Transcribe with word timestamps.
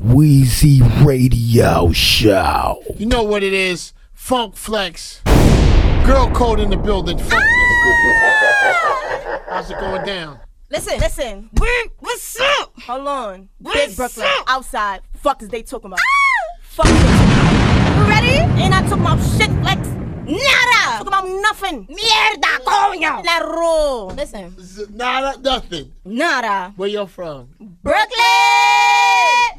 Weezy 0.00 0.80
Radio 1.04 1.92
Show. 1.92 2.82
You 2.96 3.06
know 3.06 3.22
what 3.22 3.42
it 3.42 3.52
is? 3.52 3.92
Funk 4.12 4.56
Flex. 4.56 5.20
Girl 6.04 6.30
code 6.34 6.60
in 6.60 6.70
the 6.70 6.76
building. 6.76 7.18
Funk. 7.18 7.32
Ah! 7.44 9.40
How's 9.48 9.70
it 9.70 9.78
going 9.78 10.04
down? 10.04 10.40
Listen, 10.70 10.98
listen. 10.98 11.50
What's 11.98 12.40
up? 12.40 12.72
Hold 12.86 13.06
on. 13.06 13.48
What's 13.58 13.86
Big 13.86 13.96
Brooklyn, 13.96 14.26
up? 14.38 14.44
outside. 14.48 15.00
Fuck 15.16 15.42
is 15.42 15.48
they 15.50 15.62
talking 15.62 15.86
about? 15.88 15.98
Ah! 16.00 16.58
Fuck 16.62 16.86
they 16.86 16.92
talking 16.92 17.14
about? 17.14 17.98
You 17.98 18.04
ready? 18.08 18.62
Ain't 18.62 18.74
I 18.74 18.80
talking 18.82 19.02
about 19.02 19.18
shit, 19.38 19.50
Flex? 19.62 19.88
Nada. 20.24 20.98
Talking 21.04 21.08
about 21.08 21.28
nothing. 21.28 21.86
Mierda, 21.86 22.58
coño. 22.64 23.24
La 23.24 23.38
roll. 23.46 24.06
Listen. 24.14 24.54
Z- 24.58 24.86
Nada, 24.94 25.38
nothing. 25.40 25.92
Nada. 26.04 26.72
Where 26.76 26.88
you 26.88 27.06
from? 27.06 27.48
Brooklyn! 27.82 28.81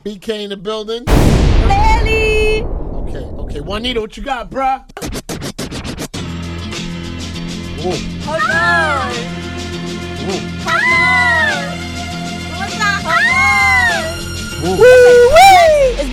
BK 0.03 0.43
in 0.43 0.49
the 0.49 0.57
building. 0.57 1.03
Okay, 3.07 3.23
okay. 3.23 3.59
Juanita, 3.61 4.01
what 4.01 4.17
you 4.17 4.23
got, 4.23 4.49
bruh? 4.49 4.83
Ooh, 7.79 7.91
Hold 8.25 8.41
on. 8.41 9.11
ooh, 10.23 10.41
Hold 10.63 10.83
on. 10.83 11.63
What's 12.59 12.79
up? 12.79 13.01
Hold 14.63 14.75
on. 14.75 14.79
ooh. 14.79 15.32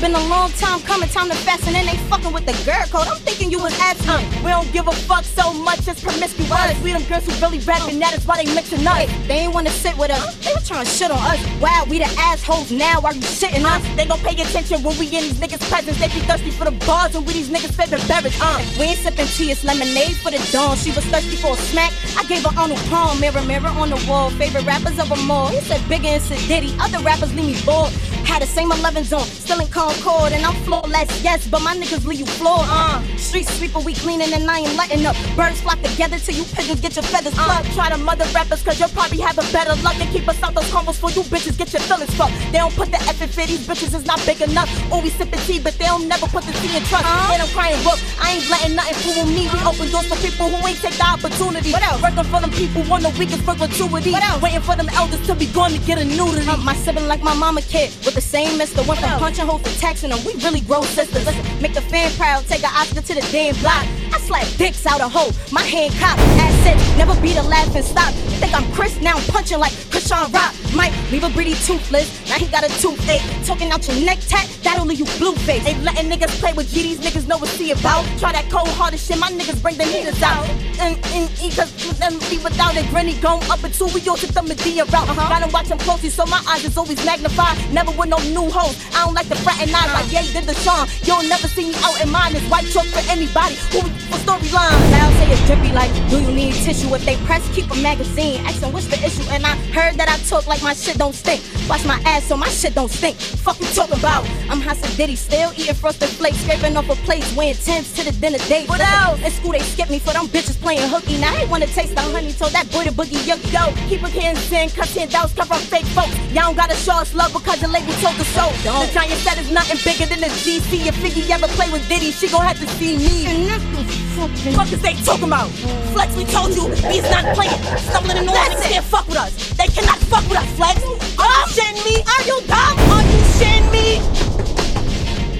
Been 0.01 0.15
a 0.15 0.29
long 0.29 0.51
time 0.53 0.81
coming, 0.81 1.09
time 1.11 1.29
to 1.29 1.37
fasten 1.37 1.75
and 1.77 1.87
they 1.87 1.97
fucking 2.09 2.33
with 2.33 2.47
the 2.47 2.57
girl 2.65 2.85
code. 2.89 3.07
I'm 3.07 3.21
thinking 3.21 3.51
you 3.51 3.61
was 3.61 3.77
asking. 3.79 4.25
We 4.43 4.51
don't 4.51 4.71
give 4.73 4.89
a 4.89 4.93
fuck 4.93 5.25
so 5.25 5.53
much, 5.53 5.87
it's 5.87 6.03
promiscuous. 6.03 6.83
We 6.83 6.93
them 6.93 7.05
girls 7.05 7.27
who 7.27 7.33
really 7.45 7.59
rapping, 7.61 7.99
that 7.99 8.17
is 8.17 8.27
why 8.27 8.43
they 8.43 8.55
mixing 8.55 8.87
up. 8.87 9.07
They 9.29 9.45
ain't 9.45 9.53
wanna 9.53 9.71
sit 9.71 9.97
with 9.99 10.11
us, 10.11 10.37
they 10.45 10.55
were 10.55 10.65
trying 10.65 10.87
to 10.87 10.91
shit 10.91 11.11
on 11.11 11.19
us. 11.19 11.41
Wow, 11.61 11.85
we 11.89 11.99
the 11.99 12.09
assholes 12.17 12.73
now, 12.73 13.01
are 13.05 13.13
you 13.13 13.21
shitting 13.21 13.65
us? 13.65 13.83
They 13.97 14.07
gon' 14.07 14.19
pay 14.21 14.41
attention 14.41 14.83
when 14.83 14.97
we 14.99 15.07
in 15.07 15.29
these 15.29 15.35
niggas' 15.35 15.69
presence. 15.69 15.99
They 15.99 16.09
be 16.09 16.21
thirsty 16.25 16.51
for 16.51 16.65
the 16.65 16.73
bars 16.87 17.14
and 17.14 17.27
we 17.27 17.35
these 17.35 17.51
niggas' 17.51 17.75
favorite 17.75 18.07
beverage. 18.09 18.37
Uh, 18.41 18.64
we 18.79 18.87
ain't 18.97 18.98
sipping 19.01 19.27
tea, 19.27 19.51
it's 19.51 19.64
lemonade 19.64 20.17
for 20.17 20.31
the 20.31 20.41
dawn. 20.51 20.77
She 20.79 20.92
was 20.92 21.05
thirsty 21.07 21.37
for 21.37 21.53
a 21.53 21.57
smack, 21.57 21.92
I 22.17 22.25
gave 22.25 22.45
her 22.45 22.59
Arnold 22.59 22.81
Palm. 22.89 23.20
Mirror, 23.20 23.42
mirror 23.42 23.69
on 23.69 23.91
the 23.91 24.03
wall, 24.09 24.31
favorite 24.31 24.64
rappers 24.64 24.98
of 24.98 25.11
them 25.11 25.31
all. 25.31 25.48
He 25.48 25.61
said 25.61 25.87
bigger 25.89 26.09
and 26.09 26.23
Sid 26.23 26.48
Diddy, 26.48 26.75
other 26.81 27.01
rappers 27.01 27.35
leave 27.35 27.47
me 27.47 27.57
bored. 27.67 27.92
Had 28.25 28.42
the 28.42 28.47
same 28.47 28.70
11s 28.70 29.17
on, 29.17 29.25
still 29.27 29.61
Concord, 29.91 30.33
and 30.33 30.46
I'm 30.46 30.55
flawless, 30.62 31.10
yes, 31.22 31.48
but 31.48 31.62
my 31.62 31.74
niggas 31.74 32.06
leave 32.06 32.20
you 32.20 32.27
floored. 32.38 32.66
Uh, 32.70 33.02
street 33.16 33.46
sweeper, 33.46 33.80
we 33.80 33.94
cleaning 33.94 34.33
and 34.33 34.48
I 34.48 34.60
ain't 34.60 34.77
letting 34.77 35.05
up. 35.05 35.16
Birds 35.34 35.60
flock 35.60 35.83
together 35.83 36.19
till 36.19 36.36
you 36.36 36.44
pigeons 36.55 36.80
get 36.80 36.94
your 36.94 37.02
feathers 37.02 37.34
plucked. 37.34 37.72
Try 37.74 37.91
to 37.91 37.98
mother 37.98 38.24
rappers, 38.33 38.62
cause 38.62 38.78
you'll 38.78 38.94
probably 38.94 39.18
have 39.18 39.38
a 39.38 39.46
better 39.52 39.74
luck 39.83 39.98
and 39.98 40.08
keep 40.12 40.28
us 40.28 40.41
out 40.44 40.55
those 40.55 40.70
combos 40.70 40.94
for 40.94 41.11
you 41.11 41.22
bitches 41.27 41.58
get 41.58 41.72
your 41.72 41.83
feelings 41.83 42.14
fucked. 42.14 42.34
They 42.52 42.58
don't 42.58 42.74
put 42.74 42.91
the 42.92 43.02
F 43.11 43.20
in 43.20 43.28
fit, 43.28 43.48
these 43.48 43.66
bitches 43.66 43.94
is 43.94 44.06
not 44.06 44.24
big 44.24 44.41
enough. 44.41 44.70
Always 44.92 45.14
sipping 45.14 45.41
tea, 45.41 45.58
but 45.58 45.74
they 45.74 45.86
don't 45.86 46.06
never 46.06 46.27
put 46.28 46.44
the 46.44 46.52
tea 46.62 46.77
in 46.77 46.84
trust. 46.84 47.06
And 47.34 47.42
I'm 47.42 47.48
crying, 47.48 47.83
look, 47.83 47.98
I 48.22 48.38
ain't 48.38 48.48
letting 48.48 48.77
nothing 48.77 48.94
fool 49.02 49.27
me. 49.27 49.50
We 49.50 49.58
open 49.66 49.91
doors 49.91 50.06
for 50.06 50.18
people 50.22 50.46
who 50.50 50.58
ain't 50.68 50.78
take 50.78 50.94
the 50.94 51.06
opportunity. 51.06 51.72
What 51.72 51.83
else? 51.83 52.00
Working 52.00 52.30
for 52.30 52.41
them 52.41 52.52
people 52.55 52.86
on 52.92 53.02
the 53.02 53.11
weekends 53.18 53.42
for 53.42 53.58
gratuity. 53.58 54.12
What 54.12 54.22
else? 54.22 54.41
Waiting 54.41 54.62
for 54.62 54.77
them 54.77 54.88
elders 54.94 55.27
to 55.27 55.34
be 55.34 55.46
gone 55.50 55.72
to 55.72 55.78
get 55.83 55.98
a 55.98 56.05
nudity. 56.05 56.46
Uh, 56.46 56.58
my 56.58 56.74
sibling 56.74 57.08
like 57.08 57.22
my 57.22 57.34
mama 57.34 57.62
kid 57.62 57.91
with 58.06 58.14
the 58.14 58.20
same 58.20 58.56
mister. 58.56 58.83
Went 58.86 59.00
from 59.00 59.18
punching 59.18 59.46
holes 59.46 59.62
to 59.62 59.80
taxing 59.81 60.11
them. 60.11 60.23
We 60.25 60.34
really 60.45 60.61
grow 60.61 60.83
sisters. 60.83 61.25
Listen, 61.25 61.62
make 61.62 61.75
the 61.75 61.81
fan 61.81 62.12
proud, 62.12 62.47
take 62.47 62.62
an 62.62 62.70
Oscar 62.75 63.00
to 63.00 63.14
the 63.14 63.27
damn 63.33 63.56
block. 63.56 63.86
I 64.12 64.19
slap 64.20 64.47
dicks 64.56 64.86
out 64.86 65.00
a 65.00 65.08
hole, 65.08 65.33
my 65.53 65.62
hand 65.62 65.94
cocked. 65.94 66.20
Assets, 66.39 66.97
never 66.97 67.14
be 67.20 67.33
the 67.33 67.42
laughing 67.42 67.83
stop. 67.83 68.12
Think 68.41 68.55
I'm 68.55 68.70
Chris, 68.72 69.00
now 69.00 69.17
I'm 69.17 69.27
punching 69.28 69.58
like 69.58 69.72
Krishan 69.91 70.33
Rock. 70.33 70.55
Mike, 70.75 70.92
leave 71.11 71.25
a 71.25 71.28
breedy 71.28 71.55
toothless, 71.67 72.08
now 72.28 72.36
he 72.36 72.47
got 72.47 72.64
a 72.64 72.69
toothache. 72.80 73.22
Talking 73.44 73.70
out 73.70 73.86
your 73.89 74.05
neck 74.05 74.19
tat, 74.28 74.48
that'll 74.62 74.86
leave 74.86 75.00
you 75.00 75.06
blue 75.19 75.34
face. 75.34 75.67
Ain't 75.67 75.83
letting 75.83 76.11
niggas 76.11 76.30
play 76.41 76.52
with 76.52 76.70
G, 76.70 76.83
these 76.83 77.00
niggas 77.00 77.27
know 77.27 77.39
what 77.39 77.48
see 77.48 77.70
about. 77.72 78.05
Try 78.19 78.33
that 78.33 78.48
cold 78.50 78.69
hearted 78.69 79.00
shit, 79.00 79.19
my 79.19 79.30
niggas 79.30 79.61
bring 79.62 79.77
the 79.77 79.84
heaters 79.84 80.22
out. 80.22 80.48
And, 80.80 80.96
and, 81.12 81.29
and 81.42 81.52
cause 81.52 81.98
them 81.98 82.18
leave 82.30 82.45
without 82.45 82.77
it, 82.77 82.89
granny 82.90 83.14
going 83.20 83.42
up 83.51 83.62
until 83.64 83.89
we 83.89 84.01
all 84.08 84.17
took 84.17 84.30
the 84.30 84.42
Medea 84.42 84.85
route. 84.85 85.08
Uh-huh. 85.08 85.29
Gotta 85.29 85.52
watch 85.52 85.68
them 85.68 85.79
closely, 85.79 86.11
so 86.11 86.24
my 86.27 86.42
eyes 86.48 86.64
is 86.64 86.77
always 86.77 87.05
magnified. 87.05 87.58
Never 87.73 87.90
with 87.92 88.08
no 88.08 88.18
new 88.30 88.48
hoes, 88.51 88.77
I 88.95 89.05
don't 89.05 89.14
like 89.14 89.29
to 89.29 89.36
fraternize 89.36 89.92
like 89.92 90.08
uh-huh. 90.08 90.24
Ye 90.24 90.33
did 90.33 90.45
the 90.45 90.55
Sean. 90.55 90.89
You'll 91.02 91.29
never 91.29 91.48
see 91.48 91.68
me 91.70 91.74
out 91.83 92.01
in 92.02 92.11
mine, 92.11 92.35
it's 92.35 92.48
white 92.48 92.67
chalk 92.67 92.86
for 92.86 93.05
anybody 93.11 93.56
who 93.73 93.80
for 94.08 94.18
storyline. 94.18 94.90
Now 94.90 95.11
say 95.18 95.33
it's 95.33 95.46
drippy 95.46 95.72
like, 95.72 95.92
do 96.11 96.20
you 96.20 96.33
need 96.33 96.55
tissue? 96.55 96.94
If 96.94 97.05
they 97.05 97.16
press, 97.27 97.46
keep 97.55 97.70
a 97.70 97.77
magazine. 97.77 98.44
Asking 98.46 98.72
what's 98.72 98.86
the 98.86 98.98
issue, 99.05 99.28
and 99.30 99.44
I 99.44 99.56
heard 99.77 99.94
that 99.96 100.08
I 100.08 100.16
talk 100.28 100.46
like 100.46 100.62
my 100.62 100.74
shit 100.74 100.98
don't 100.98 101.14
stink. 101.14 101.42
Watch 101.68 101.84
my 101.84 102.00
ass 102.05 102.24
so 102.24 102.36
my 102.36 102.48
shit 102.48 102.74
don't 102.74 102.90
stink. 102.90 103.16
Fuck 103.16 103.61
you 103.61 103.66
talking 103.66 103.98
about? 103.98 104.24
I'm 104.48 104.61
Hassa 104.61 104.88
Diddy, 104.96 105.16
still 105.16 105.52
eating 105.56 105.74
frosted 105.74 106.08
flakes, 106.08 106.38
scraping 106.38 106.77
off 106.77 106.88
a 106.88 106.96
plate, 107.06 107.24
wearing 107.36 107.55
tents 107.55 107.92
to 107.96 108.05
the 108.05 108.12
dinner 108.12 108.38
date. 108.48 108.68
What 108.68 108.80
else? 108.80 109.20
In 109.22 109.30
school 109.30 109.52
they 109.52 109.61
skip 109.61 109.90
me 109.90 109.98
for 109.98 110.12
them 110.12 110.27
bitches 110.27 110.61
playing 110.61 110.88
hooky. 110.88 111.18
Now 111.18 111.34
I 111.34 111.42
ain't 111.42 111.50
wanna 111.50 111.67
taste 111.67 111.94
the 111.94 112.02
honey, 112.02 112.32
told 112.32 112.52
that 112.52 112.70
boy 112.72 112.84
to 112.84 112.92
boogie 112.92 113.20
yo 113.27 113.36
yo. 113.55 113.72
Keep 113.88 114.02
a 114.02 114.11
kid 114.11 114.36
in, 114.52 114.68
cut 114.70 114.88
ten 114.88 115.08
dollars, 115.08 115.32
cover 115.32 115.55
up 115.55 115.61
fake 115.61 115.86
folks. 115.96 116.17
Y'all 116.32 116.50
don't 116.50 116.56
gotta 116.56 116.74
show 116.74 116.94
us 116.94 117.14
love 117.14 117.32
because 117.32 117.61
your 117.61 117.70
label 117.70 117.92
told 118.00 118.17
the 118.17 118.24
so. 118.24 118.46
The 118.62 118.90
giant 118.92 119.20
said 119.20 119.38
it's 119.38 119.50
nothing 119.50 119.78
bigger 119.84 120.06
than 120.06 120.20
the 120.20 120.30
GC. 120.42 120.86
If 120.86 120.96
Figgy 120.96 121.28
ever 121.30 121.48
play 121.58 121.70
with 121.70 121.86
Diddy, 121.88 122.11
she 122.11 122.28
gon' 122.28 122.42
have 122.42 122.58
to 122.61 122.67
see 122.78 122.98
me. 122.98 123.27
And 123.27 123.48
that's 123.48 123.64
the 123.77 123.82
fucking 124.20 124.53
fuck 124.53 124.70
is 124.73 124.81
they 124.83 124.95
talking 125.01 125.25
about? 125.25 125.48
Flex, 125.97 126.14
we 126.17 126.25
told 126.25 126.53
you, 126.55 126.69
B's 126.89 127.08
not 127.11 127.25
playing. 127.35 127.57
Stumbling 127.89 128.19
in 128.19 128.26
the 128.26 128.32
niggas 128.32 128.62
can't 128.69 128.85
fuck 128.85 129.06
with 129.08 129.17
us. 129.17 129.32
They 129.56 129.67
cannot 129.69 129.99
fuck 130.12 130.25
with 130.29 130.37
us, 130.38 130.50
Flex. 130.56 130.76
Are 131.17 131.25
you 131.25 131.44
shitting 131.49 131.81
me? 131.88 131.97
Are 132.05 132.25
you 132.29 132.37
dumb? 132.47 132.76
Are 132.93 133.03
you 133.03 133.20
shitting 133.41 133.69
me? 133.73 133.88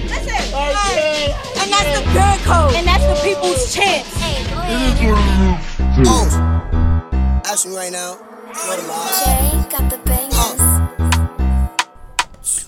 Listen, 0.09 0.41
Okay. 0.53 1.35
and 1.61 1.67
that's 1.71 1.91
the 1.99 2.03
girl 2.13 2.37
code, 2.49 2.73
and 2.75 2.87
that's 2.87 3.05
the 3.05 3.17
people's 3.21 3.73
chance. 3.73 4.07
Oh, 6.07 6.25
ask 7.45 7.67
me 7.67 7.75
right 7.75 7.91
now. 7.91 8.17
Know 8.51 8.75
the 8.75 8.87
lies. 8.87 9.23
Jay 9.25 9.65
got 9.69 9.89
the 9.89 9.97
bangers. 10.09 10.61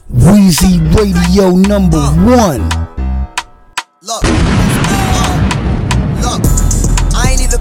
Wheezy 0.09 0.79
Radio 0.79 1.50
number 1.52 2.00
one. 2.23 2.92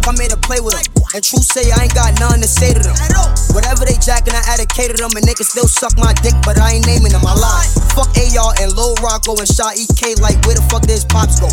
Come 0.03 0.19
here 0.19 0.29
to 0.29 0.37
play 0.37 0.59
with 0.59 0.75
them. 0.75 0.85
And 1.15 1.23
true 1.23 1.41
say 1.41 1.71
I 1.71 1.87
ain't 1.87 1.95
got 1.95 2.19
nothing 2.19 2.43
to 2.43 2.51
say 2.51 2.75
to 2.75 2.83
them. 2.83 2.97
Whatever 3.55 3.87
they 3.87 3.97
jacking, 4.03 4.35
I 4.35 4.43
advocated 4.51 4.99
them, 4.99 5.15
and 5.15 5.25
can 5.25 5.47
still 5.47 5.71
suck 5.71 5.97
my 5.97 6.13
dick, 6.21 6.35
but 6.43 6.59
I 6.59 6.77
ain't 6.77 6.87
naming 6.87 7.15
them. 7.15 7.25
I 7.25 7.35
lie. 7.39 7.69
Fuck 7.95 8.11
AR 8.19 8.53
and 8.61 8.75
Lil 8.75 8.99
Rocco 9.01 9.39
and 9.39 9.49
Shot 9.49 9.79
EK, 9.79 10.19
like 10.21 10.37
where 10.45 10.59
the 10.59 10.65
fuck 10.69 10.83
this 10.83 11.05
pops 11.05 11.39
go? 11.39 11.49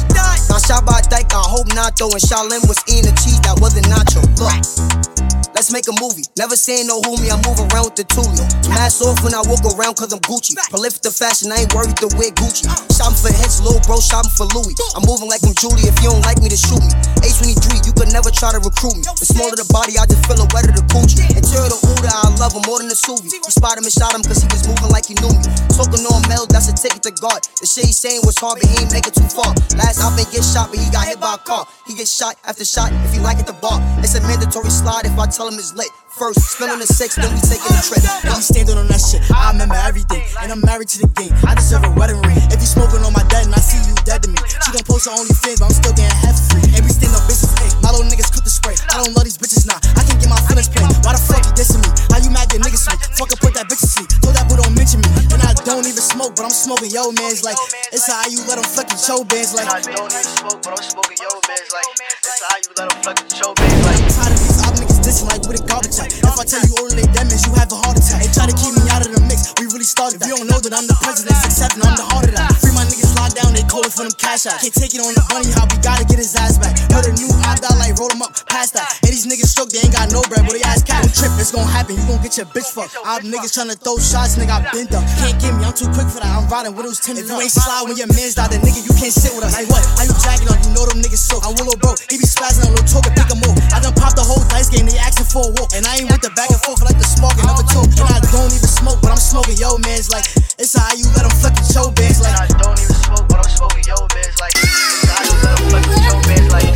Now 0.50 0.60
shot 0.60 0.86
by 0.86 1.02
Dyke, 1.08 1.32
I 1.32 1.46
hope 1.46 1.70
not 1.76 1.96
though, 1.96 2.12
and 2.12 2.24
Shaolin 2.24 2.66
was 2.68 2.82
eating 2.90 3.06
the 3.06 3.16
cheese 3.22 3.40
that 3.46 3.60
wasn't 3.62 3.86
nacho. 3.88 4.26
Look. 4.42 5.29
Let's 5.60 5.76
make 5.76 5.92
a 5.92 5.98
movie. 6.00 6.24
Never 6.40 6.56
saying 6.56 6.88
no 6.88 7.04
homie, 7.04 7.28
I 7.28 7.36
move 7.44 7.60
around 7.60 7.92
with 7.92 8.00
the 8.00 8.08
Tulio. 8.08 8.48
Mask 8.72 9.04
off 9.04 9.20
when 9.28 9.36
I 9.36 9.44
walk 9.44 9.60
around 9.68 10.00
cause 10.00 10.16
I'm 10.16 10.24
Gucci. 10.24 10.56
Prolific 10.72 11.04
the 11.04 11.12
fashion, 11.12 11.52
I 11.52 11.68
ain't 11.68 11.76
worried 11.76 12.00
to 12.00 12.08
wear 12.16 12.32
Gucci. 12.32 12.64
Shopping 12.96 13.20
for 13.20 13.28
hits, 13.28 13.60
little 13.60 13.84
bro, 13.84 14.00
shopping 14.00 14.32
for 14.40 14.48
Louis. 14.56 14.72
I'm 14.96 15.04
moving 15.04 15.28
like 15.28 15.44
I'm 15.44 15.52
Julie. 15.60 15.84
If 15.84 16.00
you 16.00 16.16
don't 16.16 16.24
like 16.24 16.40
me, 16.40 16.48
to 16.48 16.56
shoot 16.56 16.80
me. 16.80 16.96
H23, 17.20 17.84
you 17.84 17.92
could 17.92 18.08
never 18.08 18.32
try 18.32 18.56
to 18.56 18.64
recruit 18.64 19.04
me. 19.04 19.04
The 19.04 19.28
smaller 19.28 19.60
the 19.60 19.68
body, 19.68 20.00
I 20.00 20.08
just 20.08 20.24
feel 20.32 20.40
a 20.40 20.48
wetter 20.56 20.72
the 20.72 20.80
coochie. 20.96 21.28
Interior 21.28 21.68
the 21.68 21.80
Uda, 21.92 22.08
I 22.08 22.32
love 22.40 22.56
him 22.56 22.64
more 22.64 22.80
than 22.80 22.88
the 22.88 22.96
Suvi. 22.96 23.28
You 23.28 23.52
spotted 23.52 23.84
him 23.84 23.92
and 23.92 23.92
shot 23.92 24.16
him 24.16 24.24
cause 24.24 24.40
he 24.40 24.48
was 24.56 24.64
moving 24.64 24.96
like 24.96 25.12
he 25.12 25.20
knew 25.20 25.36
me. 25.36 25.44
Talking 25.76 26.08
on 26.08 26.24
Mel, 26.32 26.48
that's 26.48 26.72
a 26.72 26.76
ticket 26.80 27.04
to 27.04 27.12
God. 27.20 27.44
The 27.60 27.68
shit 27.68 27.84
he 27.84 27.92
saying 27.92 28.24
was 28.24 28.40
hard, 28.40 28.64
but 28.64 28.68
he 28.72 28.80
ain't 28.80 28.96
make 28.96 29.12
it 29.12 29.16
too 29.20 29.28
far. 29.28 29.52
Last 29.76 30.00
I've 30.00 30.16
been 30.16 30.24
get 30.32 30.48
shot, 30.48 30.72
but 30.72 30.80
he 30.80 30.88
got 30.88 31.04
hit 31.04 31.20
by 31.20 31.36
a 31.36 31.42
car. 31.44 31.68
He 31.84 32.00
get 32.00 32.08
shot 32.08 32.40
after 32.48 32.64
shot 32.64 32.96
if 33.04 33.12
he 33.12 33.20
like 33.20 33.44
it 33.44 33.48
the 33.48 33.60
bar. 33.60 33.84
It's 34.00 34.16
a 34.16 34.24
mandatory 34.24 34.72
slide 34.72 35.04
if 35.04 35.20
I 35.20 35.28
tell 35.28 35.49
him 35.50 35.58
it's 35.58 35.74
lit. 35.74 35.90
First, 36.18 36.58
spilling 36.58 36.78
the 36.78 36.90
six, 36.90 37.16
then 37.16 37.30
we 37.34 37.40
taking 37.42 37.70
a 37.74 37.82
trip. 37.82 38.04
You 38.26 38.42
standing 38.42 38.78
on 38.78 38.86
that 38.92 39.02
shit, 39.02 39.24
I 39.34 39.50
remember 39.50 39.78
everything. 39.82 40.22
And 40.42 40.52
I'm 40.52 40.62
married 40.62 40.90
to 40.94 41.02
the 41.02 41.10
game. 41.18 41.34
I 41.48 41.56
deserve 41.56 41.86
a 41.86 41.92
wedding 41.98 42.22
ring. 42.28 42.38
If 42.54 42.62
you 42.62 42.70
smoking 42.70 43.02
on 43.02 43.14
my 43.14 43.26
dead 43.32 43.50
and 43.50 43.56
I 43.56 43.62
see 43.62 43.82
you 43.88 43.96
dead 44.06 44.22
to 44.26 44.30
me, 44.30 44.38
she 44.62 44.70
gon' 44.70 44.86
post 44.86 45.10
her 45.10 45.16
only 45.16 45.32
OnlyFans, 45.32 45.58
but 45.58 45.66
I'm 45.70 45.76
still 45.76 45.96
getting 45.96 46.20
half 46.22 46.38
free. 46.50 46.66
And 46.76 46.84
we 46.86 46.92
stand 46.92 47.16
on 47.16 47.24
business, 47.26 47.54
hey, 47.62 47.72
my 47.82 47.90
little 47.94 48.06
niggas 48.06 48.30
cook 48.30 48.44
the 48.44 48.52
spray. 48.52 48.76
I 48.94 49.02
don't 49.02 49.14
love 49.16 49.26
these 49.26 49.40
bitches 49.40 49.66
now. 49.66 49.80
I 49.96 50.04
can't 50.06 50.20
get 50.20 50.30
my 50.30 50.40
feelings 50.46 50.70
paid. 50.70 50.86
Why 51.02 51.16
the 51.16 51.22
fuck 51.24 51.42
you 51.46 51.54
dissing 51.56 51.82
me? 51.82 51.90
How 52.12 52.20
you 52.20 52.30
mad 52.34 52.52
that 52.52 52.62
niggas 52.62 52.84
sweet? 52.84 53.00
Fucking 53.16 53.40
put 53.40 53.54
that 53.56 53.72
bitch 53.72 53.82
to 53.82 53.90
sleep. 53.90 54.10
Told 54.20 54.36
that 54.36 54.46
boy 54.50 54.60
don't 54.60 54.76
mention 54.76 55.00
me. 55.02 55.10
And 55.32 55.42
I 55.42 55.56
don't 55.64 55.88
even 55.88 56.04
smoke, 56.04 56.36
but 56.36 56.46
I'm 56.46 56.54
smoking 56.54 56.92
yo 56.92 57.16
man's 57.16 57.48
like. 57.48 57.58
It's 57.96 58.06
how 58.12 58.28
you 58.28 58.44
let 58.50 58.60
them 58.60 58.68
fuck 58.68 58.92
your 58.92 59.00
show 59.00 59.24
bands 59.24 59.56
like. 59.56 59.72
I 59.72 59.80
don't 59.80 60.12
even 60.12 60.26
smoke, 60.26 60.60
but 60.68 60.76
I'm 60.76 60.84
smoking 60.84 61.18
yo 61.22 61.32
bands 61.48 61.70
like. 61.72 61.88
It's 61.96 62.42
how 62.44 62.58
you 62.60 62.70
let 62.76 62.86
them 62.92 63.00
fucking 63.08 63.30
show 63.32 63.52
bands 63.56 63.80
like. 63.88 64.04
I'm 64.04 64.12
tired 64.12 64.34
of 64.36 64.42
these 64.44 64.60
op 64.68 64.74
niggas 64.76 64.99
dissing 65.10 65.26
like 65.26 65.42
with 65.50 65.58
a 65.58 65.66
garbage. 65.66 65.98
If 65.98 66.38
I 66.38 66.46
tell 66.46 66.62
you 66.62 66.94
they 66.94 67.10
damage, 67.10 67.42
you 67.42 67.54
have 67.58 67.74
a 67.74 67.78
heart 67.82 67.98
attack. 67.98 68.22
They 68.22 68.30
try 68.30 68.46
to 68.46 68.54
keep 68.54 68.78
me 68.78 68.86
out 68.94 69.02
of 69.02 69.10
the 69.10 69.22
mix. 69.26 69.50
We 69.58 69.66
really 69.74 69.90
started 69.90 70.22
that. 70.22 70.30
If 70.30 70.38
you 70.38 70.38
don't 70.38 70.50
know 70.54 70.62
that 70.62 70.70
I'm 70.70 70.86
the 70.86 70.94
president, 71.02 71.34
six 71.42 71.58
seven, 71.58 71.82
I'm 71.82 71.98
the 71.98 72.06
heart 72.06 72.30
of 72.30 72.38
that. 72.38 72.54
Free 72.62 72.70
my 72.78 72.86
niggas 72.86 73.18
slide 73.18 73.34
down, 73.34 73.58
they 73.58 73.66
call 73.66 73.82
it 73.82 73.90
for 73.90 74.06
them 74.06 74.14
cash 74.22 74.46
out. 74.46 74.62
Can't 74.62 74.70
take 74.70 74.94
it 74.94 75.02
on 75.02 75.18
the 75.18 75.26
money, 75.34 75.50
how 75.50 75.66
we 75.66 75.82
gotta 75.82 76.06
get 76.06 76.22
his 76.22 76.38
ass 76.38 76.62
back. 76.62 76.78
Heard 76.94 77.10
a 77.10 77.14
new 77.18 77.32
opt 77.50 77.66
out, 77.66 77.82
like 77.82 77.98
roll 77.98 78.14
him 78.14 78.22
up, 78.22 78.38
past 78.46 78.78
that. 78.78 78.86
And 79.02 79.10
these 79.10 79.26
niggas 79.26 79.50
stroke, 79.50 79.74
they 79.74 79.82
ain't 79.82 79.98
got 79.98 80.14
no 80.14 80.22
bread, 80.30 80.46
but 80.46 80.54
they 80.54 80.62
ass 80.62 80.86
cat. 80.86 81.02
Don't 81.02 81.16
trip, 81.16 81.34
it's 81.42 81.50
gonna 81.50 81.66
happen, 81.66 81.98
you 81.98 82.06
gon' 82.06 82.22
get 82.22 82.38
your 82.38 82.46
bitch 82.54 82.70
fucked. 82.70 82.94
I'm 83.02 83.26
niggas 83.26 83.58
tryna 83.58 83.82
throw 83.82 83.98
shots, 83.98 84.38
nigga, 84.38 84.62
I 84.62 84.70
been 84.70 84.86
up. 84.94 85.02
Can't 85.18 85.38
get 85.42 85.58
me, 85.58 85.66
I'm 85.66 85.74
too 85.74 85.90
quick 85.90 86.06
for 86.06 86.22
that, 86.22 86.30
I'm 86.30 86.46
riding 86.54 86.78
with 86.78 86.86
those 86.86 87.02
tinted 87.02 87.26
If 87.26 87.34
you 87.34 87.42
ain't 87.42 87.50
slide 87.50 87.90
when 87.90 87.98
your 87.98 88.12
man's 88.14 88.38
died, 88.38 88.54
then 88.54 88.62
nigga, 88.62 88.86
you 88.86 88.94
can't 88.94 89.14
sit 89.14 89.34
with 89.34 89.48
us. 89.48 89.58
Like 89.58 89.66
what? 89.74 89.82
How 89.98 90.06
you 90.06 90.14
jacking 90.22 90.54
on? 90.54 90.62
You 90.62 90.72
know 90.78 90.86
them 90.86 91.02
niggas 91.02 91.26
so. 91.26 91.42
I'm 91.42 91.58
Willow 91.58 91.74
bro, 91.82 91.98
he 92.14 92.22
be 92.22 92.30
spazzing 92.30 92.70
on 92.70 92.78
little 92.78 92.86
talk 92.86 93.10
pick 93.10 93.26
him 93.26 93.42
up. 93.42 93.58
I 93.74 93.82
done 93.82 93.98
popped 93.98 94.22
the 94.22 94.26
whole 94.28 94.44
dice 94.54 94.70
game, 94.70 94.86
they 94.86 94.99
asking 95.00 95.32
for 95.32 95.48
a 95.48 95.52
walk. 95.56 95.72
And 95.74 95.88
I 95.88 96.04
ain't 96.04 96.12
with 96.12 96.22
the 96.22 96.32
back 96.36 96.52
and 96.52 96.62
forth, 96.62 96.84
I 96.84 96.92
like 96.92 97.00
the 97.00 97.08
spark 97.08 97.36
and 97.40 97.48
never 97.48 97.66
talk. 97.66 97.88
And 97.88 98.08
I 98.12 98.20
don't 98.30 98.52
even 98.52 98.70
smoke, 98.70 99.00
but 99.02 99.12
I'm 99.12 99.22
smoking 99.22 99.58
yo 99.58 99.80
man's 99.82 100.12
like, 100.12 100.28
it's 100.60 100.76
how 100.76 100.92
you 100.96 101.08
let 101.16 101.24
them 101.24 101.36
fucking 101.40 101.68
show 101.68 101.90
bands 101.92 102.20
like. 102.22 102.36
I 102.36 102.48
don't 102.60 102.78
even 102.80 102.98
smoke, 103.08 103.26
but 103.32 103.40
I'm 103.40 103.50
smoking 103.50 103.86
yo 103.88 103.98
bands 104.12 104.38
like. 104.40 104.54
It's 104.60 105.08
how 105.08 105.24
you 105.24 105.36
let 105.42 105.56
them 105.56 105.68
fucking 105.72 106.00
show 106.04 106.18
bands 106.28 106.50
like. 106.52 106.72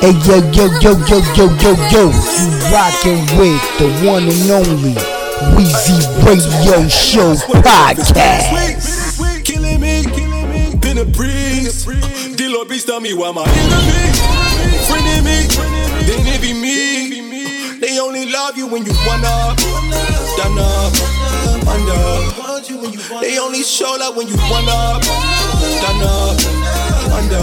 Hey 0.00 0.16
yo 0.24 0.40
yo 0.56 0.64
yo 0.80 0.96
yo 1.04 1.20
yo 1.36 1.46
yo 1.60 1.72
yo, 1.92 2.02
you 2.08 2.48
rockin' 2.72 3.20
with 3.36 3.60
the 3.76 3.88
one 4.08 4.24
and 4.24 4.50
only 4.50 4.96
Weezy 5.56 6.00
Radio 6.24 6.88
Show 6.88 7.34
podcast. 7.60 8.48
Killing 9.44 9.80
me, 9.80 10.04
killing 10.04 10.48
me, 10.50 10.76
been 10.76 10.98
a 10.98 11.04
breeze. 11.04 11.84
Dealer 12.36 12.64
bitch 12.64 12.86
tell 12.86 13.00
me 13.00 13.12
why 13.12 13.32
my 13.32 13.44
enemy, 13.44 14.08
friending 14.88 15.24
me, 15.24 15.48
then 16.06 16.26
it 16.28 16.40
be 16.40 16.52
me. 16.54 16.89
Love 18.40 18.56
you 18.56 18.66
when 18.66 18.86
you 18.86 18.94
one 19.04 19.22
up, 19.22 19.58
done 20.38 20.56
up, 20.56 20.92
under. 21.68 23.20
They 23.20 23.38
only 23.38 23.62
show 23.62 23.94
love 24.00 24.16
when 24.16 24.28
you 24.28 24.36
one 24.48 24.64
up, 24.66 25.02
done 25.84 26.00
up, 26.00 26.40
under. 27.12 27.36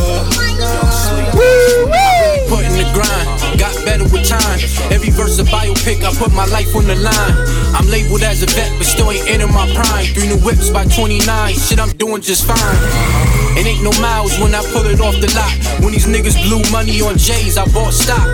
Put 2.50 2.66
in 2.66 2.74
the 2.74 2.90
grind, 2.98 3.60
got 3.60 3.76
better 3.86 4.06
with 4.06 4.28
time. 4.28 4.60
Every 4.92 5.12
verse 5.12 5.38
a 5.38 5.44
biopic, 5.44 6.04
I 6.04 6.12
put 6.18 6.34
my 6.34 6.46
life 6.48 6.76
on 6.76 6.88
the 6.88 6.96
line. 6.96 7.76
I'm 7.76 7.88
labeled 7.90 8.24
as 8.24 8.42
a 8.42 8.48
vet, 8.48 8.76
but 8.80 8.88
still 8.88 9.12
ain't 9.12 9.30
in 9.30 9.54
my 9.54 9.72
prime. 9.76 10.06
Three 10.16 10.28
new 10.30 10.40
whips 10.40 10.72
by 10.72 10.86
29, 10.86 11.54
shit, 11.54 11.80
I'm 11.80 11.96
doing 11.98 12.24
just 12.24 12.48
fine. 12.48 13.37
It 13.58 13.66
ain't 13.66 13.82
no 13.82 13.90
miles 14.00 14.38
when 14.38 14.54
I 14.54 14.62
pull 14.70 14.86
it 14.86 15.02
off 15.02 15.18
the 15.18 15.34
lot. 15.34 15.50
When 15.82 15.92
these 15.92 16.06
niggas 16.06 16.38
blew 16.46 16.62
money 16.72 17.02
on 17.02 17.18
J's, 17.18 17.58
I 17.58 17.66
bought 17.74 17.94
stock. 17.94 18.30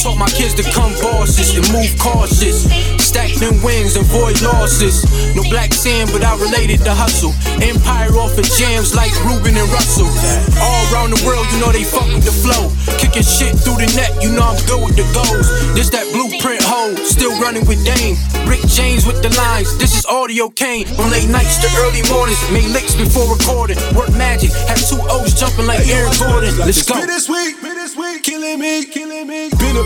Taught 0.00 0.16
my 0.16 0.30
kids 0.32 0.54
to 0.56 0.64
come 0.72 0.92
bosses 1.04 1.52
and 1.52 1.68
move 1.68 1.92
cautious. 2.00 2.64
Stack 2.96 3.28
them 3.36 3.60
wins, 3.62 3.96
avoid 3.96 4.40
losses. 4.40 5.04
No 5.36 5.42
black 5.52 5.74
sand, 5.74 6.08
but 6.12 6.24
I 6.24 6.32
related 6.40 6.80
to 6.88 6.94
hustle. 6.94 7.36
Empire 7.60 8.16
off 8.16 8.38
of 8.40 8.48
jams 8.56 8.96
like 8.96 9.12
Rubin 9.28 9.56
and 9.56 9.68
Russell. 9.68 10.08
All 10.56 10.82
around 10.92 11.12
the 11.12 11.20
world, 11.28 11.44
you 11.52 11.60
know 11.60 11.68
they 11.68 11.84
fuck 11.84 12.08
with 12.08 12.24
the 12.24 12.32
flow. 12.32 12.72
Kicking 12.96 13.24
shit 13.24 13.52
through 13.60 13.84
the 13.84 13.88
net, 14.00 14.16
you 14.24 14.32
know 14.32 14.48
I'm 14.48 14.60
good 14.64 14.80
with 14.80 14.96
the 14.96 15.04
goals. 15.12 15.48
This 15.76 15.92
that 15.92 16.08
blueprint 16.12 16.64
hole, 16.64 16.96
still 17.04 17.36
running 17.40 17.68
with 17.68 17.84
Dame. 17.84 18.16
Rick 18.48 18.64
James 18.64 19.04
with 19.04 19.20
the 19.20 19.28
lines, 19.36 19.76
this 19.76 19.92
is 19.92 20.06
audio 20.06 20.48
cane. 20.48 20.86
From 20.96 21.10
late 21.12 21.28
nights 21.28 21.60
to 21.60 21.68
early 21.84 22.00
mornings, 22.08 22.40
made 22.48 22.72
licks 22.72 22.96
before 22.96 23.28
recording. 23.28 23.76
Work 23.92 24.12
magic, 24.38 24.56
had 24.68 24.78
two 24.78 24.98
O's 25.10 25.34
jumping 25.34 25.66
like 25.66 25.86
Aaron 25.88 26.12
Gordon. 26.18 26.56
Let's 26.58 26.86
go. 26.86 26.94
Bittersweet, 26.94 27.60
bittersweet, 27.62 28.22
killing 28.22 28.60
me, 28.60 28.84
killing 28.86 29.26
me. 29.26 29.50
Been 29.58 29.76
a. 29.76 29.84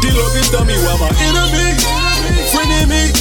Dealer 0.00 0.28
bitch 0.34 0.50
tell 0.50 0.64
me 0.64 0.74
why 0.84 0.96
my 1.00 1.08
enemy, 1.24 1.72
friending 2.52 2.88
me, 2.88 3.12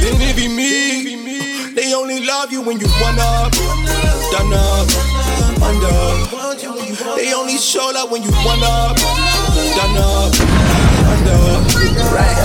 then 0.00 0.20
it 0.20 0.36
be 0.36 0.48
me. 0.48 1.74
They 1.74 1.94
only 1.94 2.24
love 2.24 2.52
you 2.52 2.62
when 2.62 2.80
you 2.80 2.88
one 3.00 3.18
up, 3.18 3.52
done 4.32 4.52
up, 4.52 4.88
under. 5.62 5.94
They 7.16 7.32
only 7.34 7.58
show 7.58 7.90
love 7.94 8.10
when 8.10 8.22
you 8.22 8.30
one 8.30 8.62
up, 8.62 8.96
done 8.96 9.96
up, 9.98 10.53
Right. 12.14 12.36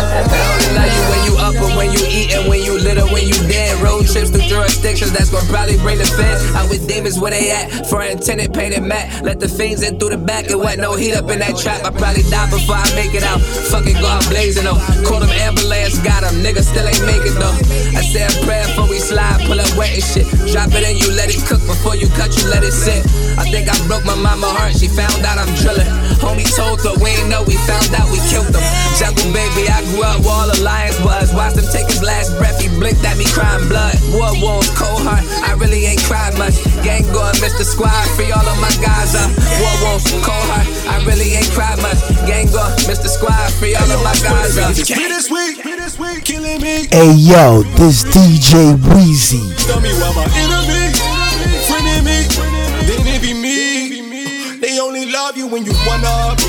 Only 0.50 0.69
love 0.75 0.91
you 0.91 1.03
when 1.09 1.21
you 1.25 1.33
up 1.38 1.56
and 1.56 1.75
when 1.77 1.89
you 1.94 2.01
eat 2.09 2.33
and 2.33 2.50
when 2.50 2.61
you 2.63 2.73
little, 2.79 3.07
when 3.09 3.27
you 3.27 3.35
dead. 3.47 3.79
Road 3.81 4.07
trips 4.07 4.29
through 4.29 4.47
jurisdictions, 4.47 5.11
that's 5.11 5.29
gonna 5.29 5.47
probably 5.47 5.77
bring 5.77 5.97
the 5.97 6.06
feds. 6.06 6.44
I'm 6.56 6.69
with 6.69 6.88
demons 6.88 7.19
where 7.19 7.31
they 7.31 7.51
at. 7.51 7.88
For 7.88 8.01
an 8.01 8.19
tenant 8.19 8.53
painted 8.53 8.83
mat. 8.83 9.23
Let 9.23 9.39
the 9.39 9.47
fiends 9.47 9.83
in 9.83 10.00
through 10.00 10.09
the 10.09 10.17
back. 10.17 10.50
It 10.50 10.57
wasn't 10.57 10.81
no 10.81 10.95
heat 10.95 11.15
up 11.15 11.29
in 11.29 11.39
that 11.39 11.57
trap. 11.57 11.85
I 11.85 11.91
probably 11.91 12.23
die 12.29 12.50
before 12.50 12.75
I 12.75 12.88
make 12.95 13.13
it 13.13 13.23
out. 13.23 13.41
Fucking 13.41 14.00
go 14.01 14.07
out 14.07 14.25
blazing 14.29 14.63
though. 14.63 14.79
Call 15.05 15.19
them 15.19 15.29
ambulance, 15.29 16.00
got 16.00 16.21
them. 16.23 16.41
Niggas 16.41 16.67
still 16.71 16.88
ain't 16.88 17.05
make 17.05 17.23
it 17.23 17.35
though. 17.38 17.55
I 17.97 18.01
say 18.01 18.25
a 18.25 18.31
prayer 18.45 18.65
before 18.67 18.89
we 18.89 19.00
slide. 19.00 19.45
Pull 19.45 19.58
up 20.00 20.07
shit. 20.07 20.28
Drop 20.51 20.72
it 20.72 20.84
and 20.88 20.98
you 20.98 21.12
let 21.13 21.30
it 21.30 21.44
cook. 21.46 21.60
Before 21.68 21.96
you 21.96 22.07
cut, 22.16 22.31
you 22.40 22.48
let 22.50 22.63
it 22.63 22.72
sit. 22.72 23.04
I 23.36 23.44
think 23.51 23.68
I 23.68 23.75
broke 23.88 24.06
my 24.06 24.16
mama 24.16 24.48
heart. 24.48 24.75
She 24.75 24.88
found 24.88 25.19
out 25.28 25.38
I'm 25.38 25.51
drilling. 25.60 25.88
Homie 26.19 26.48
told 26.56 26.80
her 26.84 26.96
we 27.04 27.12
ain't 27.16 27.30
know. 27.30 27.44
We 27.44 27.56
found 27.68 27.92
out 27.96 28.07
we 28.12 28.19
killed 28.31 28.50
them. 28.51 28.63
Jungle 28.96 29.31
baby, 29.36 29.68
I 29.68 29.84
grew 29.92 30.04
up 30.04 30.24
where 30.24 30.36
all 30.36 30.48
the 30.48 30.60
lions 30.63 31.00
was. 31.04 31.31
Watched 31.36 31.60
him 31.60 31.68
take 31.72 31.88
his 31.88 32.01
last 32.04 32.36
breath. 32.40 32.60
He 32.60 32.68
blinked 32.80 33.04
at 33.04 33.18
me 33.19 33.28
crying 33.31 33.68
blood. 33.68 33.96
War 34.16 34.31
wounds, 34.40 34.72
cold 34.75 35.04
heart. 35.04 35.24
I 35.44 35.56
really 35.60 35.86
ain't 35.86 36.04
cried 36.07 36.36
much. 36.40 36.56
Gang 36.84 37.04
going, 37.12 37.36
Mr. 37.44 37.63
Squad. 37.63 38.07
Free 38.16 38.31
all 38.31 38.46
of 38.48 38.57
my 38.60 38.72
guys 38.80 39.16
up. 39.16 39.30
War 39.60 39.75
wounds, 39.84 40.07
cold 40.24 40.48
heart. 40.51 40.68
I 40.88 41.04
really 41.06 41.36
ain't 41.36 41.51
cried 41.51 41.80
much. 41.84 42.00
Gang 42.28 42.48
going, 42.51 42.75
Mr. 42.88 43.07
Squad. 43.12 43.51
Free 43.60 43.75
all 43.75 43.90
of 43.90 44.01
my 44.04 44.16
guys 44.24 44.56
up. 44.60 44.75
Bittersweet, 44.75 45.63
bittersweet, 45.63 46.24
killing 46.24 46.62
me. 46.62 46.88
Hey 46.92 47.16
yo, 47.16 47.63
this 47.80 48.04
DJ 48.04 48.75
Weezy. 48.92 49.44
My 49.89 50.25
enemy, 50.36 50.94
be 53.19 53.33
me. 53.33 54.59
They 54.59 54.80
only 54.80 55.06
love 55.06 55.36
you 55.36 55.47
when 55.47 55.65
you 55.65 55.71
done 55.71 56.03
up, 56.06 56.39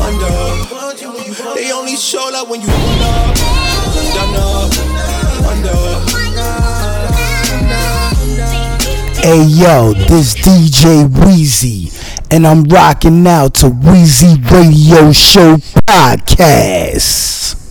under. 0.00 0.30
They 1.54 1.72
only 1.72 1.96
show 1.96 2.30
love 2.32 2.48
when 2.48 2.60
you 2.60 2.68
done 2.68 3.00
up, 4.36 4.72
under. 5.48 5.82
Hey 9.22 9.44
yo, 9.44 9.94
this 9.94 10.34
DJ 10.34 11.08
Weezy, 11.08 11.90
and 12.30 12.46
I'm 12.46 12.64
rocking 12.64 13.26
out 13.26 13.54
to 13.54 13.66
Weezy 13.66 14.38
Radio 14.50 15.12
Show 15.12 15.56
podcast. 15.86 17.61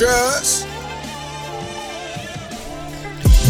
Trust. 0.00 0.64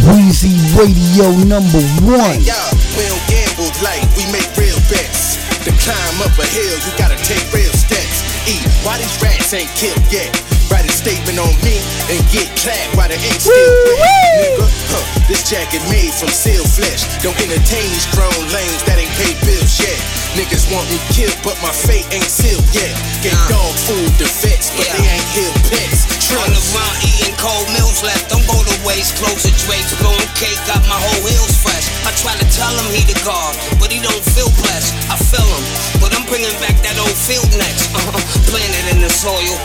Weezy 0.02 0.58
Radio 0.74 1.30
number 1.46 1.78
one. 2.02 2.42
Yo, 2.42 2.58
we 2.98 3.06
don't 3.06 3.22
gamble 3.30 3.70
like 3.86 4.02
we 4.18 4.26
make 4.34 4.50
real 4.58 4.74
bets. 4.90 5.38
To 5.62 5.70
climb 5.78 6.18
up 6.26 6.34
a 6.34 6.46
hill, 6.50 6.74
you 6.74 6.90
gotta 6.98 7.14
take 7.22 7.46
real 7.54 7.70
steps. 7.70 8.26
Eat, 8.50 8.66
why 8.82 8.98
these 8.98 9.14
rats 9.22 9.54
ain't 9.54 9.70
killed 9.78 10.02
yet? 10.10 10.26
Write 10.74 10.90
a 10.90 10.90
statement 10.90 11.38
on 11.38 11.54
me 11.62 11.78
and 12.10 12.18
get 12.34 12.50
clapped 12.58 12.98
while 12.98 13.06
the 13.06 13.14
ink 13.14 13.38
still 13.38 13.54
wet. 14.02 14.42
Nigga, 14.42 14.66
huh, 14.90 15.06
this 15.30 15.46
jacket 15.46 15.86
made 15.86 16.10
from 16.10 16.34
seal 16.34 16.66
flesh. 16.66 17.06
Don't 17.22 17.38
entertain 17.38 17.86
these 17.94 18.10
grown 18.10 18.42
lanes 18.50 18.82
that 18.90 18.98
ain't 18.98 19.14
paid 19.14 19.38
bills 19.46 19.78
yet. 19.78 19.98
Niggas 20.34 20.66
want 20.74 20.90
me 20.90 20.98
killed, 21.14 21.38
but 21.46 21.54
my 21.62 21.70
fate 21.70 22.10
ain't 22.10 22.26
sealed 22.26 22.66
yet. 22.74 22.90
Get 23.22 23.38
dog 23.46 23.70
food 23.86 24.10
to 24.18 24.26
vets, 24.42 24.74
but 24.74 24.90
they 24.90 25.06
ain't 25.06 25.30
hill 25.30 25.54
pets. 25.70 26.19
Run 26.30 26.54
around 26.54 26.96
eating 27.02 27.34
cold 27.42 27.66
meals 27.74 28.06
left. 28.06 28.30
Don't 28.30 28.46
go 28.46 28.54
to 28.54 28.76
waste. 28.86 29.18
Closer 29.18 29.50
drapes, 29.66 29.90
blowing 29.98 30.30
cake, 30.38 30.58
got 30.70 30.78
my 30.86 30.94
whole 30.94 31.26
heels 31.26 31.58
fresh. 31.58 31.90
I 32.06 32.14
try 32.14 32.38
to 32.38 32.46
tell 32.54 32.70
him 32.70 32.86
he 32.94 33.02
the 33.02 33.18
god, 33.26 33.58
but 33.82 33.90
he 33.90 33.98
don't 33.98 34.24
feel 34.30 34.50
blessed. 34.62 34.94
I 35.10 35.18
feel 35.18 35.42
him, 35.42 35.64
but 35.98 36.14
I'm 36.14 36.22
bringing 36.30 36.54
back 36.62 36.78
that 36.86 36.94
old 37.02 37.18
field 37.18 37.50
next. 37.58 37.90
Uh-huh. 37.90 38.14
Planted 38.46 38.94
in 38.94 38.98
the 39.02 39.10
soil. 39.10 39.56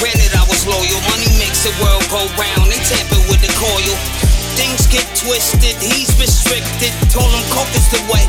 Granted, 0.00 0.32
I 0.32 0.44
was 0.48 0.64
loyal. 0.64 1.00
Money 1.12 1.28
makes 1.36 1.60
the 1.62 1.76
world 1.84 2.04
go 2.08 2.24
round. 2.40 2.72
They 2.72 2.80
tamper 2.88 3.20
with 3.28 3.44
the 3.44 3.52
coil. 3.60 3.94
Things 4.54 4.86
get 4.86 5.02
twisted, 5.18 5.74
he's 5.82 6.14
restricted. 6.14 6.94
Told 7.10 7.26
him 7.26 7.42
coke 7.50 7.74
is 7.74 7.90
the 7.90 7.98
way, 8.06 8.22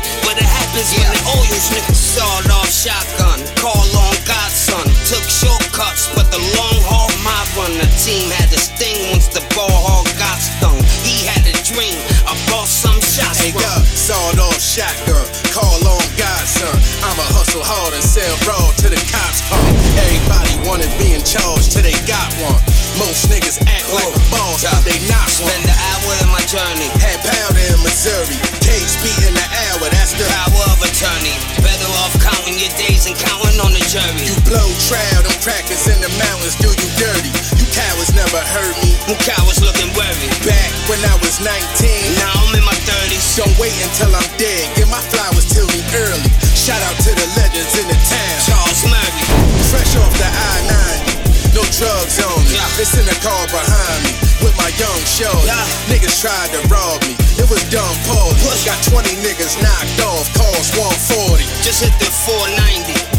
blow 34.46 34.66
trout 34.86 35.26
on 35.26 35.36
crackers 35.42 35.90
in 35.90 35.98
the 35.98 36.10
mountains, 36.22 36.54
do 36.56 36.70
you 36.70 36.88
dirty. 36.96 37.30
You 37.58 37.66
cowards 37.74 38.14
never 38.14 38.38
heard 38.54 38.74
me. 38.82 38.94
Who 39.10 39.14
cowards 39.26 39.58
looking 39.58 39.90
worried? 39.98 40.32
Back 40.46 40.70
when 40.86 41.02
I 41.02 41.14
was 41.20 41.42
19. 41.42 41.50
Now 42.18 42.30
I'm 42.30 42.54
in 42.54 42.62
my 42.62 42.78
30s. 42.86 43.34
Don't 43.34 43.52
wait 43.58 43.74
until 43.82 44.14
I'm 44.14 44.26
dead. 44.38 44.70
get 44.78 44.86
my 44.86 45.02
flowers 45.10 45.50
till 45.50 45.66
me 45.74 45.82
early. 45.98 46.30
Shout 46.54 46.78
out 46.86 46.96
to 47.02 47.10
the 47.12 47.26
legends 47.34 47.74
in 47.74 47.86
the 47.90 47.98
town. 48.06 48.38
Charles 48.46 48.82
Murray. 48.86 49.24
Fresh 49.70 49.98
off 49.98 50.14
the 50.14 50.30
I-90. 50.30 51.26
No 51.58 51.62
drugs 51.74 52.16
on 52.22 52.38
me. 52.46 52.54
Yeah. 52.54 52.82
It's 52.82 52.94
in 52.94 53.06
the 53.08 53.18
car 53.24 53.44
behind 53.50 54.00
me 54.06 54.12
with 54.44 54.54
my 54.54 54.70
young 54.78 55.00
show. 55.10 55.34
Yeah. 55.42 55.58
Niggas 55.90 56.22
tried 56.22 56.54
to 56.54 56.60
rob 56.70 57.02
me. 57.02 57.18
It 57.40 57.50
was 57.50 57.62
dumb 57.68 57.96
Paul. 58.06 58.30
Got 58.62 58.78
20 58.94 59.18
niggas 59.26 59.58
knocked 59.58 60.00
off. 60.06 60.30
Cost 60.38 60.78
140. 60.78 61.42
Just 61.66 61.82
hit 61.82 61.94
the 61.98 62.06
490. 62.28 63.15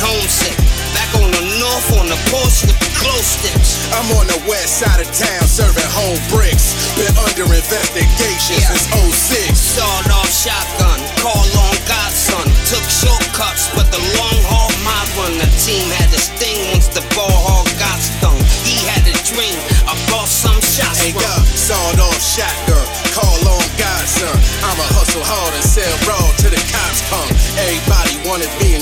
Homesick. 0.00 0.56
Back 0.96 1.10
on 1.22 1.30
the 1.30 1.44
north 1.60 1.88
on 2.00 2.06
the 2.08 2.18
porch 2.32 2.64
with 2.66 2.76
the 2.80 2.90
glow 2.98 3.20
sticks. 3.22 3.76
I'm 3.94 4.08
on 4.16 4.26
the 4.26 4.40
west 4.48 4.80
side 4.80 5.00
of 5.00 5.08
town 5.12 5.44
serving 5.46 5.86
home 5.92 6.18
bricks. 6.32 6.74
Been 6.96 7.12
under 7.28 7.46
investigation 7.46 8.58
Yeah. 8.60 8.72
since 8.74 8.86
06. 9.14 9.54
Sawed 9.60 10.08
off 10.10 10.30
shotgun, 10.32 10.98
call 11.22 11.44
on 11.64 11.76
godson. 11.86 12.46
Took 12.66 12.86
shortcuts, 12.88 13.68
but 13.76 13.86
the 13.92 14.02
long 14.18 14.38
haul 14.50 14.72
my 14.82 15.02
run. 15.20 15.38
The 15.38 15.50
team 15.60 15.86
had 15.90 16.10
to 16.10 16.20
sting 16.20 16.72
once 16.72 16.88
the 16.88 17.02
ball 17.14 17.30
hog 17.30 17.68
got 17.78 17.98
stung. 18.00 18.38
He 18.64 18.76
had 18.88 19.04
a 19.06 19.16
dream, 19.28 19.58
I 19.86 19.94
bought 20.10 20.28
some 20.28 20.60
shots. 20.60 20.98
Hey, 20.98 21.12
from. 21.12 21.44
sawed 21.54 22.00
off 22.00 22.18
shotgun. 22.20 22.69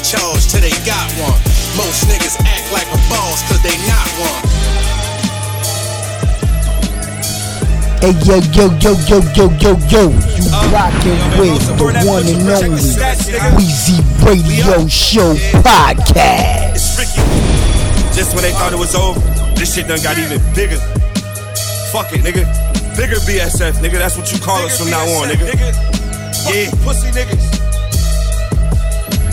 Charge 0.09 0.49
till 0.49 0.65
they 0.65 0.73
got 0.89 1.05
one. 1.21 1.37
Most 1.77 2.09
niggas 2.09 2.41
act 2.49 2.73
like 2.73 2.89
a 2.89 3.01
boss 3.13 3.45
cause 3.45 3.61
they 3.61 3.77
not 3.85 4.09
one. 4.17 4.41
Hey 8.01 8.17
yo 8.25 8.41
yo 8.57 8.73
yo 8.81 8.97
yo 9.05 9.21
yo 9.37 9.53
yo 9.61 9.77
yo, 9.93 10.03
you 10.09 10.49
uh, 10.49 10.65
rockin' 10.73 11.19
with 11.37 11.61
the 11.77 11.85
one 12.09 12.25
and 12.25 12.49
only 12.49 12.81
Weezy 13.61 14.01
Radio 14.25 14.89
Show 14.89 15.35
podcast. 15.61 16.73
It's 16.73 16.97
Ricky. 16.97 17.21
Just 18.17 18.33
when 18.35 18.45
they 18.45 18.53
thought 18.53 18.73
it 18.73 18.79
was 18.79 18.95
over, 18.95 19.21
this 19.57 19.75
shit 19.75 19.89
done 19.89 20.01
got 20.03 20.17
even 20.17 20.41
bigger. 20.55 20.79
Fuck 21.93 22.13
it, 22.15 22.25
nigga. 22.25 22.49
Bigger 22.97 23.17
BSF, 23.29 23.73
nigga. 23.85 23.99
That's 23.99 24.17
what 24.17 24.33
you 24.33 24.39
call 24.39 24.65
us 24.65 24.79
from 24.79 24.89
now 24.89 25.05
on, 25.21 25.29
nigga. 25.29 25.53
Yeah. 26.49 26.71
Pussy 26.83 27.11
niggas. 27.11 27.58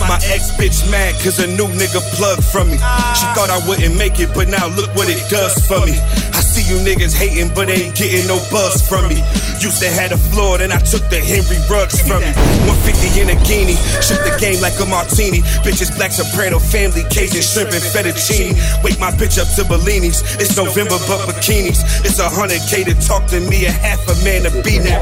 My 0.04 0.20
ex 0.28 0.52
bitch 0.60 0.84
mad 0.90 1.14
cause 1.24 1.38
a 1.40 1.46
new 1.46 1.66
nigga 1.72 2.00
plugged 2.14 2.44
from 2.44 2.68
me. 2.68 2.76
She 3.16 3.26
thought 3.32 3.48
I 3.48 3.60
wouldn't 3.66 3.96
make 3.96 4.20
it, 4.20 4.30
but 4.34 4.48
now 4.48 4.68
look 4.68 4.92
what 4.94 5.08
it 5.08 5.22
does 5.30 5.56
for 5.66 5.80
me. 5.84 5.96
I 6.36 6.40
see 6.44 6.62
you 6.68 6.76
niggas 6.84 7.16
hating, 7.16 7.54
but 7.54 7.68
ain't 7.70 7.96
getting 7.96 8.26
no 8.28 8.36
buzz 8.52 8.84
from 8.84 9.08
me. 9.08 9.24
Used 9.58 9.80
to 9.80 9.88
had 9.88 10.12
a 10.12 10.20
floor, 10.30 10.58
then 10.58 10.70
I 10.70 10.78
took 10.78 11.08
the 11.08 11.16
Henry 11.16 11.56
Ruggs 11.66 11.96
from 12.04 12.20
me. 12.20 12.30
150 12.68 13.24
in 13.24 13.32
a 13.32 13.38
guinea, 13.48 13.76
shook 14.04 14.20
the 14.20 14.36
game 14.36 14.60
like 14.60 14.76
a 14.78 14.86
martini. 14.86 15.40
Bitches 15.64 15.90
black 15.96 16.12
soprano 16.12 16.60
family, 16.60 17.02
Cajun 17.08 17.40
shrimp 17.40 17.72
and 17.72 17.82
fettuccine. 17.82 18.52
Wake 18.84 19.00
my 19.00 19.10
bitch 19.16 19.40
up 19.40 19.48
to 19.56 19.64
Bellinis. 19.64 20.20
It's 20.36 20.56
November, 20.56 21.00
but 21.08 21.24
bikinis. 21.24 21.80
It's 22.04 22.20
a 22.20 22.28
hundred 22.28 22.60
K 22.68 22.84
to 22.84 22.94
talk 23.00 23.26
to 23.32 23.40
me, 23.40 23.64
a 23.64 23.72
half 23.72 24.04
a 24.06 24.14
man 24.22 24.44
to 24.44 24.52
be 24.60 24.76
now. 24.78 25.00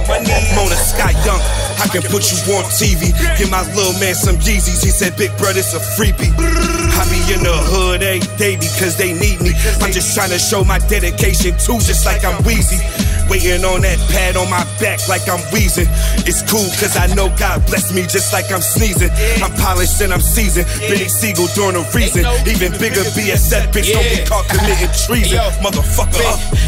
Mona 0.54 0.78
Scott 0.78 1.12
Young, 1.26 1.42
I 1.84 1.88
can 1.88 2.02
put 2.08 2.24
you 2.32 2.40
on 2.56 2.64
TV. 2.72 3.12
Give 3.36 3.50
my 3.50 3.60
little 3.76 3.92
man 4.00 4.14
some 4.14 4.36
Yeezys. 4.36 4.80
He 4.82 4.88
said, 4.88 5.16
Big 5.20 5.36
brother, 5.36 5.60
it's 5.60 5.76
a 5.76 5.82
freebie. 6.00 6.32
I 6.32 7.04
be 7.12 7.20
in 7.28 7.44
the 7.44 7.52
hood 7.52 8.02
every 8.02 8.24
day 8.38 8.56
because 8.56 8.96
they 8.96 9.12
need 9.12 9.40
me. 9.44 9.52
I'm 9.84 9.92
just 9.92 10.16
trying 10.16 10.30
to 10.30 10.38
show 10.38 10.64
my 10.64 10.78
dedication 10.88 11.52
too, 11.60 11.76
just 11.84 12.06
like 12.06 12.24
I'm 12.24 12.40
Weezy. 12.42 12.80
Waiting 13.28 13.64
on 13.64 13.80
that 13.82 13.98
pad 14.12 14.36
on 14.36 14.50
my 14.50 14.64
back 14.80 15.00
like 15.08 15.24
I'm 15.28 15.40
wheezing. 15.52 15.88
It's 16.28 16.44
cool 16.44 16.66
cause 16.80 16.96
I 16.96 17.08
know 17.14 17.32
God 17.38 17.64
blessed 17.66 17.94
me 17.94 18.02
just 18.02 18.32
like 18.32 18.50
I'm 18.52 18.62
sneezing. 18.62 19.10
I'm 19.42 19.52
polished 19.58 20.00
and 20.00 20.12
I'm 20.12 20.20
seasoned. 20.20 20.68
Benny 20.80 21.08
Siegel 21.08 21.48
during 21.56 21.76
a 21.76 21.84
reason. 21.94 22.24
Even 22.44 22.72
bigger 22.76 23.04
BSF 23.16 23.72
bitch 23.72 23.92
don't 23.92 24.08
get 24.12 24.28
caught 24.28 24.46
committing 24.48 24.92
treason. 25.06 25.38
Motherfucker. 25.64 26.20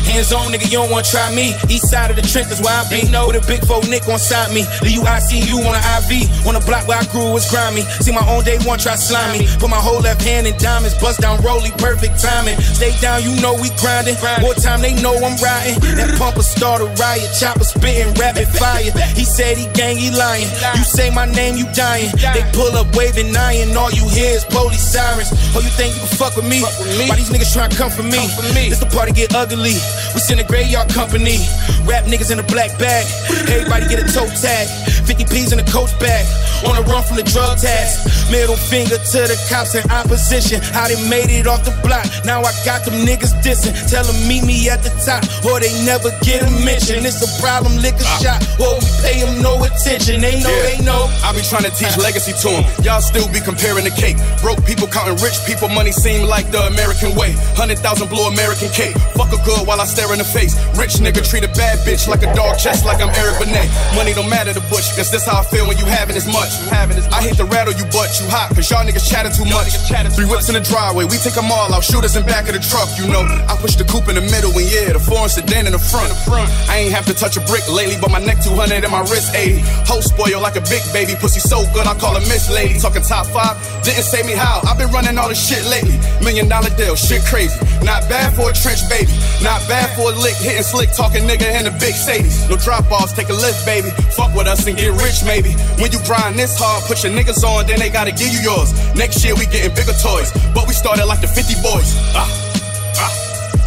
Hands 0.09 0.33
on, 0.33 0.53
nigga, 0.53 0.65
you 0.71 0.79
don't 0.81 0.91
wanna 0.91 1.05
try 1.05 1.29
me. 1.35 1.53
East 1.69 1.91
side 1.91 2.11
of 2.11 2.17
the 2.17 2.25
trenches 2.25 2.61
where 2.63 2.73
I 2.73 2.87
be. 2.89 3.05
With 3.27 3.43
a 3.43 3.45
big 3.47 3.65
four 3.67 3.83
Nick 3.91 4.09
on 4.09 4.19
side 4.19 4.55
me. 4.55 4.63
The 4.81 4.97
UICU 4.97 5.67
on 5.67 5.75
the 5.75 5.83
IV. 6.01 6.47
On 6.47 6.55
the 6.55 6.63
block 6.65 6.87
where 6.89 6.99
I 6.99 7.05
grew 7.11 7.33
was 7.33 7.45
grimy. 7.51 7.83
See 8.01 8.13
my 8.13 8.25
own 8.31 8.45
day 8.45 8.59
one 8.65 8.79
try 8.79 8.97
slimy. 8.97 9.47
Put 9.59 9.69
my 9.69 9.83
whole 9.83 10.01
left 10.01 10.23
hand 10.23 10.47
in 10.47 10.57
diamonds. 10.59 10.95
Bust 11.03 11.21
down 11.21 11.43
Rolly, 11.43 11.71
perfect 11.77 12.23
timing. 12.23 12.57
Stay 12.61 12.95
down, 13.03 13.23
you 13.23 13.35
know 13.43 13.55
we 13.59 13.69
grinding. 13.83 14.17
More 14.41 14.55
time, 14.55 14.81
they 14.81 14.95
know 15.03 15.15
I'm 15.19 15.37
riding. 15.43 15.77
That 15.99 16.15
pumper 16.19 16.46
start 16.47 16.81
a 16.81 16.89
riot. 17.03 17.29
Chopper 17.35 17.65
spitting 17.67 18.15
rapid 18.15 18.49
fire. 18.55 18.91
He 19.19 19.25
said 19.27 19.59
he 19.59 19.67
gang, 19.75 19.97
he 19.99 20.11
lying. 20.15 20.47
You 20.79 20.85
say 20.87 21.11
my 21.11 21.27
name, 21.27 21.57
you 21.57 21.67
dying. 21.75 22.11
They 22.15 22.47
pull 22.55 22.71
up 22.79 22.95
waving 22.95 23.35
iron. 23.35 23.77
All 23.77 23.91
you 23.91 24.07
hear 24.09 24.39
is 24.39 24.45
police 24.47 24.87
sirens. 24.87 25.31
Oh, 25.55 25.61
you 25.61 25.73
think 25.75 25.95
you 25.95 26.01
can 26.01 26.13
fuck 26.15 26.37
with 26.37 26.49
me? 26.49 26.63
Why 26.63 27.17
these 27.19 27.31
niggas 27.31 27.53
trying 27.53 27.71
to 27.71 27.77
come 27.77 27.91
for 27.91 28.07
me? 28.07 28.23
This 28.71 28.79
the 28.79 28.87
party 28.87 29.13
get 29.13 29.35
ugly. 29.35 29.77
We 30.15 30.21
send 30.23 30.41
a 30.41 30.45
graveyard 30.45 30.89
company. 30.91 31.43
Rap 31.85 32.05
niggas 32.07 32.31
in 32.31 32.39
a 32.39 32.47
black 32.47 32.79
bag. 32.79 33.05
Everybody 33.51 33.89
get 33.89 33.99
a 34.01 34.07
toe 34.07 34.31
tag. 34.41 34.69
50 35.07 35.25
P's 35.27 35.53
in 35.53 35.59
a 35.59 35.69
coach 35.71 35.93
bag. 35.99 36.27
On 36.67 36.75
the 36.75 36.83
run 36.91 37.03
from 37.03 37.17
the 37.17 37.27
drug 37.31 37.59
tax. 37.59 38.05
Middle 38.31 38.57
finger 38.57 38.99
to 38.99 39.21
the 39.31 39.39
cops 39.49 39.75
in 39.75 39.85
opposition. 39.91 40.61
How 40.75 40.89
they 40.89 40.99
made 41.09 41.31
it 41.31 41.47
off 41.47 41.65
the 41.65 41.75
block. 41.87 42.07
Now 42.25 42.43
I 42.43 42.53
got 42.65 42.85
them 42.85 43.07
niggas 43.07 43.39
dissing. 43.43 43.73
Tell 43.89 44.05
them 44.05 44.19
meet 44.27 44.43
me 44.45 44.69
at 44.69 44.83
the 44.83 44.91
top. 45.07 45.23
Or 45.47 45.61
they 45.61 45.71
never 45.87 46.11
get 46.27 46.36
a 46.43 46.51
mention. 46.65 47.05
It's 47.07 47.23
a 47.23 47.31
problem, 47.41 47.79
lick 47.79 47.95
a 48.01 48.05
ah. 48.05 48.21
shot. 48.21 48.41
Or 48.61 48.77
we 48.81 48.89
pay 49.01 49.17
them 49.23 49.41
no 49.41 49.63
attention. 49.63 50.21
They 50.21 50.41
know, 50.43 50.53
they 50.67 50.81
know. 50.83 51.09
I 51.25 51.33
be 51.33 51.43
trying 51.47 51.65
to 51.65 51.75
teach 51.75 51.97
legacy 51.97 52.33
to 52.45 52.49
them. 52.51 52.65
Y'all 52.83 53.01
still 53.01 53.29
be 53.31 53.41
comparing 53.41 53.85
the 53.85 53.95
cake. 53.95 54.17
Broke 54.43 54.61
people 54.65 54.87
counting 54.87 55.17
rich 55.23 55.39
people, 55.47 55.69
money 55.69 55.93
seem 55.93 56.27
like 56.27 56.51
the 56.51 56.67
American 56.73 57.15
way. 57.15 57.33
Hundred 57.55 57.79
thousand 57.81 58.09
blue 58.09 58.27
American 58.29 58.69
cake. 58.73 58.97
Fuck 59.17 59.33
a 59.33 59.41
good 59.45 59.67
while 59.67 59.81
I 59.81 59.87
stare 59.87 60.11
in 60.13 60.19
the 60.19 60.29
face. 60.29 60.57
Rich 60.77 60.99
nigga 61.01 61.23
treat 61.23 61.45
a 61.45 61.53
bad 61.55 61.81
bitch 61.87 62.09
like 62.09 62.23
a 62.23 62.31
dog 62.35 62.59
chest, 62.59 62.85
like 62.85 63.01
I'm 63.01 63.13
Eric 63.15 63.39
Benet. 63.41 63.69
Money 63.95 64.13
don't 64.13 64.31
matter 64.31 64.53
to 64.53 64.63
Bush, 64.69 64.95
cause 64.97 65.11
this 65.11 65.27
how 65.27 65.41
I 65.41 65.45
feel 65.45 65.67
when 65.67 65.79
you 65.79 65.87
having 65.87 66.17
as 66.17 66.27
much. 66.27 66.51
I 66.73 67.23
hate 67.23 67.37
to 67.39 67.45
rattle 67.45 67.73
you, 67.73 67.85
but 67.93 68.13
you 68.21 68.27
hot, 68.29 68.55
cause 68.55 68.69
y'all 68.71 68.85
niggas 68.85 69.09
chatting 69.09 69.33
too 69.33 69.49
much. 69.49 69.73
Three 70.17 70.27
whips 70.27 70.49
in 70.49 70.55
the 70.55 70.65
driveway, 70.65 71.05
we 71.05 71.17
take 71.19 71.35
them 71.35 71.51
all 71.51 71.73
out, 71.73 71.85
shooters 71.85 72.17
in 72.17 72.25
back 72.27 72.49
of 72.49 72.55
the 72.55 72.63
truck, 72.63 72.89
you 72.99 73.07
know. 73.09 73.25
I 73.49 73.57
push 73.57 73.77
the 73.77 73.85
coupe 73.85 74.09
in 74.09 74.17
the 74.17 74.27
middle, 74.27 74.53
and 74.53 74.67
yeah, 74.69 74.93
the 74.93 75.01
foreign 75.01 75.29
sedan 75.29 75.67
in 75.67 75.73
the 75.73 75.83
front. 75.83 76.13
I 76.33 76.79
ain't 76.83 76.93
have 76.93 77.07
to 77.07 77.15
touch 77.15 77.37
a 77.37 77.43
brick 77.47 77.63
lately, 77.71 77.97
but 78.01 78.11
my 78.11 78.19
neck 78.19 78.43
200 78.43 78.83
and 78.83 78.91
my 78.91 79.01
wrist 79.07 79.35
80. 79.35 79.63
Hoe 79.87 80.01
spoil 80.01 80.41
like 80.41 80.57
a 80.57 80.65
big 80.67 80.83
baby, 80.93 81.15
pussy 81.19 81.41
so 81.41 81.63
good, 81.73 81.87
I 81.87 81.95
call 81.95 82.15
her 82.15 82.25
Miss 82.27 82.51
Lady. 82.51 82.79
Talking 82.79 83.03
top 83.03 83.27
five, 83.31 83.55
didn't 83.85 84.05
say 84.05 84.23
me 84.23 84.33
how. 84.33 84.61
I've 84.67 84.79
been 84.79 84.91
running 84.91 85.19
all 85.19 85.29
this 85.29 85.41
shit 85.41 85.65
lately. 85.67 85.99
Million 86.23 86.49
dollar 86.49 86.71
deal, 86.75 86.97
shit 86.97 87.23
crazy. 87.25 87.55
Not 87.85 88.09
bad 88.09 88.35
for 88.35 88.51
a 88.51 88.55
trench 88.55 88.83
baby, 88.89 89.13
not 89.43 89.63
bad 89.69 89.95
for 89.95 90.11
a 90.11 90.15
lick, 90.19 90.37
hitting 90.37 90.67
slick, 90.67 90.91
talking 90.93 91.23
nigga 91.25 91.47
in 91.55 91.65
the 91.65 91.75
big 91.79 91.95
Sadies. 91.95 92.49
No 92.51 92.57
drop 92.57 92.91
offs, 92.91 93.13
take 93.13 93.29
a 93.29 93.37
lift, 93.37 93.65
baby. 93.65 93.91
Fuck 94.17 94.35
with 94.35 94.47
us 94.47 94.67
and 94.67 94.77
get 94.77 94.91
rich, 95.01 95.23
maybe. 95.25 95.53
When 95.79 95.93
you 95.93 96.01
grind 96.05 96.39
this 96.39 96.59
hard, 96.59 96.85
put 96.85 97.05
your 97.05 97.13
niggas 97.13 97.45
on, 97.45 97.67
then 97.67 97.79
they 97.79 97.91
gotta 97.91 98.13
give 98.13 98.33
you 98.33 98.41
yours. 98.41 98.75
Next 98.95 99.25
year 99.25 99.35
we 99.35 99.47
getting 99.47 99.75
bigger 99.75 99.97
toys, 100.03 100.33
but 100.53 100.67
we 100.67 100.75
started 100.75 101.07
like 101.07 101.21
the 101.21 101.29
50 101.29 101.55
boys. 101.63 101.95
Ah. 102.15 102.46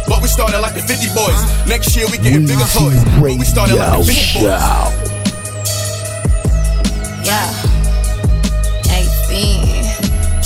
But 0.08 0.22
we 0.22 0.28
started 0.28 0.58
like 0.60 0.74
the 0.74 0.80
50 0.82 1.14
boys. 1.14 1.40
Next 1.68 1.94
year 1.96 2.06
we 2.10 2.18
getting 2.18 2.46
bigger 2.46 2.66
toys. 2.74 3.02
But 3.20 3.38
we 3.38 3.44
started 3.44 3.76
like 3.76 3.98
the 3.98 4.12
50 4.12 4.38
boys. 4.40 4.42
Yeah. 7.24 7.46
Hey, 8.90 9.06
fiend. 9.28 9.69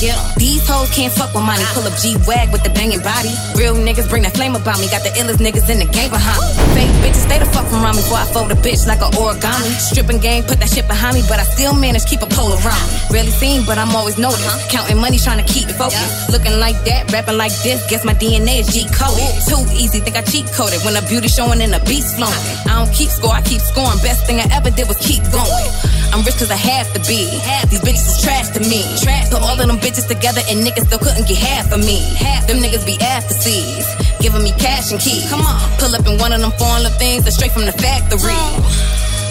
Get 0.05 0.21
'em. 0.21 0.37
These 0.37 0.69
hoes 0.69 0.91
can't 0.93 1.13
fuck 1.17 1.33
with 1.33 1.45
money. 1.49 1.65
Pull 1.73 1.89
up 1.89 1.97
G 1.97 2.13
Wag 2.29 2.53
with 2.53 2.63
the 2.63 2.69
banging 2.77 3.01
body. 3.01 3.33
Real 3.57 3.73
niggas 3.73 4.07
bring 4.07 4.23
that 4.25 4.37
flame 4.37 4.55
about 4.55 4.79
me. 4.79 4.87
Got 4.93 5.03
the 5.03 5.09
illest 5.17 5.41
niggas 5.41 5.65
in 5.73 5.79
the 5.81 5.89
game 5.97 6.11
behind 6.11 6.45
me. 6.45 6.53
Fake 6.77 6.95
bitches 7.01 7.25
stay 7.25 7.39
the 7.39 7.49
fuck 7.55 7.65
from 7.73 7.81
around 7.81 7.97
me 7.97 8.03
before 8.05 8.21
I 8.21 8.27
fold 8.29 8.53
a 8.53 8.59
bitch 8.67 8.85
like 8.87 9.01
a 9.01 9.09
origami. 9.17 9.73
Stripping 9.81 10.21
gang, 10.21 10.43
put 10.43 10.61
that 10.61 10.69
shit 10.69 10.87
behind 10.87 11.17
me, 11.17 11.23
but 11.27 11.41
I 11.41 11.45
still 11.45 11.73
manage 11.73 12.05
keep 12.05 12.21
a 12.21 12.27
pole 12.27 12.53
around 12.53 12.85
me. 12.85 13.17
Rarely 13.17 13.31
seen, 13.31 13.65
but 13.65 13.79
I'm 13.79 13.97
always 13.97 14.19
noticed. 14.19 14.45
Counting 14.69 15.01
money, 15.01 15.19
trying 15.19 15.41
to 15.43 15.49
keep 15.51 15.71
it 15.73 15.77
focused. 15.81 16.29
Looking 16.29 16.61
like 16.61 16.77
that, 16.85 17.11
rapping 17.11 17.39
like 17.39 17.57
this. 17.65 17.81
Guess 17.89 18.05
my 18.05 18.13
DNA 18.13 18.61
is 18.61 18.69
G 18.75 18.85
coded. 18.93 19.33
Too 19.49 19.65
easy, 19.73 20.01
think 20.05 20.17
I 20.21 20.23
cheat 20.33 20.45
coded. 20.53 20.85
When 20.85 20.93
the 20.93 21.05
beauty 21.09 21.29
showing 21.29 21.63
and 21.65 21.73
the 21.73 21.81
beast 21.89 22.17
flowing. 22.17 22.45
I 22.69 22.77
don't 22.77 22.93
keep 22.93 23.09
score, 23.09 23.33
I 23.33 23.41
keep 23.41 23.63
scoring. 23.63 23.97
Best 24.05 24.27
thing 24.27 24.37
I 24.45 24.47
ever 24.53 24.69
did 24.69 24.87
was 24.87 24.99
keep 24.99 25.25
going. 25.33 25.65
I'm 26.13 26.23
rich 26.23 26.37
cause 26.39 26.51
I 26.51 26.61
have 26.61 26.93
to 26.93 27.01
be. 27.09 27.25
These 27.71 27.81
bitches 27.81 28.07
is 28.13 28.23
trash 28.23 28.49
to 28.55 28.61
me. 28.61 28.85
Put 29.33 29.41
all 29.43 29.59
of 29.59 29.67
them 29.67 29.79
bitches 29.79 29.94
together 30.03 30.43
and 30.51 30.67
niggas 30.67 30.91
still 30.91 30.99
couldn't 30.99 31.31
get 31.31 31.39
half 31.39 31.71
of 31.71 31.79
me. 31.79 32.03
Half 32.19 32.51
them 32.51 32.59
niggas 32.59 32.83
be 32.83 32.99
after 32.99 33.35
seas. 33.35 33.87
Giving 34.19 34.43
me 34.43 34.51
cash 34.59 34.91
and 34.91 34.99
keys. 34.99 35.31
Come 35.31 35.47
on. 35.47 35.55
Pull 35.79 35.95
up 35.95 36.03
in 36.11 36.19
one 36.19 36.35
of 36.35 36.43
them 36.43 36.51
foreign 36.59 36.83
little 36.83 36.99
things 36.99 37.23
that's 37.23 37.37
straight 37.39 37.55
from 37.55 37.67
the 37.67 37.77
factory. 37.79 38.35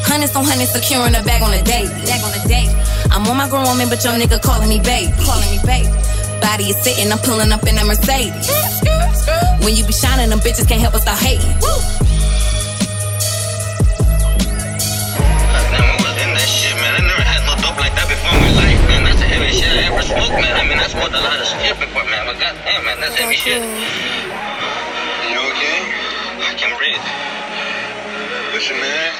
Hundreds 0.08 0.32
on 0.36 0.48
hundreds 0.48 0.72
securing 0.72 1.12
a 1.12 1.24
bag 1.27 1.43
on 1.43 1.51
a 1.51 1.60
date. 1.63 1.91
Bag 2.08 2.24
on 2.24 2.32
a 2.32 2.41
date. 2.48 2.72
I'm 3.12 3.27
on 3.27 3.36
my 3.36 3.51
grown 3.51 3.67
woman, 3.67 3.91
but 3.91 4.00
your 4.08 4.15
nigga 4.15 4.39
calling 4.39 4.72
me 4.72 4.79
babe. 4.79 5.12
Calling 5.27 5.51
me 5.51 5.60
baby. 5.67 5.91
Body 6.39 6.72
is 6.72 6.79
sitting, 6.79 7.12
I'm 7.12 7.20
pulling 7.20 7.51
up 7.51 7.67
in 7.67 7.75
a 7.75 7.84
Mercedes. 7.84 8.48
When 9.63 9.75
you 9.75 9.86
be 9.86 9.93
shining, 9.93 10.29
them 10.29 10.39
bitches 10.39 10.67
can't 10.67 10.82
help 10.82 10.91
but 10.91 11.03
start 11.03 11.20
hating. 11.20 11.48
that 11.48 12.23
shit 20.22 20.32
I 20.32 20.41
man. 20.41 20.53
I 20.55 20.63
mean, 20.67 20.79
I 20.79 20.88
smoked 20.88 21.15
a 21.15 21.22
lot 21.22 21.39
of 21.39 21.48
shit 21.48 21.79
before, 21.79 22.05
man. 22.05 22.25
But 22.27 22.38
goddamn, 22.39 22.86
man, 22.86 23.00
that's 23.01 23.15
heavy 23.15 23.36
shit. 23.36 23.62
You 23.62 25.39
okay? 25.53 25.77
I 26.43 26.53
can't 26.58 26.77
breathe. 26.77 27.01
Listen, 28.53 28.77
man. 28.77 29.12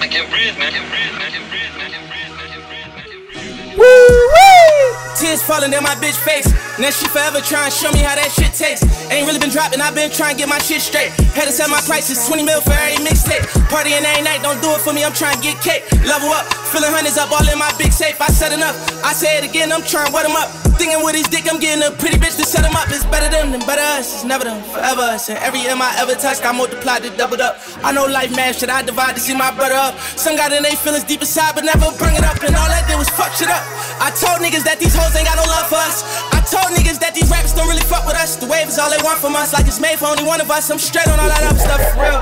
I 0.00 0.08
can 0.08 0.28
breathe, 0.30 0.56
man. 0.58 0.68
I 0.68 0.76
can 0.76 0.88
breathe, 0.88 1.12
man. 1.12 1.22
I 1.22 1.30
can 1.30 1.44
breathe, 1.48 1.74
man. 1.76 1.86
I 1.86 1.92
can 1.92 2.04
breathe, 2.08 2.32
man. 2.32 2.44
I 2.44 2.52
can 2.52 2.62
breathe, 2.68 2.90
man. 2.92 3.00
I 3.00 3.08
can 3.08 3.20
breathe. 3.26 3.78
Woo 3.78 3.84
wee! 4.32 5.05
Tears 5.16 5.40
falling 5.40 5.70
down 5.70 5.82
my 5.82 5.96
bitch 5.96 6.20
face. 6.20 6.44
Now 6.76 6.92
she 6.92 7.08
forever 7.08 7.40
trying 7.40 7.70
to 7.70 7.74
show 7.74 7.88
me 7.92 8.04
how 8.04 8.12
that 8.20 8.28
shit 8.28 8.52
tastes. 8.52 8.84
Ain't 9.08 9.24
really 9.24 9.40
been 9.40 9.48
dropping, 9.48 9.80
i 9.80 9.88
been 9.88 10.12
trying 10.12 10.36
to 10.36 10.38
get 10.44 10.48
my 10.48 10.60
shit 10.60 10.84
straight. 10.84 11.08
Had 11.32 11.48
to 11.48 11.52
set 11.56 11.70
my 11.72 11.80
prices, 11.88 12.20
20 12.28 12.44
mil 12.44 12.60
for 12.60 12.76
every 12.76 13.00
mixtape. 13.00 13.40
Partying 13.72 14.04
every 14.04 14.20
night, 14.20 14.44
don't 14.44 14.60
do 14.60 14.68
it 14.76 14.80
for 14.84 14.92
me, 14.92 15.08
I'm 15.08 15.16
trying 15.16 15.40
to 15.40 15.42
get 15.42 15.56
cake. 15.64 15.88
Level 16.04 16.28
up, 16.36 16.44
filling 16.68 16.92
hundreds 16.92 17.16
up, 17.16 17.32
all 17.32 17.48
in 17.48 17.56
my 17.56 17.72
big 17.80 17.96
safe. 17.96 18.20
I 18.20 18.28
set 18.28 18.52
enough. 18.52 18.76
I 19.00 19.16
say 19.16 19.40
it 19.40 19.44
again, 19.48 19.72
I'm 19.72 19.80
trying 19.80 20.08
to 20.08 20.12
wet 20.12 20.28
him 20.28 20.36
up. 20.36 20.52
Thinking 20.76 21.00
with 21.00 21.16
his 21.16 21.24
dick, 21.32 21.48
I'm 21.48 21.56
getting 21.56 21.80
a 21.80 21.88
pretty 21.96 22.20
bitch 22.20 22.36
to 22.36 22.44
set 22.44 22.60
him 22.60 22.76
up. 22.76 22.84
It's 22.92 23.06
better 23.08 23.32
them 23.32 23.52
than 23.52 23.64
better 23.64 23.80
us. 23.96 24.20
It's 24.20 24.24
never 24.28 24.44
them, 24.44 24.60
forever 24.68 25.00
us. 25.16 25.30
And 25.30 25.38
every 25.40 25.64
M 25.64 25.80
I 25.80 25.96
ever 25.96 26.12
touched, 26.12 26.44
I 26.44 26.52
multiplied 26.52 27.06
it, 27.06 27.16
doubled 27.16 27.40
up. 27.40 27.56
I 27.80 27.92
know 27.92 28.04
life 28.04 28.34
man, 28.36 28.52
should 28.52 28.68
I 28.68 28.82
divide 28.82 29.14
to 29.16 29.20
see 29.20 29.32
my 29.32 29.54
brother 29.54 29.78
up? 29.78 29.96
Some 30.20 30.36
got 30.36 30.52
in 30.52 30.62
they 30.62 30.76
feelings 30.76 31.04
deep 31.04 31.24
inside, 31.24 31.54
but 31.54 31.64
never 31.64 31.88
bring 31.96 32.16
it 32.16 32.24
up. 32.28 32.36
And 32.44 32.52
all 32.52 32.68
that 32.68 32.84
did 32.90 32.98
was 32.98 33.08
fuck 33.08 33.32
shit 33.32 33.48
up. 33.48 33.64
I 34.02 34.10
told 34.12 34.44
niggas 34.44 34.66
that 34.66 34.76
these 34.76 34.92
hoes 34.92 35.05
ain't 35.14 35.28
got 35.28 35.36
no 35.36 35.46
love 35.46 35.68
for 35.68 35.78
us. 35.78 36.02
I 36.32 36.40
told 36.48 36.74
niggas 36.74 36.98
that 37.04 37.14
these 37.14 37.30
rappers 37.30 37.52
don't 37.52 37.68
really 37.68 37.84
fuck 37.86 38.06
with 38.06 38.16
us. 38.16 38.36
The 38.36 38.46
wave 38.46 38.66
is 38.66 38.78
all 38.78 38.90
they 38.90 39.02
want 39.04 39.20
from 39.20 39.36
us, 39.36 39.52
like 39.52 39.66
it's 39.66 39.80
made 39.80 39.98
for 39.98 40.06
only 40.06 40.24
one 40.24 40.40
of 40.40 40.50
us. 40.50 40.70
I'm 40.70 40.78
straight 40.78 41.06
on 41.06 41.20
all 41.20 41.28
that 41.28 41.42
other 41.44 41.58
stuff 41.58 41.82
for 41.92 42.02
real. 42.02 42.20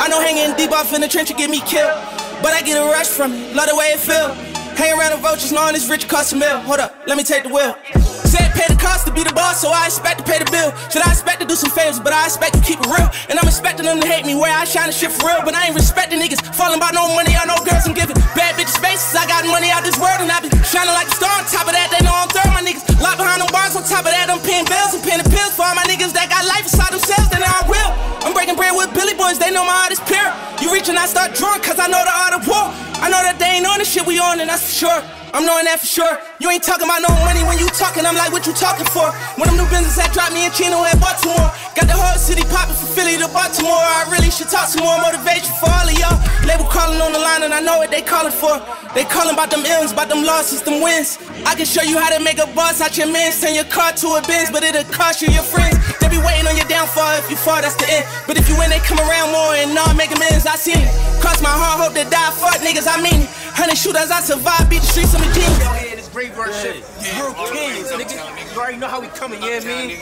I 0.00 0.08
know 0.08 0.18
hanging 0.18 0.56
deep 0.56 0.72
off 0.72 0.92
in 0.94 1.00
the 1.00 1.08
trench 1.08 1.30
will 1.30 1.38
get 1.38 1.50
me 1.50 1.60
killed. 1.62 1.94
But 2.42 2.52
I 2.52 2.62
get 2.62 2.76
a 2.80 2.84
rush 2.84 3.08
from 3.08 3.32
it, 3.32 3.54
love 3.54 3.68
the 3.68 3.76
way 3.76 3.94
it 3.94 4.00
feel. 4.00 4.53
Hang 4.74 4.98
around 4.98 5.14
the 5.14 5.22
vultures, 5.22 5.52
knowing 5.54 5.74
this 5.74 5.88
rich 5.88 6.08
cost 6.10 6.32
a 6.32 6.36
mill. 6.36 6.58
Hold 6.66 6.82
up, 6.82 6.98
let 7.06 7.16
me 7.16 7.22
take 7.22 7.46
the 7.46 7.52
wheel. 7.54 7.78
Said 8.26 8.50
pay 8.58 8.66
the 8.66 8.74
cost 8.74 9.06
to 9.06 9.12
be 9.14 9.22
the 9.22 9.30
boss, 9.30 9.62
so 9.62 9.70
I 9.70 9.86
expect 9.86 10.18
to 10.18 10.26
pay 10.26 10.42
the 10.42 10.50
bill. 10.50 10.74
Should 10.90 11.06
I 11.06 11.14
expect 11.14 11.38
to 11.40 11.46
do 11.46 11.54
some 11.54 11.70
favors, 11.70 12.02
but 12.02 12.10
I 12.10 12.26
expect 12.26 12.58
to 12.58 12.62
keep 12.66 12.82
it 12.82 12.90
real. 12.90 13.06
And 13.30 13.38
I'm 13.38 13.46
expecting 13.46 13.86
them 13.86 14.02
to 14.02 14.06
hate 14.10 14.26
me 14.26 14.34
where 14.34 14.50
I 14.50 14.66
shine 14.66 14.90
and 14.90 14.96
shit 14.96 15.14
for 15.14 15.30
real. 15.30 15.46
But 15.46 15.54
I 15.54 15.70
ain't 15.70 15.78
respecting 15.78 16.18
niggas, 16.18 16.42
falling 16.58 16.82
by 16.82 16.90
no 16.90 17.06
money, 17.14 17.38
I 17.38 17.46
know 17.46 17.54
girls 17.62 17.86
I'm 17.86 17.94
giving. 17.94 18.18
Bad 18.34 18.58
bitches 18.58 18.74
faces, 18.82 19.14
I 19.14 19.30
got 19.30 19.46
money 19.46 19.70
out 19.70 19.86
this 19.86 19.94
world, 19.94 20.18
and 20.18 20.26
I 20.26 20.42
be 20.42 20.50
shining 20.66 20.90
like 20.90 21.06
a 21.06 21.14
star. 21.14 21.30
On 21.38 21.46
top 21.46 21.70
of 21.70 21.74
that, 21.78 21.94
they 21.94 22.02
know 22.02 22.10
I'm 22.10 22.26
third, 22.34 22.50
my 22.50 22.66
niggas. 22.66 22.82
Locked 22.98 23.22
behind 23.22 23.46
them 23.46 23.50
bars, 23.54 23.78
on 23.78 23.86
top 23.86 24.02
of 24.02 24.10
that, 24.10 24.26
I'm 24.26 24.42
paying 24.42 24.66
bills 24.66 24.98
and 24.98 25.02
paying 25.06 25.22
the 25.22 25.30
pills 25.30 25.54
for 25.54 25.62
all 25.62 25.78
my 25.78 25.86
niggas 25.86 26.10
that 26.18 26.26
got 26.26 26.42
life 26.50 26.66
inside 26.66 26.90
themselves, 26.90 27.30
then 27.30 27.46
I 27.46 27.62
will. 27.70 27.90
I'm 28.26 28.34
breaking 28.34 28.58
bread 28.58 28.74
with 28.74 28.90
Billy 28.90 29.14
Boys, 29.14 29.38
they 29.38 29.54
know 29.54 29.62
my 29.62 29.86
heart 29.86 29.94
is 29.94 30.02
pure. 30.02 30.26
You 30.58 30.74
reach 30.74 30.90
and 30.90 30.98
I 30.98 31.06
start 31.06 31.38
drunk, 31.38 31.62
cause 31.62 31.78
I 31.78 31.86
know 31.86 32.02
the 32.02 32.10
art 32.10 32.34
of 32.34 32.42
war. 32.50 32.83
I 33.04 33.10
know 33.10 33.20
that 33.20 33.38
they 33.38 33.60
ain't 33.60 33.66
on 33.66 33.76
the 33.76 33.84
shit 33.84 34.06
we 34.06 34.18
on, 34.18 34.40
and 34.40 34.48
that's 34.48 34.64
for 34.64 34.86
sure. 34.86 35.23
I'm 35.34 35.42
knowing 35.42 35.66
that 35.66 35.82
for 35.82 35.90
sure. 35.90 36.14
You 36.38 36.46
ain't 36.46 36.62
talking 36.62 36.86
about 36.86 37.02
no 37.02 37.10
money 37.26 37.42
when 37.42 37.58
you 37.58 37.66
talking. 37.74 38.06
I'm 38.06 38.14
like, 38.14 38.30
what 38.30 38.46
you 38.46 38.54
talking 38.54 38.86
for? 38.86 39.10
When 39.34 39.50
them 39.50 39.58
new 39.58 39.66
business 39.66 39.98
that 39.98 40.14
dropped 40.14 40.30
me 40.30 40.46
in 40.46 40.54
Chino 40.54 40.78
at 40.86 40.94
Baltimore. 41.02 41.50
Got 41.74 41.90
the 41.90 41.98
whole 41.98 42.14
city 42.14 42.46
popping 42.46 42.78
from 42.78 42.94
Philly 42.94 43.18
to 43.18 43.26
Baltimore. 43.34 43.74
I 43.74 44.06
really 44.14 44.30
should 44.30 44.46
talk 44.46 44.70
some 44.70 44.86
more 44.86 44.94
motivation 45.02 45.50
for 45.58 45.66
all 45.66 45.90
of 45.90 45.96
y'all. 45.98 46.14
Label 46.46 46.70
calling 46.70 47.02
on 47.02 47.10
the 47.10 47.18
line 47.18 47.42
and 47.42 47.50
I 47.50 47.58
know 47.58 47.82
what 47.82 47.90
they 47.90 47.98
calling 47.98 48.30
for. 48.30 48.62
They 48.94 49.02
calling 49.10 49.34
about 49.34 49.50
them 49.50 49.66
M's, 49.66 49.90
about 49.90 50.06
them 50.06 50.22
losses, 50.22 50.62
them 50.62 50.78
wins. 50.78 51.18
I 51.42 51.58
can 51.58 51.66
show 51.66 51.82
you 51.82 51.98
how 51.98 52.14
to 52.14 52.22
make 52.22 52.38
a 52.38 52.46
boss 52.54 52.78
out 52.78 52.94
your 52.94 53.10
man. 53.10 53.34
Send 53.34 53.58
your 53.58 53.66
car 53.66 53.90
to 53.90 54.14
a 54.14 54.22
Benz, 54.30 54.54
but 54.54 54.62
it'll 54.62 54.86
cost 54.94 55.18
you 55.18 55.34
your 55.34 55.42
friends. 55.42 55.74
They 55.98 56.06
be 56.14 56.22
waiting 56.22 56.46
on 56.46 56.54
your 56.54 56.70
downfall. 56.70 57.18
If 57.18 57.26
you 57.26 57.34
fall, 57.34 57.58
that's 57.58 57.74
the 57.74 57.90
end. 57.90 58.06
But 58.30 58.38
if 58.38 58.46
you 58.46 58.54
win, 58.54 58.70
they 58.70 58.78
come 58.86 59.02
around 59.02 59.34
more 59.34 59.58
and 59.58 59.74
all 59.74 59.98
make 59.98 60.14
amends. 60.14 60.46
I 60.46 60.54
seen 60.54 60.78
it. 60.78 60.94
Cross 61.18 61.42
my 61.42 61.50
heart, 61.50 61.82
hope 61.82 61.98
to 61.98 62.06
die. 62.06 62.30
Fuck 62.38 62.62
niggas, 62.62 62.86
I 62.86 63.02
mean 63.02 63.26
it. 63.26 63.43
Hundred 63.54 63.78
shooters, 63.78 64.10
I 64.10 64.20
survive. 64.20 64.68
Beat 64.68 64.82
the 64.82 64.86
streets, 64.86 65.14
I'm 65.14 65.22
a 65.22 65.32
genius. 65.32 65.58
Yeah, 65.58 65.94
this 65.94 66.08
brave 66.08 66.34
verse 66.34 66.60
shit. 66.60 66.82
Real 67.14 67.32
kings, 67.54 67.86
nigga. 67.94 68.52
You 68.52 68.60
already 68.60 68.78
know 68.78 68.88
how 68.88 69.00
we 69.00 69.06
coming, 69.08 69.40
yeah, 69.40 69.60
me. 69.60 69.94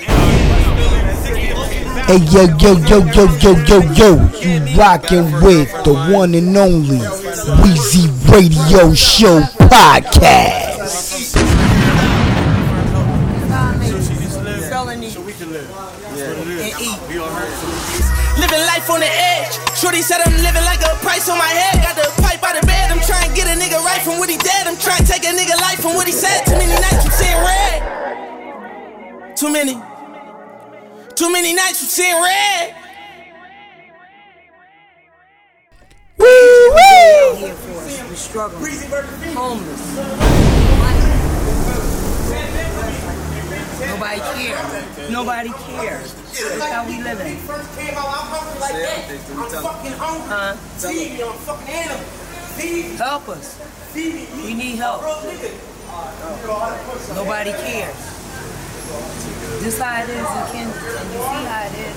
Hey 2.08 2.18
yo 2.32 2.48
yo 2.56 2.72
yo 2.88 3.04
yo 3.12 3.28
yo 3.36 3.52
yo 3.68 3.78
yo, 3.92 4.16
you 4.40 4.76
rockin' 4.76 5.30
with 5.44 5.70
the 5.84 5.92
one 6.10 6.34
and 6.34 6.56
only 6.56 6.98
Weezy 7.60 8.08
Radio 8.32 8.94
Show 8.94 9.40
podcast. 9.68 11.36
Living 18.40 18.64
life 18.64 18.88
on 18.88 19.00
the 19.00 19.06
edge. 19.06 19.52
Shorty 19.76 20.00
said 20.00 20.20
I'm 20.24 20.32
living 20.42 20.64
like 20.64 20.80
a 20.80 20.96
price 21.04 21.28
on 21.28 21.36
my 21.36 21.44
head. 21.44 21.82
Got 21.84 21.96
the 21.96 22.21
nigga 23.62 23.78
right 23.84 24.02
from 24.02 24.18
what 24.18 24.28
he 24.28 24.36
dead. 24.36 24.66
I'm 24.66 24.76
trying 24.76 25.04
to 25.04 25.12
take 25.12 25.22
a 25.24 25.32
nigga 25.32 25.56
life 25.60 25.78
from 25.80 25.94
what 25.94 26.06
he 26.06 26.12
said. 26.12 26.44
Too 26.44 26.58
many 26.58 26.72
nights 26.72 27.04
I'm 27.06 27.12
seeing 27.12 27.38
red. 27.38 29.36
Too 29.36 29.50
many. 29.52 29.74
Too 31.14 31.30
many 31.30 31.54
nights 31.54 31.82
I'm 31.82 31.88
seeing 31.88 32.20
red. 32.20 32.74
Woo 36.18 36.26
wee! 36.26 37.36
here 37.36 37.54
for 37.54 37.78
us. 37.78 38.10
We 38.10 38.16
struggling. 38.16 38.72
Homeless. 39.34 39.96
Nobody 43.86 44.20
cares. 44.20 45.10
Nobody 45.10 45.50
cares. 45.50 46.14
That's 46.14 46.72
how 46.72 46.86
we 46.86 47.02
living. 47.02 47.36
First 47.38 47.78
came 47.78 47.94
out, 47.94 48.06
I'm 48.06 48.26
hungry 48.26 48.60
like 48.60 48.74
that. 48.74 49.10
I'm 49.30 49.50
fucking 49.62 49.92
hungry. 49.92 50.28
Huh? 50.28 50.54
Feed 50.78 51.12
me, 51.14 51.22
I'm 51.22 51.34
fucking 51.38 51.68
animal. 51.68 52.21
Help 52.98 53.28
us. 53.28 53.58
We 53.94 54.54
need 54.54 54.76
help. 54.76 55.02
Nobody 57.14 57.52
cares. 57.52 57.96
This 59.62 59.78
how 59.78 60.02
it 60.02 60.08
is 60.08 60.16
in 60.16 60.24
Kansas, 60.52 60.82
and 61.00 61.08
you 61.12 61.18
see 61.18 61.44
how 61.48 61.62
it 61.64 61.72
is. 61.72 61.96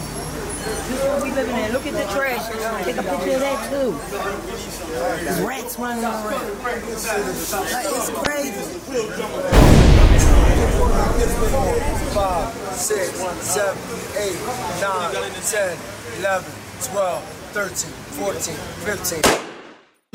This 0.87 0.97
is 0.99 1.05
what 1.07 1.21
we 1.23 1.31
living 1.31 1.55
in. 1.57 1.71
Look 1.73 1.85
at 1.85 1.93
the 1.93 2.05
trash. 2.13 2.45
Take 2.85 2.97
a 2.97 3.03
picture 3.03 3.35
of 3.35 3.39
that 3.41 3.69
too. 3.69 3.91
Rats 5.45 5.77
running 5.77 6.03
around. 6.03 6.23
Like, 6.63 6.83
it's 7.85 8.09
crazy. 8.09 8.79
Five, 12.15 12.53
six, 12.73 13.11
seven, 13.43 13.77
eight, 14.17 14.39
nine, 14.81 15.13
ten, 15.43 15.77
eleven, 16.19 16.51
twelve, 16.81 17.23
thirteen, 17.51 17.91
fourteen, 18.17 18.57
fifteen. 18.85 19.44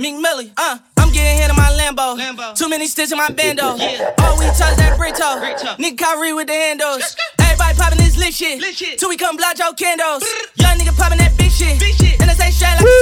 Meek 0.00 0.16
Millie, 0.16 0.48
uh, 0.56 0.78
I'm 0.96 1.12
getting 1.12 1.36
hit 1.36 1.50
in 1.52 1.56
my 1.60 1.68
Lambo. 1.76 2.16
Too 2.56 2.70
many 2.70 2.86
stitches 2.88 3.12
in 3.12 3.18
my 3.18 3.28
bando. 3.28 3.76
Oh, 3.76 4.32
we 4.40 4.48
touch 4.56 4.72
that 4.80 4.96
Brito. 4.96 5.36
Nigga 5.76 6.00
Kyrie 6.00 6.32
with 6.32 6.48
the 6.48 6.56
handles. 6.56 7.04
Everybody 7.36 7.76
popping 7.76 8.00
this 8.00 8.16
lit 8.16 8.32
shit. 8.32 8.64
Till 8.96 9.12
we 9.12 9.20
come 9.20 9.36
block 9.36 9.60
your 9.60 9.76
candles. 9.76 10.24
Young 10.56 10.80
nigga 10.80 10.96
popping 10.96 11.20
that 11.20 11.36
big 11.36 11.52
shit. 11.52 11.76
And 12.16 12.32
I 12.32 12.32
say 12.32 12.48
straight 12.48 12.80
like 12.80 12.88
a 12.88 12.96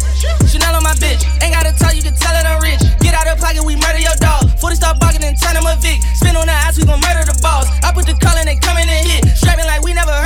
sandal. 0.00 0.48
Chanel 0.48 0.80
on 0.80 0.88
my 0.88 0.96
bitch. 0.96 1.20
Ain't 1.44 1.52
gotta 1.52 1.76
tell 1.76 1.92
you 1.92 2.00
can 2.00 2.16
tell 2.16 2.32
it 2.32 2.48
I'm 2.48 2.64
rich. 2.64 2.80
Get 3.04 3.12
out 3.12 3.28
of 3.28 3.36
pocket, 3.36 3.60
we 3.60 3.76
murder 3.76 4.00
your 4.00 4.16
dog. 4.24 4.48
40 4.56 4.80
star 4.80 4.96
barking 4.96 5.20
and 5.20 5.36
turn 5.36 5.52
him 5.52 5.68
a 5.68 5.76
Vic. 5.84 6.00
Spin 6.16 6.32
on 6.32 6.48
the 6.48 6.56
ass, 6.56 6.80
we 6.80 6.88
gon' 6.88 7.04
murder 7.04 7.28
the 7.28 7.36
balls. 7.44 7.68
I 7.84 7.92
put 7.92 8.08
the 8.08 8.16
call 8.16 8.40
and 8.40 8.48
they 8.48 8.56
coming 8.56 8.88
and 8.88 9.04
hit. 9.04 9.36
Strapping 9.36 9.68
like 9.68 9.84
we 9.84 9.92
never 9.92 10.16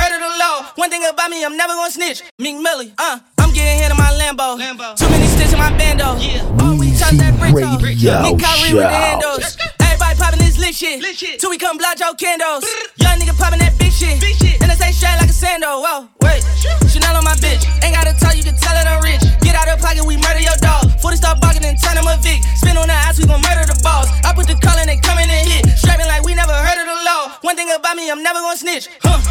One 0.75 0.89
thing 0.89 1.03
about 1.07 1.29
me, 1.31 1.43
I'm 1.45 1.55
never 1.55 1.73
gonna 1.73 1.91
snitch. 1.91 2.21
Meek 2.37 2.59
Millie, 2.59 2.93
uh, 2.97 3.19
I'm 3.39 3.53
getting 3.53 3.79
hit 3.79 3.91
in 3.91 3.97
my 3.97 4.11
Lambo. 4.19 4.59
Too 4.97 5.09
many 5.09 5.25
sticks 5.27 5.53
in 5.53 5.59
my 5.59 5.71
bando. 5.77 6.19
Oh, 6.59 6.77
we 6.77 6.91
touch 6.91 7.15
that 7.15 7.39
Brito. 7.39 7.79
Radio 7.79 8.21
Nick 8.21 8.39
Kyrie 8.43 8.73
with 8.75 8.83
the 8.83 8.89
handles. 8.91 9.57
Everybody 9.79 10.19
popping 10.19 10.39
this 10.39 10.57
lit 10.59 10.75
shit. 10.75 11.39
Till 11.39 11.49
we 11.49 11.57
come 11.57 11.77
block 11.77 11.99
your 11.99 12.13
candles. 12.15 12.65
Young 12.97 13.19
nigga 13.19 13.37
popping 13.37 13.59
that 13.59 13.77
big 13.79 13.91
shit. 13.91 14.19
And 14.61 14.71
I 14.71 14.75
say 14.75 14.91
straight 14.91 15.17
like 15.17 15.29
a 15.29 15.33
sandal. 15.33 15.81
Whoa, 15.81 16.09
wait. 16.21 16.43
Chanel 16.91 17.15
on 17.15 17.23
my 17.23 17.35
bitch. 17.39 17.63
Ain't 17.83 17.95
gotta 17.95 18.13
tell 18.19 18.35
you 18.35 18.43
can 18.43 18.55
tell 18.55 18.75
it 18.75 18.85
I'm 18.85 19.01
rich. 19.01 19.24
Get 19.45 19.53
out 19.53 19.69
of 19.69 19.77
pocket, 19.77 20.01
we 20.01 20.17
murder 20.17 20.41
your 20.41 20.57
dog. 20.57 20.89
40 20.97 21.21
start 21.21 21.37
barking 21.37 21.61
and 21.61 21.77
turn 21.77 21.93
him 21.93 22.09
a 22.09 22.17
Vic. 22.17 22.41
Spin 22.57 22.81
on 22.81 22.89
the 22.89 22.97
ass, 22.97 23.21
we 23.21 23.29
gon' 23.29 23.45
murder 23.45 23.69
the 23.69 23.77
balls. 23.85 24.09
I 24.25 24.33
put 24.33 24.49
the 24.49 24.57
call 24.57 24.73
and 24.73 24.89
they 24.89 24.97
coming 24.97 25.29
and 25.29 25.45
hit. 25.45 25.69
Strapping 25.77 26.09
like 26.09 26.25
we 26.25 26.33
never 26.33 26.51
heard 26.51 26.81
of 26.81 26.89
the 26.89 26.97
law. 27.05 27.37
One 27.45 27.53
thing 27.53 27.69
about 27.69 27.93
me, 27.93 28.09
I'm 28.09 28.25
never 28.25 28.41
gonna 28.41 28.57
snitch. 28.57 28.89
Huh. 29.05 29.21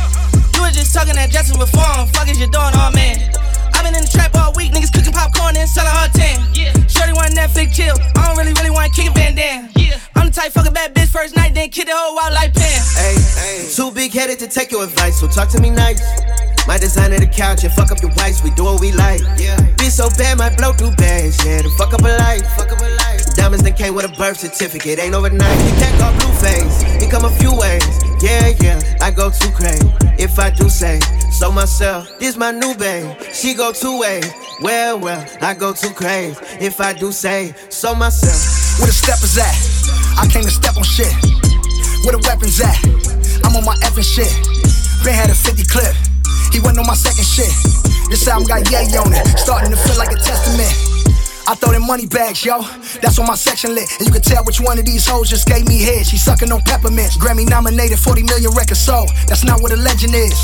You 0.54 0.62
was 0.62 0.70
just 0.70 0.94
talking 0.94 1.18
that 1.18 1.34
Jackson 1.34 1.58
before. 1.58 2.06
Fuck 2.14 2.30
is 2.30 2.38
you 2.38 2.46
doing, 2.46 2.78
oh 2.78 2.94
man? 2.94 3.18
i 3.74 3.82
been 3.82 3.98
in 3.98 4.06
the 4.06 4.10
trap 4.14 4.38
all 4.38 4.54
week, 4.54 4.70
niggas 4.70 4.94
cooking 4.94 5.10
popcorn 5.10 5.58
and 5.58 5.66
selling 5.66 5.90
hard 5.90 6.14
tan. 6.14 6.38
Yeah. 6.54 6.70
Shorty 6.86 7.10
want 7.10 7.34
Netflix 7.34 7.74
chill. 7.74 7.98
I 8.14 8.30
don't 8.30 8.38
really, 8.38 8.54
really 8.54 8.70
want 8.70 8.86
to 8.86 8.94
kick 8.94 9.10
a 9.10 9.14
Van 9.18 9.34
Damme. 9.34 9.66
Yeah. 9.74 9.98
I'm 10.14 10.30
the 10.30 10.32
type 10.32 10.54
fuck 10.54 10.70
a 10.70 10.70
bad 10.70 10.94
bitch 10.94 11.10
first 11.10 11.34
night, 11.34 11.58
then 11.58 11.74
kick 11.74 11.90
the 11.90 11.92
whole 11.92 12.14
wild 12.14 12.38
like 12.38 12.54
Pam. 12.54 12.78
Hey, 13.02 13.66
too 13.66 13.90
big 13.90 14.14
headed 14.14 14.38
to 14.38 14.46
take 14.46 14.70
your 14.70 14.86
advice, 14.86 15.18
so 15.18 15.26
talk 15.26 15.50
to 15.50 15.60
me 15.60 15.74
nice. 15.74 15.98
My 16.66 16.78
designer 16.78 17.18
the 17.18 17.26
couch 17.26 17.62
and 17.64 17.72
fuck 17.74 17.92
up 17.92 18.00
your 18.00 18.10
wife, 18.16 18.42
we 18.42 18.50
do 18.50 18.64
what 18.64 18.80
we 18.80 18.90
like. 18.92 19.20
Yeah. 19.36 19.60
Be 19.76 19.90
so 19.90 20.08
bad, 20.16 20.38
might 20.38 20.56
blow 20.56 20.72
through 20.72 20.96
bags, 20.96 21.44
yeah, 21.44 21.60
to 21.60 21.68
fuck 21.76 21.92
up 21.92 22.00
a 22.00 22.16
life. 22.16 22.46
Fuck 22.56 22.72
up 22.72 22.80
a 22.80 22.88
life. 23.04 23.34
Diamonds 23.36 23.64
that 23.64 23.76
came 23.76 23.94
with 23.94 24.06
a 24.06 24.12
birth 24.16 24.38
certificate, 24.38 24.98
ain't 24.98 25.14
overnight. 25.14 25.58
You 25.60 25.74
can't 25.76 25.98
go 26.00 26.08
blue 26.18 26.32
face. 26.40 26.80
He 27.02 27.06
come 27.10 27.26
a 27.26 27.30
few 27.36 27.52
ways. 27.52 27.84
Yeah, 28.22 28.48
yeah. 28.64 28.80
I 29.02 29.10
go 29.10 29.28
too 29.28 29.50
crazy 29.52 29.84
if 30.16 30.38
I 30.38 30.50
do 30.50 30.70
say 30.70 31.00
so 31.30 31.52
myself. 31.52 32.08
This 32.18 32.36
my 32.36 32.50
new 32.50 32.74
babe, 32.74 33.12
she 33.34 33.52
go 33.52 33.72
two 33.72 34.00
ways. 34.00 34.30
Well, 34.62 34.98
well, 34.98 35.22
I 35.42 35.52
go 35.52 35.74
too 35.74 35.90
crazy 35.90 36.38
if 36.64 36.80
I 36.80 36.94
do 36.94 37.12
say 37.12 37.54
so 37.68 37.94
myself. 37.94 38.80
Where 38.80 38.86
the 38.86 38.96
step 38.96 39.20
is 39.20 39.36
at? 39.36 39.52
I 40.16 40.26
came 40.32 40.44
to 40.44 40.50
step 40.50 40.78
on 40.78 40.84
shit. 40.84 41.12
Where 42.04 42.16
the 42.16 42.24
weapons 42.24 42.58
at? 42.60 42.80
I'm 43.44 43.54
on 43.54 43.64
my 43.66 43.76
effing 43.84 44.08
shit. 44.08 44.32
Ben 45.04 45.12
had 45.12 45.28
a 45.28 45.34
50 45.34 45.64
clip. 45.64 45.94
He 46.52 46.60
went 46.60 46.78
on 46.78 46.86
my 46.86 46.94
second 46.94 47.24
shit. 47.24 47.52
This 48.10 48.28
album 48.28 48.46
got 48.46 48.70
yay 48.70 48.86
on 48.96 49.12
it, 49.12 49.26
starting 49.38 49.70
to 49.70 49.76
feel 49.76 49.98
like 49.98 50.12
a 50.12 50.20
testament. 50.20 50.94
I 51.46 51.54
throw 51.54 51.72
them 51.72 51.86
money 51.86 52.06
bags, 52.06 52.44
yo. 52.44 52.62
That's 53.02 53.18
on 53.18 53.26
my 53.26 53.34
section 53.34 53.74
lit. 53.74 53.84
And 53.98 54.08
you 54.08 54.12
can 54.12 54.22
tell 54.22 54.44
which 54.44 54.60
one 54.60 54.78
of 54.78 54.86
these 54.86 55.06
hoes 55.06 55.28
just 55.28 55.46
gave 55.46 55.68
me 55.68 55.82
head. 55.82 56.06
She 56.06 56.16
sucking 56.16 56.50
on 56.50 56.62
peppermints. 56.62 57.18
Grammy 57.18 57.48
nominated, 57.48 57.98
40 57.98 58.22
million 58.22 58.50
record 58.52 58.78
sold. 58.78 59.10
That's 59.28 59.44
not 59.44 59.60
what 59.60 59.72
a 59.72 59.76
legend 59.76 60.14
is. 60.14 60.34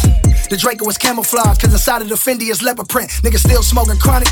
The 0.51 0.59
Draco 0.59 0.85
was 0.85 0.99
camouflage, 0.99 1.59
cause 1.59 1.73
inside 1.73 2.03
of 2.03 2.09
the 2.09 2.17
Fendi 2.17 2.51
is 2.51 2.63
leopard 2.63 2.89
print. 2.89 3.09
Nigga 3.25 3.39
still 3.39 3.63
smoking 3.63 3.99
chronic. 3.99 4.29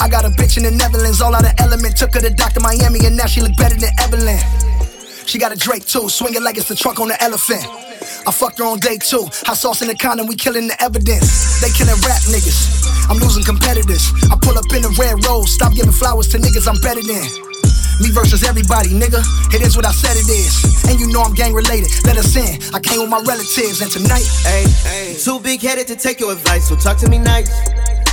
I 0.00 0.08
got 0.08 0.24
a 0.24 0.30
bitch 0.30 0.56
in 0.56 0.64
the 0.64 0.72
Netherlands, 0.72 1.20
all 1.20 1.34
out 1.34 1.44
of 1.44 1.54
element. 1.58 1.96
Took 1.96 2.14
her 2.14 2.20
to 2.20 2.30
Dr. 2.30 2.60
Miami, 2.60 3.06
and 3.06 3.16
now 3.16 3.26
she 3.26 3.40
look 3.40 3.56
better 3.56 3.76
than 3.76 3.90
Evelyn. 4.00 4.40
She 5.26 5.38
got 5.38 5.52
a 5.52 5.56
Drake 5.56 5.86
too, 5.86 6.08
swinging 6.08 6.42
like 6.42 6.56
it's 6.56 6.68
the 6.68 6.74
trunk 6.74 7.00
on 7.00 7.08
the 7.08 7.20
elephant. 7.22 7.64
I 8.26 8.32
fucked 8.32 8.58
her 8.58 8.64
on 8.64 8.78
day 8.78 8.98
two. 8.98 9.28
Hot 9.48 9.56
sauce 9.56 9.82
in 9.82 9.88
the 9.88 9.96
condom, 9.96 10.26
we 10.26 10.36
killing 10.36 10.68
the 10.68 10.76
evidence. 10.82 11.60
They 11.60 11.70
killing 11.72 11.96
rap 12.04 12.22
niggas. 12.28 13.10
I'm 13.10 13.18
losing 13.18 13.44
competitors. 13.44 14.12
I 14.30 14.36
pull 14.40 14.56
up 14.56 14.68
in 14.72 14.84
a 14.84 14.92
red 15.00 15.24
rose, 15.26 15.52
stop 15.52 15.74
giving 15.74 15.92
flowers 15.92 16.28
to 16.28 16.38
niggas 16.38 16.68
I'm 16.68 16.80
better 16.80 17.02
than. 17.02 17.24
Me 18.00 18.10
versus 18.10 18.42
everybody, 18.44 18.90
nigga. 18.90 19.22
It 19.54 19.62
is 19.62 19.76
what 19.76 19.86
I 19.86 19.92
said 19.92 20.16
it 20.16 20.28
is. 20.28 20.84
And 20.88 20.98
you 20.98 21.08
know 21.08 21.22
I'm 21.22 21.34
gang 21.34 21.54
related. 21.54 21.90
Let 22.04 22.16
us 22.16 22.34
in. 22.36 22.60
I 22.74 22.80
came 22.80 23.00
with 23.00 23.10
my 23.10 23.22
relatives, 23.22 23.80
and 23.80 23.90
tonight, 23.90 24.26
hey, 24.44 24.64
hey. 24.82 25.16
Too 25.16 25.38
big 25.40 25.60
headed 25.60 25.86
to 25.88 25.96
take 25.96 26.20
your 26.20 26.32
advice, 26.32 26.68
so 26.68 26.76
talk 26.76 26.98
to 26.98 27.08
me 27.08 27.18
nice. 27.18 27.50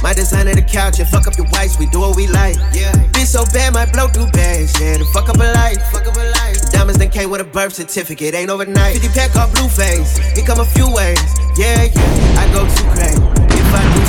Might 0.02 0.16
design 0.16 0.48
the 0.48 0.62
couch 0.62 1.00
and 1.00 1.08
fuck 1.08 1.28
up 1.28 1.38
your 1.38 1.48
wife. 1.52 1.78
We 1.80 1.86
do 1.88 2.00
what 2.00 2.16
we 2.16 2.28
like. 2.28 2.58
Yeah. 2.74 2.96
Be 3.14 3.22
so 3.22 3.46
bad, 3.54 3.74
might 3.74 3.94
blow 3.94 4.08
through 4.08 4.32
bags. 4.32 4.74
Yeah, 4.82 4.98
to 4.98 5.06
fuck 5.14 5.30
up 5.30 5.38
a 5.38 5.54
life. 5.54 5.82
Fuck 5.92 6.08
up 6.08 6.18
a 6.18 6.26
life. 6.42 6.58
Diamonds 6.72 6.98
then 6.98 7.10
came 7.10 7.30
with 7.30 7.42
a 7.42 7.46
birth 7.46 7.74
certificate. 7.74 8.34
Ain't 8.34 8.50
overnight. 8.50 8.98
50 8.98 9.10
pack 9.10 9.36
off 9.36 9.54
blue 9.54 9.70
face. 9.70 10.18
It 10.38 10.46
come 10.46 10.60
a 10.60 10.66
few 10.66 10.92
ways. 10.92 11.22
Yeah, 11.58 11.86
yeah. 11.86 12.42
I 12.42 12.50
go 12.54 12.66
too 12.66 12.90
crazy. 12.98 13.22
If 13.54 13.70
I 13.74 13.84
do 13.94 14.01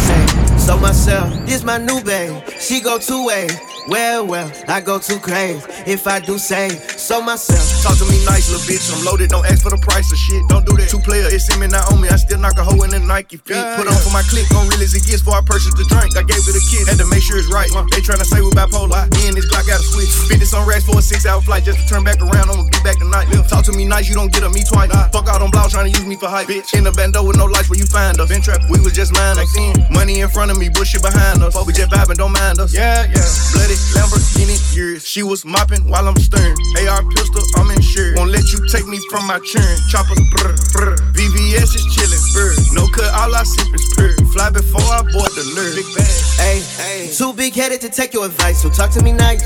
so 0.62 0.79
myself, 0.79 1.29
this 1.44 1.64
my 1.64 1.77
new 1.79 2.01
babe. 2.03 2.33
She 2.61 2.81
go 2.81 2.98
two 2.98 3.27
ways. 3.27 3.51
Well, 3.88 4.25
well, 4.25 4.46
I 4.68 4.81
go 4.81 5.01
too 5.03 5.18
crazy 5.18 5.59
if 5.90 6.07
I 6.07 6.20
do 6.20 6.38
say 6.38 6.70
so 6.70 7.20
myself. 7.20 7.83
Talk 7.83 7.98
to 7.98 8.07
me 8.07 8.22
nice, 8.22 8.46
little 8.46 8.62
bitch. 8.70 8.87
I'm 8.94 9.03
loaded, 9.03 9.31
don't 9.35 9.42
ask 9.44 9.66
for 9.66 9.75
the 9.75 9.83
price 9.83 10.07
of 10.14 10.18
shit. 10.18 10.38
Don't 10.46 10.62
do 10.62 10.79
that. 10.79 10.87
Two 10.87 11.03
player, 11.03 11.27
it's 11.27 11.51
in 11.51 11.59
me, 11.59 11.66
not 11.66 11.90
on 11.90 11.98
me. 11.98 12.07
I 12.07 12.14
still 12.14 12.38
knock 12.38 12.55
a 12.59 12.64
hole 12.64 12.79
in 12.87 12.94
the 12.94 13.03
Nike 13.03 13.42
feet. 13.42 13.59
Yeah, 13.59 13.75
Put 13.75 13.90
yeah. 13.90 13.94
on 13.94 13.98
for 14.07 14.14
my 14.14 14.22
click, 14.31 14.46
gon' 14.55 14.70
real 14.70 14.79
as 14.79 14.94
it 14.94 15.03
gets 15.03 15.27
before 15.27 15.35
I 15.35 15.42
purchase 15.42 15.75
the 15.75 15.83
drink. 15.90 16.14
I 16.14 16.22
gave 16.22 16.46
it 16.46 16.55
a 16.55 16.62
kiss, 16.62 16.87
had 16.87 17.03
to 17.03 17.09
make 17.11 17.27
sure 17.27 17.35
it's 17.42 17.51
right. 17.51 17.66
Uh. 17.75 17.83
They 17.90 17.98
tryna 17.98 18.22
say 18.22 18.38
we 18.38 18.55
bipolar. 18.55 19.11
Me 19.18 19.27
and 19.27 19.35
this 19.35 19.51
Glock 19.51 19.66
got 19.66 19.83
a 19.83 19.83
switch. 19.83 20.14
50 20.31 20.46
on 20.55 20.62
racks 20.62 20.87
for 20.87 20.94
a 20.94 21.03
six 21.03 21.27
hour 21.27 21.42
flight 21.42 21.66
just 21.66 21.83
to 21.83 21.85
turn 21.90 22.07
back 22.07 22.22
around. 22.22 22.55
I'ma 22.55 22.62
be 22.62 22.79
back 22.87 23.03
tonight. 23.03 23.27
Talk 23.51 23.66
to 23.66 23.75
me 23.75 23.83
nice, 23.83 24.07
you 24.07 24.14
don't 24.14 24.31
get 24.31 24.46
a 24.46 24.51
me 24.55 24.62
twice. 24.62 24.94
Nah. 24.94 25.11
Fuck 25.11 25.27
out 25.27 25.42
on 25.42 25.51
blouse 25.51 25.75
trying 25.75 25.90
to 25.90 25.94
use 25.98 26.07
me 26.07 26.14
for 26.14 26.31
hype. 26.31 26.46
Bitch. 26.46 26.70
In 26.79 26.87
the 26.87 26.94
bando 26.94 27.27
with 27.27 27.35
no 27.35 27.51
lights 27.51 27.66
where 27.66 27.83
you 27.83 27.87
find 27.90 28.14
us. 28.22 28.31
Been 28.31 28.42
trapped, 28.46 28.70
we 28.70 28.79
was 28.79 28.94
just 28.94 29.11
minors. 29.18 29.51
Money 29.90 30.22
in 30.22 30.31
front 30.31 30.52
of 30.52 30.52
me, 30.59 30.69
bullshit 30.69 31.03
behind 31.03 31.43
us. 31.43 31.55
But 31.55 31.67
we 31.67 31.73
just 31.73 31.91
vibing, 31.91 32.17
don't 32.17 32.33
mind 32.33 32.61
us. 32.61 32.75
Yeah, 32.75 33.05
yeah. 33.05 33.27
Bloody 33.53 33.77
Lamborghini 33.95 34.59
years. 34.75 35.07
She 35.07 35.23
was 35.23 35.45
mopping 35.45 35.88
while 35.88 36.09
I'm 36.09 36.17
stirring. 36.17 36.57
AR 36.88 37.03
pistol, 37.11 37.43
I'm 37.57 37.71
insured. 37.71 38.17
Won't 38.17 38.31
let 38.31 38.51
you 38.53 38.59
take 38.69 38.87
me 38.87 38.99
from 39.11 39.27
my 39.27 39.38
churn. 39.41 39.77
Choppers, 39.88 40.21
brr, 40.33 40.55
brr. 40.73 40.97
VVS 41.12 41.75
is 41.77 41.85
chillin', 41.93 42.23
brr. 42.33 42.53
No 42.75 42.87
cut, 42.88 43.12
all 43.15 43.35
I 43.35 43.43
sip 43.45 43.69
is 43.75 43.85
pure. 43.95 44.12
Fly 44.33 44.51
before 44.51 44.81
I 44.83 45.03
board 45.03 45.33
the 45.37 45.45
lure. 45.55 45.75
Big 45.75 45.88
bag. 45.95 46.07
Hey, 46.41 46.61
hey. 46.81 47.12
Too 47.12 47.33
big 47.33 47.55
headed 47.55 47.81
to 47.83 47.88
take 47.88 48.12
your 48.12 48.27
advice, 48.27 48.62
so 48.62 48.71
talk 48.71 48.91
to 48.93 49.03
me 49.03 49.12
nice. 49.12 49.45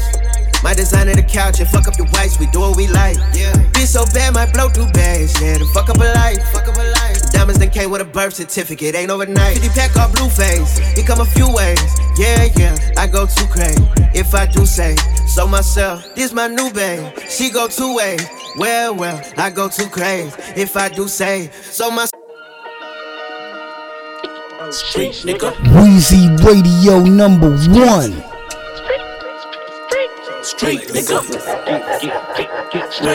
My 0.62 0.74
design 0.74 1.08
of 1.08 1.16
the 1.16 1.22
couch 1.22 1.60
and 1.60 1.68
fuck 1.68 1.86
up 1.86 1.98
your 1.98 2.08
wife, 2.12 2.40
we 2.40 2.46
do 2.46 2.60
what 2.60 2.76
we 2.76 2.86
like. 2.88 3.16
Yeah. 3.34 3.54
Be 3.74 3.84
so 3.86 4.04
bad, 4.14 4.34
might 4.34 4.52
blow 4.52 4.68
through 4.68 4.90
bags. 4.92 5.40
Yeah, 5.40 5.58
to 5.58 5.66
fuck 5.66 5.90
up 5.90 5.96
a 5.96 6.08
life. 6.14 6.42
Fuck 6.52 6.68
up 6.68 6.76
a 6.76 6.82
life. 6.82 7.15
Diamonds 7.30 7.58
then 7.58 7.70
came 7.70 7.90
with 7.90 8.00
a 8.00 8.04
birth 8.04 8.34
certificate, 8.34 8.94
ain't 8.94 9.10
overnight. 9.10 9.58
50 9.58 9.68
pack 9.70 9.96
off 9.96 10.14
blue 10.14 10.28
face, 10.28 10.78
it 10.98 11.06
come 11.06 11.20
a 11.20 11.24
few 11.24 11.52
ways. 11.52 11.80
Yeah, 12.18 12.48
yeah, 12.56 12.76
I 12.96 13.06
go 13.06 13.26
too 13.26 13.46
crazy 13.46 13.82
if 14.14 14.34
I 14.34 14.46
do 14.46 14.66
say 14.66 14.96
so 15.26 15.46
myself. 15.46 16.14
This 16.14 16.32
my 16.32 16.48
new 16.48 16.70
babe, 16.72 17.18
she 17.28 17.50
go 17.50 17.68
two 17.68 17.94
ways. 17.94 18.26
Well, 18.56 18.94
well, 18.94 19.20
I 19.36 19.50
go 19.50 19.68
too 19.68 19.88
crazy 19.88 20.32
if 20.56 20.76
I 20.76 20.88
do 20.88 21.08
say 21.08 21.50
so 21.62 21.90
myself. 21.90 22.12
Street 24.70 25.12
nigga. 25.24 25.52
Weezy 25.76 26.26
Radio 26.44 27.00
number 27.00 27.50
one. 27.50 28.35
Street 30.46 30.86
nigga. 30.94 31.18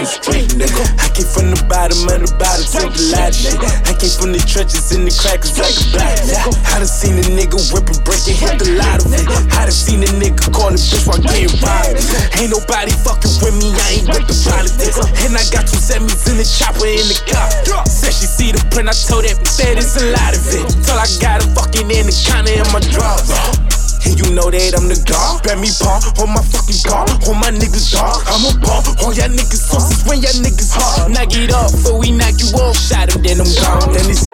Street 0.04 0.52
nigga. 0.60 0.84
I 1.00 1.08
came 1.16 1.24
from 1.32 1.48
the 1.48 1.64
bottom 1.72 2.04
of 2.12 2.20
the 2.20 2.32
bottom, 2.36 2.68
take 2.68 2.92
a 2.92 3.04
lot 3.16 3.32
of 3.32 3.40
shit. 3.40 3.56
I 3.88 3.96
came 3.96 4.12
from 4.12 4.36
the 4.36 4.44
trenches 4.44 4.92
in 4.92 5.08
the 5.08 5.16
crackers 5.16 5.56
like 5.56 5.72
a 5.72 5.86
black. 5.96 6.20
I 6.76 6.84
done 6.84 6.92
seen 6.92 7.16
a 7.16 7.24
nigga 7.32 7.56
whip 7.72 7.88
and 7.88 8.04
break 8.04 8.20
and 8.28 8.36
hit 8.36 8.60
the 8.60 8.76
lot 8.76 9.00
of 9.00 9.16
it. 9.16 9.24
I 9.56 9.64
done 9.64 9.72
seen 9.72 10.04
a 10.04 10.12
nigga 10.20 10.52
call 10.52 10.76
a 10.76 10.80
bitch 10.80 11.08
while 11.08 11.24
getting 11.24 11.56
robbed. 11.64 12.04
Ain't 12.36 12.52
nobody 12.52 12.92
fucking 13.00 13.32
with 13.40 13.56
me, 13.64 13.72
I 13.80 14.04
ain't 14.04 14.12
with 14.12 14.28
the 14.28 14.36
politics. 14.44 15.00
And 15.24 15.32
I 15.32 15.48
got 15.56 15.72
two 15.72 15.80
semis 15.80 16.28
in 16.28 16.36
the 16.36 16.44
chopper 16.44 16.84
in 16.84 17.08
the 17.08 17.16
car. 17.32 17.48
Said 17.88 18.12
she 18.12 18.28
see 18.28 18.52
the 18.52 18.60
print, 18.76 18.92
I 18.92 18.96
told 19.08 19.24
that 19.24 19.40
that 19.40 19.80
it's 19.80 19.96
a 19.96 20.04
lot 20.12 20.36
of 20.36 20.44
it. 20.52 20.68
Till 20.84 21.00
I 21.00 21.08
got 21.24 21.40
a 21.40 21.48
fucking 21.56 21.88
anaconda 21.88 22.60
in 22.60 22.68
my 22.76 22.84
drawers. 22.92 23.32
And 24.06 24.18
you 24.18 24.34
know 24.34 24.50
that 24.50 24.74
I'm 24.74 24.88
the 24.90 24.98
god. 25.06 25.44
Bet 25.44 25.60
me 25.60 25.70
paw 25.80 26.02
on 26.22 26.34
my 26.34 26.42
fucking 26.42 26.82
car. 26.86 27.06
On 27.30 27.38
my 27.38 27.52
niggas 27.54 27.94
dog. 27.94 28.22
I'm 28.28 28.46
a 28.50 28.52
paw 28.60 28.82
on 29.06 29.14
y'all 29.14 29.30
niggas 29.30 29.70
sauces 29.70 30.04
when 30.08 30.22
y'all 30.22 30.38
niggas 30.42 30.74
hard. 30.74 31.12
Knock 31.12 31.32
it 31.32 31.54
off, 31.54 31.72
so 31.72 31.98
we 31.98 32.12
knock 32.12 32.40
you 32.40 32.50
off. 32.58 32.78
Shot 32.78 33.14
him, 33.14 33.22
then 33.22 33.42
I'm 33.42 33.50
gone. 33.60 33.94
Then 33.94 34.10
it's 34.10 34.26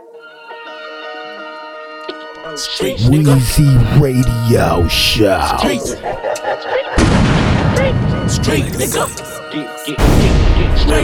Street 2.58 2.98
Weezy 2.98 4.02
Radio 4.02 4.88
Show. 4.88 5.38
Street, 5.60 5.82
Street 8.28 8.66
nigga. 8.74 10.37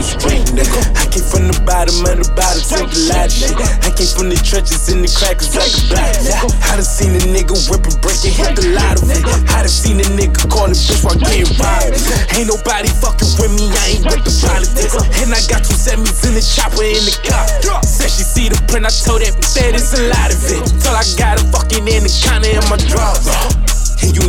Street 0.04 0.44
nigga. 0.52 0.82
I 0.98 1.06
came 1.08 1.22
from 1.22 1.46
the 1.48 1.56
bottom 1.62 1.94
of 2.04 2.18
the 2.18 2.26
bottom, 2.34 2.60
take 2.66 2.90
a 2.90 3.00
lot 3.08 3.30
of 3.30 3.32
shit. 3.32 3.54
I 3.56 3.88
came 3.94 4.10
from 4.10 4.28
the 4.28 4.36
trenches 4.42 4.90
in 4.90 5.00
the 5.00 5.08
crackers 5.08 5.54
like 5.54 5.70
a 5.70 5.80
black. 5.88 6.18
I 6.66 6.76
done 6.76 6.84
seen 6.84 7.14
a 7.14 7.22
nigga 7.30 7.54
whip 7.70 7.86
and 7.86 7.96
break 8.02 8.18
and 8.26 8.34
hit 8.34 8.52
the 8.58 8.74
lot 8.74 8.98
of 8.98 9.06
it. 9.08 9.22
I 9.54 9.62
done 9.62 9.70
seen 9.70 10.02
a 10.02 10.06
nigga 10.12 10.50
call 10.50 10.66
a 10.66 10.76
bitch 10.76 11.00
while 11.06 11.16
getting 11.16 11.46
robbed. 11.56 11.94
Ain't 12.36 12.50
nobody 12.50 12.90
fucking 13.00 13.32
with 13.38 13.54
me, 13.54 13.70
I 13.70 13.96
ain't 13.96 14.04
with 14.04 14.26
the 14.26 14.34
politics. 14.42 14.98
And 15.22 15.30
I 15.30 15.40
got 15.46 15.62
two 15.62 15.78
semis 15.78 16.26
in 16.26 16.34
the 16.34 16.42
chopper 16.42 16.84
in 16.84 17.04
the 17.06 17.14
car. 17.24 17.46
Said 17.86 18.10
she 18.10 18.26
see 18.26 18.46
the 18.50 18.58
print, 18.66 18.84
I 18.84 18.92
told 18.92 19.22
that 19.22 19.32
that 19.38 19.72
it's 19.78 19.94
a 19.94 20.02
lot 20.10 20.34
of 20.34 20.42
it. 20.50 20.62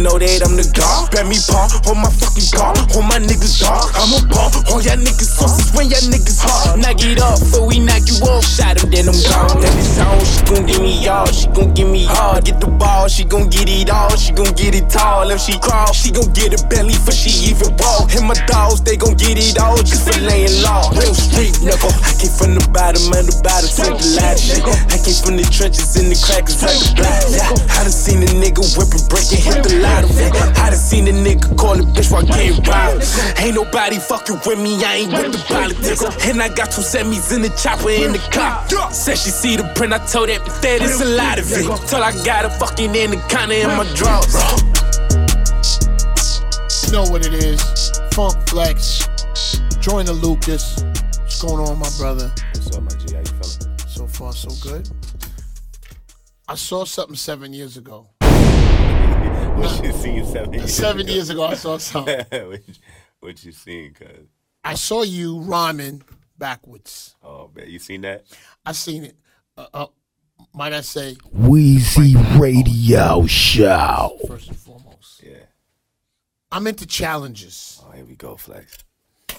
Know 0.06 0.22
that 0.22 0.46
I'm 0.46 0.54
the 0.54 0.66
god. 0.78 1.10
Bet 1.10 1.26
me 1.26 1.42
paw 1.50 1.66
on 1.90 1.98
my 1.98 2.12
fucking 2.14 2.46
car, 2.54 2.78
on 2.94 3.10
my 3.10 3.18
niggas 3.18 3.58
dog. 3.58 3.90
I'm 3.98 4.14
a 4.14 4.22
paw 4.30 4.54
on 4.70 4.86
y'all 4.86 5.02
niggas 5.02 5.34
sauces 5.34 5.74
when 5.74 5.90
y'all 5.90 6.06
niggas 6.06 6.38
hard. 6.46 6.78
Knock 6.78 7.02
it 7.02 7.18
off, 7.18 7.42
so 7.42 7.66
we 7.66 7.82
knock 7.82 8.06
you 8.06 8.22
off. 8.30 8.46
Shot 8.46 8.78
him, 8.78 8.94
then 8.94 9.10
I'm 9.10 9.18
gone. 9.26 9.58
Then 9.58 9.74
it's 9.74 9.98
on, 9.98 10.22
she 10.22 10.42
gon' 10.46 10.66
give 10.70 10.82
me 10.86 10.94
all, 11.10 11.26
she 11.34 11.50
gon' 11.50 11.74
give 11.74 11.90
me 11.90 12.06
hard. 12.06 12.46
Get 12.46 12.62
the 12.62 12.70
ball, 12.70 13.10
she 13.10 13.26
gon' 13.26 13.50
get 13.50 13.66
it 13.66 13.90
all, 13.90 14.14
she 14.14 14.30
gon' 14.30 14.54
get 14.54 14.78
it 14.78 14.86
tall. 14.94 15.26
If 15.34 15.42
she 15.42 15.58
crawl, 15.58 15.90
she 15.90 16.14
gon' 16.14 16.30
get 16.38 16.54
a 16.54 16.62
belly 16.70 16.94
for 16.94 17.12
she 17.12 17.34
even 17.50 17.74
walk. 17.82 18.14
And 18.14 18.30
my 18.30 18.38
dogs, 18.46 18.86
they 18.86 19.02
gon' 19.02 19.18
get 19.18 19.42
it 19.42 19.58
all 19.58 19.82
just 19.82 20.06
for 20.06 20.14
laying 20.22 20.54
law. 20.62 20.94
Real 20.94 21.18
street 21.18 21.58
nigga. 21.66 21.90
I 22.06 22.14
came 22.22 22.30
from 22.30 22.54
the 22.54 22.62
bottom 22.70 23.10
of 23.10 23.26
the 23.26 23.34
bottom, 23.42 23.74
take 23.74 23.98
a 23.98 24.08
lot 24.22 24.38
shit. 24.38 24.62
I 24.94 25.02
came 25.02 25.18
from 25.18 25.34
the 25.42 25.48
trenches 25.50 25.98
in 25.98 26.14
the 26.14 26.18
crackers 26.22 26.62
like 26.62 26.78
a 26.78 26.94
black. 26.94 27.26
I 27.74 27.82
done 27.82 27.90
seen 27.90 28.22
a 28.22 28.30
nigga 28.38 28.62
whip 28.78 28.94
and 28.94 29.02
hit 29.42 29.64
the 29.66 29.82
lot 29.96 30.10
of 30.10 30.20
it. 30.20 30.34
I 30.60 30.70
done 30.70 30.80
seen 30.80 31.08
a 31.08 31.12
nigga 31.12 31.58
call 31.58 31.80
a 31.80 31.84
bitch 31.84 32.12
while 32.12 32.24
getting 32.24 32.62
robbed. 32.64 33.06
Ain't 33.40 33.56
nobody 33.56 33.98
fucking 34.00 34.40
with 34.46 34.60
me, 34.60 34.84
I 34.84 34.96
ain't 34.96 35.12
with 35.12 35.32
the 35.32 35.44
politics. 35.48 36.04
And 36.26 36.42
I 36.42 36.50
got 36.50 36.72
two 36.72 36.82
semis 36.82 37.34
in 37.36 37.42
the 37.42 37.50
chopper 37.50 37.90
in 37.90 38.12
the 38.12 38.20
car. 38.32 38.66
Said 38.92 39.18
she 39.18 39.30
see 39.30 39.56
the 39.56 39.64
print, 39.76 39.94
I 39.94 40.00
told 40.06 40.30
that 40.30 40.44
that 40.62 40.82
it's 40.82 41.02
a 41.02 41.06
lot 41.06 41.40
of 41.40 41.52
it. 41.52 41.66
Till 41.88 42.04
I 42.04 42.12
got 42.24 42.46
a 42.46 42.50
fucking 42.50 42.96
anaconda 42.96 43.62
in 43.62 43.68
my 43.68 43.86
drawers. 43.96 44.34
You 46.86 46.92
know 46.92 47.06
what 47.10 47.26
it 47.26 47.34
is. 47.34 47.62
Funk 48.14 48.36
Flex. 48.48 49.08
Jordan 49.80 50.16
Lucas. 50.16 50.84
What's 51.22 51.42
going 51.42 51.68
on, 51.68 51.80
my 51.80 51.90
brother? 51.98 52.32
What's 52.54 52.76
up, 52.76 52.84
my 52.84 52.90
G? 53.06 53.14
How 53.14 53.20
you 53.20 53.26
feeling? 53.26 53.78
So 53.88 54.08
far, 54.08 54.34
so 54.34 54.50
good. 54.62 54.90
I 56.48 56.56
saw 56.56 56.86
something 56.86 57.16
seven 57.16 57.54
years 57.54 57.76
ago. 57.78 58.08
what 59.60 59.84
you 59.84 59.92
seen 59.94 60.26
seven 60.26 60.54
years 60.54 60.74
Seven 60.74 61.02
ago? 61.02 61.12
years 61.14 61.30
ago, 61.30 61.44
I 61.46 61.54
saw 61.56 61.78
something. 61.80 62.18
what, 62.30 62.68
you, 62.68 62.74
what 63.20 63.44
you 63.46 63.52
seen, 63.52 63.94
cuz? 63.94 64.28
I 64.64 64.74
saw 64.76 65.04
you 65.04 65.40
rhyming 65.40 66.02
backwards. 66.38 67.16
Oh 67.24 67.50
man, 67.56 67.70
you 67.70 67.80
seen 67.80 68.02
that? 68.02 68.26
I 68.66 68.72
seen 68.72 69.04
it. 69.06 69.16
Uh, 69.58 69.68
uh, 69.74 69.86
might 70.54 70.74
I 70.74 70.82
say? 70.82 71.16
Weezy 71.36 72.16
Radio 72.40 73.26
Show. 73.26 74.18
First 74.28 74.48
and 74.50 74.58
foremost, 74.58 75.22
Yeah. 75.24 75.38
I'm 76.52 76.68
into 76.68 76.86
challenges. 76.86 77.82
Oh, 77.86 77.92
here 77.92 78.06
we 78.06 78.16
go, 78.16 78.36
Flex. 78.38 78.78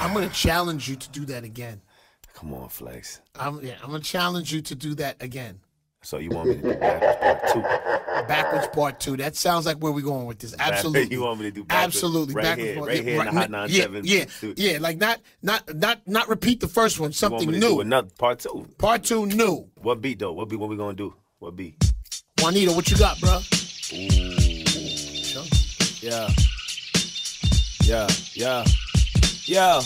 I'm 0.00 0.12
gonna 0.12 0.28
challenge 0.28 0.88
you 0.88 0.96
to 0.96 1.08
do 1.10 1.24
that 1.26 1.44
again. 1.44 1.80
Come 2.34 2.52
on, 2.54 2.68
Flex. 2.68 3.20
I'm 3.34 3.62
yeah, 3.64 3.74
I'm 3.82 3.90
gonna 3.90 4.00
challenge 4.00 4.52
you 4.52 4.60
to 4.62 4.74
do 4.74 4.94
that 4.96 5.22
again. 5.22 5.60
So 6.04 6.18
you 6.18 6.30
want 6.30 6.48
me 6.48 6.56
to 6.56 6.62
do 6.62 6.74
backwards 6.74 7.16
part 7.20 7.52
two? 7.52 7.62
Backwards 8.26 8.68
part 8.68 9.00
two. 9.00 9.16
That 9.16 9.36
sounds 9.36 9.66
like 9.66 9.76
where 9.78 9.92
we're 9.92 10.02
going 10.02 10.26
with 10.26 10.40
this. 10.40 10.54
Absolutely. 10.58 11.14
You 11.14 11.22
want 11.22 11.38
me 11.38 11.46
to 11.46 11.50
do 11.52 11.64
backwards? 11.64 11.96
Absolutely. 11.96 12.34
Right 12.34 12.42
backwards 12.44 12.68
here, 12.68 12.76
part- 12.76 12.88
right 12.88 13.04
here 13.04 13.12
in 13.12 13.18
the 13.18 13.24
yeah, 13.24 13.30
Hot 13.30 13.36
right, 13.36 13.50
97 13.50 14.04
Yeah, 14.04 14.24
yeah, 14.42 14.52
yeah. 14.56 14.78
Like 14.80 14.98
not, 14.98 15.20
not, 15.42 15.74
not, 15.74 16.00
not 16.06 16.28
repeat 16.28 16.60
the 16.60 16.68
first 16.68 16.98
one. 16.98 17.12
Something 17.12 17.48
me 17.50 17.54
to 17.54 17.60
do 17.60 17.68
new. 17.74 17.80
another 17.80 18.10
part 18.18 18.40
two. 18.40 18.66
Part 18.78 19.04
two, 19.04 19.26
new. 19.26 19.68
What 19.76 20.00
beat 20.00 20.18
though? 20.18 20.32
What 20.32 20.48
beat? 20.48 20.58
What 20.58 20.70
we 20.70 20.76
gonna 20.76 20.94
do? 20.94 21.14
What 21.38 21.54
beat? 21.54 21.76
Juanito, 22.40 22.74
what 22.74 22.90
you 22.90 22.96
got, 22.96 23.20
bro? 23.20 23.38
Yeah. 26.00 26.28
Yeah, 27.84 28.08
yeah. 28.34 28.64
Yeah. 29.46 29.80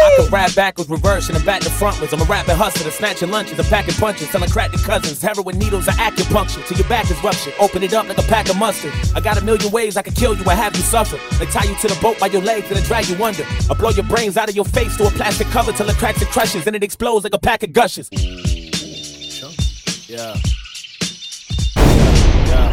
I 0.00 0.16
can 0.16 0.30
rap 0.30 0.54
backwards, 0.54 0.88
reverse, 0.88 1.28
and 1.28 1.36
then 1.36 1.44
back 1.44 1.62
to 1.62 1.68
frontwards. 1.70 2.12
I'm 2.12 2.20
a 2.20 2.24
rapping 2.24 2.56
hustler, 2.56 2.90
snatching 2.90 3.30
lunches, 3.30 3.58
I'm 3.58 3.66
packing 3.66 3.94
punches, 3.94 4.30
selling 4.30 4.50
crack 4.50 4.72
to 4.72 4.78
cousins, 4.78 5.20
heroin 5.20 5.58
needles, 5.58 5.88
or 5.88 5.92
acupuncture 5.92 6.64
till 6.66 6.76
your 6.76 6.88
back 6.88 7.10
is 7.10 7.22
ruptured. 7.22 7.54
Open 7.58 7.82
it 7.82 7.92
up 7.94 8.08
like 8.08 8.18
a 8.18 8.22
pack 8.22 8.48
of 8.48 8.56
mustard. 8.56 8.92
I 9.14 9.20
got 9.20 9.36
a 9.40 9.44
million 9.44 9.70
ways 9.72 9.96
I 9.96 10.02
can 10.02 10.14
kill 10.14 10.36
you 10.36 10.44
or 10.44 10.52
have 10.52 10.76
you 10.76 10.82
suffer. 10.82 11.18
They 11.38 11.46
tie 11.46 11.64
you 11.64 11.74
to 11.76 11.88
the 11.88 11.98
boat 12.00 12.18
by 12.18 12.26
your 12.26 12.42
legs 12.42 12.68
and 12.68 12.76
then 12.76 12.84
drag 12.84 13.08
you 13.08 13.22
under. 13.22 13.44
I 13.70 13.74
blow 13.74 13.90
your 13.90 14.04
brains 14.04 14.36
out 14.36 14.48
of 14.48 14.56
your 14.56 14.64
face 14.64 14.96
to 14.98 15.06
a 15.06 15.10
plastic 15.10 15.48
cover 15.48 15.72
till 15.72 15.88
it 15.88 15.96
cracks 15.96 16.22
and 16.22 16.30
crushes, 16.30 16.66
and 16.66 16.76
it 16.76 16.82
explodes 16.82 17.24
like 17.24 17.34
a 17.34 17.38
pack 17.38 17.62
of 17.62 17.72
gushes. 17.72 18.08
Yeah. 20.08 20.34
Yeah. 22.46 22.72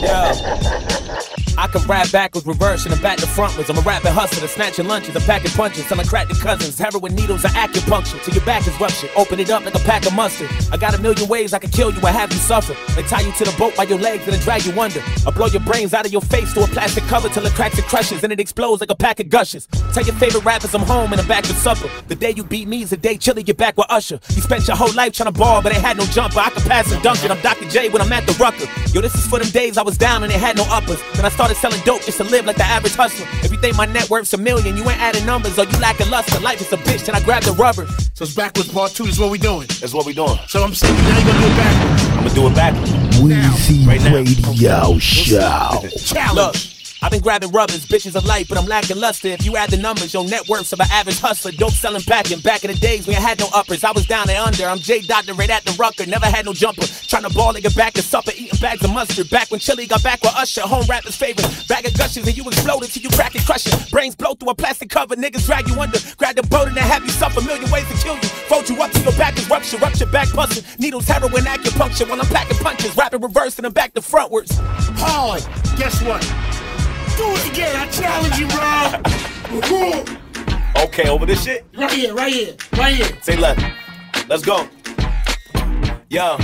Yeah. 0.00 1.36
I 1.56 1.66
can 1.68 1.82
rap 1.86 2.10
backwards, 2.10 2.46
reverse, 2.46 2.84
and 2.84 2.94
then 2.94 3.02
back 3.02 3.18
to 3.18 3.26
frontwards. 3.26 3.70
I'm 3.70 3.78
a 3.78 3.80
rapping 3.82 4.12
hustler, 4.12 4.48
snatching 4.48 4.86
lunches, 4.86 5.14
I'm 5.14 5.22
packing 5.22 5.50
punches, 5.52 5.86
selling 5.86 6.06
crack 6.06 6.28
to 6.28 6.34
cousins, 6.34 6.78
heroin 6.78 7.14
needles, 7.14 7.44
or 7.44 7.48
acupuncture 7.48 8.22
till 8.22 8.34
your 8.34 8.44
back 8.44 8.66
is 8.66 8.78
ruptured. 8.80 9.10
Open 9.16 9.38
it 9.38 9.50
up 9.50 9.64
like 9.64 9.74
a 9.74 9.80
pack 9.80 10.06
of 10.06 10.14
mustard. 10.14 10.48
I 10.72 10.76
got 10.76 10.94
a 10.94 11.00
million 11.00 11.28
ways 11.28 11.52
I 11.52 11.58
can 11.58 11.70
kill 11.70 11.92
you 11.92 12.00
or 12.02 12.08
have 12.08 12.32
you 12.32 12.38
suffer. 12.38 12.74
They 12.94 13.02
tie 13.02 13.20
you 13.20 13.32
to 13.32 13.44
the 13.44 13.54
boat 13.58 13.76
by 13.76 13.84
your 13.84 13.98
legs 13.98 14.24
and 14.24 14.32
then 14.32 14.40
drag 14.40 14.64
you 14.64 14.72
under. 14.80 15.00
I 15.26 15.30
blow 15.30 15.46
your 15.46 15.62
brains 15.62 15.94
out 15.94 16.06
of 16.06 16.12
your 16.12 16.22
face 16.22 16.52
to 16.54 16.64
a 16.64 16.66
plastic 16.66 17.04
cover 17.04 17.28
till 17.28 17.46
it 17.46 17.52
cracks 17.52 17.78
and 17.78 17.86
crushes, 17.86 18.24
and 18.24 18.32
it 18.32 18.40
explodes 18.40 18.80
like 18.80 18.90
a 18.90 18.96
pack 18.96 19.20
of 19.20 19.28
gushes. 19.28 19.66
Tell 19.92 20.04
your 20.04 20.14
favorite 20.16 20.44
rappers 20.44 20.74
I'm 20.74 20.82
home 20.82 21.12
and 21.12 21.20
I'm 21.20 21.28
back 21.28 21.44
for 21.44 21.52
supper. 21.52 21.88
The 22.08 22.16
day 22.16 22.32
you 22.32 22.42
beat 22.42 22.66
me 22.66 22.82
is 22.82 22.90
the 22.90 22.96
day 22.96 23.16
Chili 23.16 23.44
get 23.44 23.56
back 23.56 23.76
with 23.76 23.86
Usher. 23.90 24.18
You 24.30 24.42
spent 24.42 24.66
your 24.66 24.76
whole 24.76 24.92
life 24.94 25.12
trying 25.12 25.32
to 25.32 25.38
ball, 25.38 25.62
but 25.62 25.72
ain't 25.72 25.82
had 25.82 25.96
no 25.96 26.04
jumper. 26.06 26.40
I 26.40 26.50
can 26.50 26.62
pass 26.62 26.90
and 26.92 27.02
dunk 27.02 27.24
it. 27.24 27.30
I'm 27.30 27.40
Dr. 27.40 27.68
J 27.68 27.90
when 27.90 28.02
I'm 28.02 28.12
at 28.12 28.26
the 28.26 28.32
rucker. 28.34 28.66
Yo, 28.92 29.00
this 29.00 29.14
is 29.14 29.26
for 29.26 29.38
them 29.38 29.48
days 29.50 29.78
I 29.78 29.82
was 29.82 29.96
down 29.96 30.24
and 30.24 30.32
they 30.32 30.38
had 30.38 30.56
no 30.56 30.64
uppers. 30.68 31.00
Then 31.14 31.24
I 31.24 31.28
started 31.28 31.43
selling 31.52 31.80
dope 31.84 32.02
just 32.02 32.16
to 32.18 32.24
live 32.24 32.46
like 32.46 32.56
the 32.56 32.64
average 32.64 32.94
hustler. 32.94 33.26
If 33.42 33.52
you 33.52 33.58
think 33.58 33.76
my 33.76 33.84
net 33.84 34.08
worth's 34.08 34.32
a 34.32 34.38
million, 34.38 34.76
you 34.76 34.88
ain't 34.88 35.00
adding 35.00 35.26
numbers 35.26 35.58
or 35.58 35.64
you 35.64 35.78
lacking 35.78 36.08
luster. 36.10 36.40
Life 36.40 36.60
is 36.62 36.72
a 36.72 36.78
bitch, 36.78 37.06
and 37.08 37.16
I 37.16 37.20
grab 37.22 37.42
the 37.42 37.52
rubber. 37.52 37.86
So 38.14 38.24
it's 38.24 38.34
backwards 38.34 38.72
part 38.72 38.92
two. 38.92 39.04
This 39.04 39.14
is 39.14 39.20
what 39.20 39.30
we 39.30 39.38
doing. 39.38 39.66
That's 39.80 39.92
what 39.92 40.06
we 40.06 40.14
doing. 40.14 40.38
So 40.48 40.62
I'm 40.62 40.74
saying 40.74 40.94
now 40.94 41.18
you 41.18 41.26
gonna 41.26 41.40
do 41.40 41.46
it 41.46 41.56
backwards. 41.56 42.04
I'm 42.04 42.16
gonna 42.24 42.34
do 42.34 42.46
it 42.46 42.54
backwards. 42.54 42.90
Weezy 43.18 43.86
Right 43.86 44.00
now. 44.02 44.14
Radio 44.14 44.98
Show. 44.98 45.82
Look, 46.34 46.56
I've 47.04 47.10
been 47.10 47.20
grabbing 47.20 47.50
rubbers, 47.50 47.84
bitches 47.84 48.16
of 48.16 48.24
light, 48.24 48.48
but 48.48 48.56
I'm 48.56 48.64
lacking 48.64 48.96
luster. 48.96 49.28
If 49.28 49.44
you 49.44 49.58
add 49.58 49.68
the 49.68 49.76
numbers, 49.76 50.14
your 50.14 50.24
net 50.24 50.48
worth's 50.48 50.72
of 50.72 50.80
an 50.80 50.86
average 50.90 51.20
hustler. 51.20 51.52
Dope 51.52 51.72
selling 51.72 52.00
packing. 52.00 52.40
Back 52.40 52.64
in 52.64 52.70
the 52.70 52.78
days 52.78 53.06
when 53.06 53.14
I 53.14 53.20
had 53.20 53.38
no 53.38 53.46
uppers, 53.54 53.84
I 53.84 53.92
was 53.92 54.06
down 54.06 54.30
and 54.30 54.38
under. 54.38 54.64
I'm 54.64 54.78
J 54.78 55.02
right 55.04 55.50
at 55.50 55.66
the 55.66 55.76
rucker, 55.78 56.06
never 56.06 56.24
had 56.24 56.46
no 56.46 56.54
jumper. 56.54 56.86
Trying 56.86 57.24
to 57.24 57.34
ball 57.34 57.52
nigga 57.52 57.76
back 57.76 57.92
to 57.92 58.02
supper, 58.02 58.30
eating 58.34 58.58
bags 58.58 58.82
of 58.82 58.90
mustard. 58.90 59.28
Back 59.28 59.50
when 59.50 59.60
Chili 59.60 59.86
got 59.86 60.02
back 60.02 60.22
with 60.22 60.34
Usher, 60.34 60.62
home 60.62 60.86
rapper's 60.88 61.14
favorite. 61.14 61.44
Bag 61.68 61.84
of 61.84 61.92
gushes 61.92 62.26
and 62.26 62.34
you 62.34 62.48
exploded 62.48 62.88
till 62.88 63.02
you 63.02 63.10
crack 63.10 63.34
and 63.34 63.44
crush 63.44 63.66
it. 63.66 63.90
Brains 63.90 64.16
blow 64.16 64.32
through 64.32 64.48
a 64.48 64.54
plastic 64.54 64.88
cover, 64.88 65.14
niggas 65.14 65.44
drag 65.44 65.68
you 65.68 65.78
under. 65.78 65.98
Grab 66.16 66.36
the 66.36 66.42
boat 66.44 66.68
and 66.68 66.76
then 66.76 66.84
have 66.84 67.04
you 67.04 67.10
suffer. 67.10 67.42
Million 67.42 67.70
ways 67.70 67.86
to 67.88 67.94
kill 68.02 68.16
you. 68.16 68.28
Fold 68.48 68.66
you 68.70 68.80
up 68.80 68.90
till 68.92 69.02
your 69.02 69.18
back 69.18 69.36
is 69.36 69.46
rupture, 69.50 69.76
rupture 69.76 70.06
back 70.06 70.32
busting. 70.32 70.64
Needles, 70.78 71.06
heroin, 71.06 71.44
acupuncture 71.44 72.08
while 72.08 72.18
I'm 72.18 72.26
packing 72.28 72.56
punches. 72.64 72.96
Rapping 72.96 73.20
reverse 73.20 73.58
and 73.58 73.66
I'm 73.66 73.74
back 73.74 73.92
to 73.92 74.00
frontwards. 74.00 74.56
Hard. 74.96 75.44
Guess 75.76 76.00
what? 76.00 76.63
Do 77.16 77.24
it 77.30 77.52
again. 77.52 77.76
I 77.76 77.86
challenge 77.88 78.38
you, 78.38 78.46
bro. 78.48 79.00
Okay, 80.84 81.08
over 81.08 81.26
this 81.26 81.42
shit. 81.44 81.64
Right 81.76 81.90
here, 81.90 82.14
right 82.14 82.32
here, 82.32 82.54
right 82.76 82.94
here. 82.94 83.08
Say 83.22 83.36
left. 83.36 83.60
Let's 84.28 84.44
go. 84.44 84.68
Yo, 86.08 86.36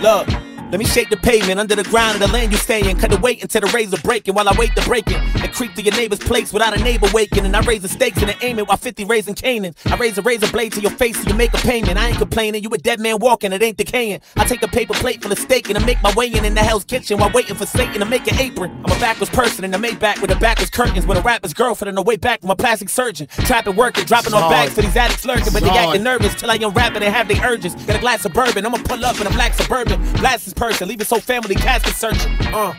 look. 0.00 0.28
Let 0.70 0.78
me 0.78 0.84
shake 0.84 1.10
the 1.10 1.16
pavement 1.16 1.58
under 1.58 1.74
the 1.74 1.82
ground 1.82 2.14
of 2.14 2.20
the 2.20 2.28
land 2.32 2.52
you 2.52 2.58
stay 2.58 2.88
in. 2.88 2.96
Cut 2.96 3.10
the 3.10 3.18
weight 3.18 3.42
until 3.42 3.62
the 3.62 3.66
razor 3.74 3.96
breaking 4.04 4.34
while 4.34 4.48
I 4.48 4.54
wait 4.56 4.70
to 4.76 4.82
break 4.82 5.06
it. 5.08 5.20
And 5.50 5.56
creep 5.56 5.74
to 5.74 5.82
your 5.82 5.96
neighbor's 5.96 6.20
place 6.20 6.52
without 6.52 6.78
a 6.78 6.82
neighbor 6.82 7.08
waking. 7.12 7.44
And 7.44 7.56
I 7.56 7.60
raise 7.62 7.82
the 7.82 7.88
stakes 7.88 8.22
and 8.22 8.30
I 8.30 8.36
aim 8.40 8.60
it 8.60 8.68
while 8.68 8.76
50 8.76 9.04
raising 9.06 9.34
Canaan. 9.34 9.74
I 9.86 9.96
raise 9.96 10.16
a 10.16 10.22
razor 10.22 10.50
blade 10.52 10.72
to 10.74 10.80
your 10.80 10.92
face 10.92 11.20
so 11.20 11.28
you 11.28 11.34
make 11.34 11.52
a 11.54 11.58
payment. 11.58 11.98
I 11.98 12.08
ain't 12.08 12.18
complaining, 12.18 12.62
you 12.62 12.70
a 12.70 12.78
dead 12.78 13.00
man 13.00 13.18
walking, 13.18 13.52
it 13.52 13.60
ain't 13.60 13.76
decaying. 13.76 14.20
I 14.36 14.44
take 14.44 14.62
a 14.62 14.68
paper 14.68 14.94
plate 14.94 15.22
full 15.22 15.32
of 15.32 15.38
steak 15.38 15.68
and 15.68 15.76
I 15.76 15.84
make 15.84 16.00
my 16.02 16.12
way 16.14 16.28
in 16.32 16.44
in 16.44 16.54
the 16.54 16.60
hell's 16.60 16.84
kitchen 16.84 17.18
while 17.18 17.32
waiting 17.32 17.56
for 17.56 17.66
Satan 17.66 17.98
to 17.98 18.04
make 18.04 18.30
an 18.30 18.38
apron. 18.38 18.70
I'm 18.84 18.96
a 18.96 19.00
backwards 19.00 19.30
person 19.30 19.64
in 19.64 19.80
made 19.80 19.98
back 19.98 20.20
with 20.20 20.30
a 20.30 20.36
backwards 20.36 20.70
curtains 20.70 21.06
with 21.06 21.18
a 21.18 21.22
rapper's 21.22 21.54
girlfriend 21.54 21.88
on 21.88 21.94
the 21.96 22.02
way 22.02 22.16
back 22.16 22.42
from 22.42 22.50
a 22.50 22.56
plastic 22.56 22.88
surgeon. 22.88 23.26
Trapping, 23.28 23.74
working, 23.74 24.04
dropping 24.04 24.34
off 24.34 24.50
bags 24.50 24.74
for 24.74 24.82
these 24.82 24.96
addicts 24.96 25.24
lurking, 25.24 25.52
but 25.52 25.62
they 25.62 25.70
acting 25.70 26.04
nervous 26.04 26.34
till 26.34 26.50
I 26.50 26.56
unwrap 26.56 26.94
it 26.94 27.02
and 27.02 27.12
have 27.12 27.26
their 27.26 27.42
urges. 27.44 27.74
Got 27.74 27.96
a 27.96 28.00
glass 28.00 28.24
of 28.24 28.32
bourbon, 28.32 28.64
I'ma 28.66 28.78
pull 28.84 29.04
up 29.04 29.20
in 29.20 29.26
a 29.26 29.30
black 29.30 29.54
suburban. 29.54 30.00
Blast 30.18 30.44
this 30.44 30.54
person, 30.54 30.88
leave 30.88 30.98
his 31.00 31.10
whole 31.10 31.20
family 31.20 31.56
casket 31.56 31.94
searching. 31.94 32.36
Uh. 32.54 32.74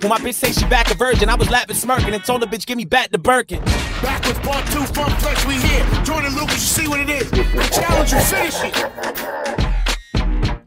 When 0.00 0.10
my 0.10 0.18
bitch 0.18 0.34
say 0.34 0.52
she 0.52 0.66
back 0.66 0.90
a 0.90 0.94
virgin, 0.94 1.28
I 1.28 1.34
was 1.34 1.48
laughing, 1.50 1.74
smirking, 1.74 2.14
and 2.14 2.22
told 2.24 2.42
the 2.42 2.46
bitch, 2.46 2.66
give 2.66 2.76
me 2.76 2.84
back 2.84 3.10
the 3.10 3.18
Birkin. 3.18 3.60
Backwards 4.02 4.38
part 4.40 4.66
two. 4.66 4.84
Funk 4.92 5.12
Flex, 5.20 5.44
we 5.46 5.54
here. 5.54 5.86
Jordan 6.04 6.34
Lucas, 6.34 6.54
you 6.54 6.84
see 6.84 6.88
what 6.88 7.00
it 7.00 7.08
is. 7.08 7.32
I 7.32 7.68
challenge 7.68 8.12
you. 8.12 8.20
Finish 8.20 8.62
it. 8.64 8.74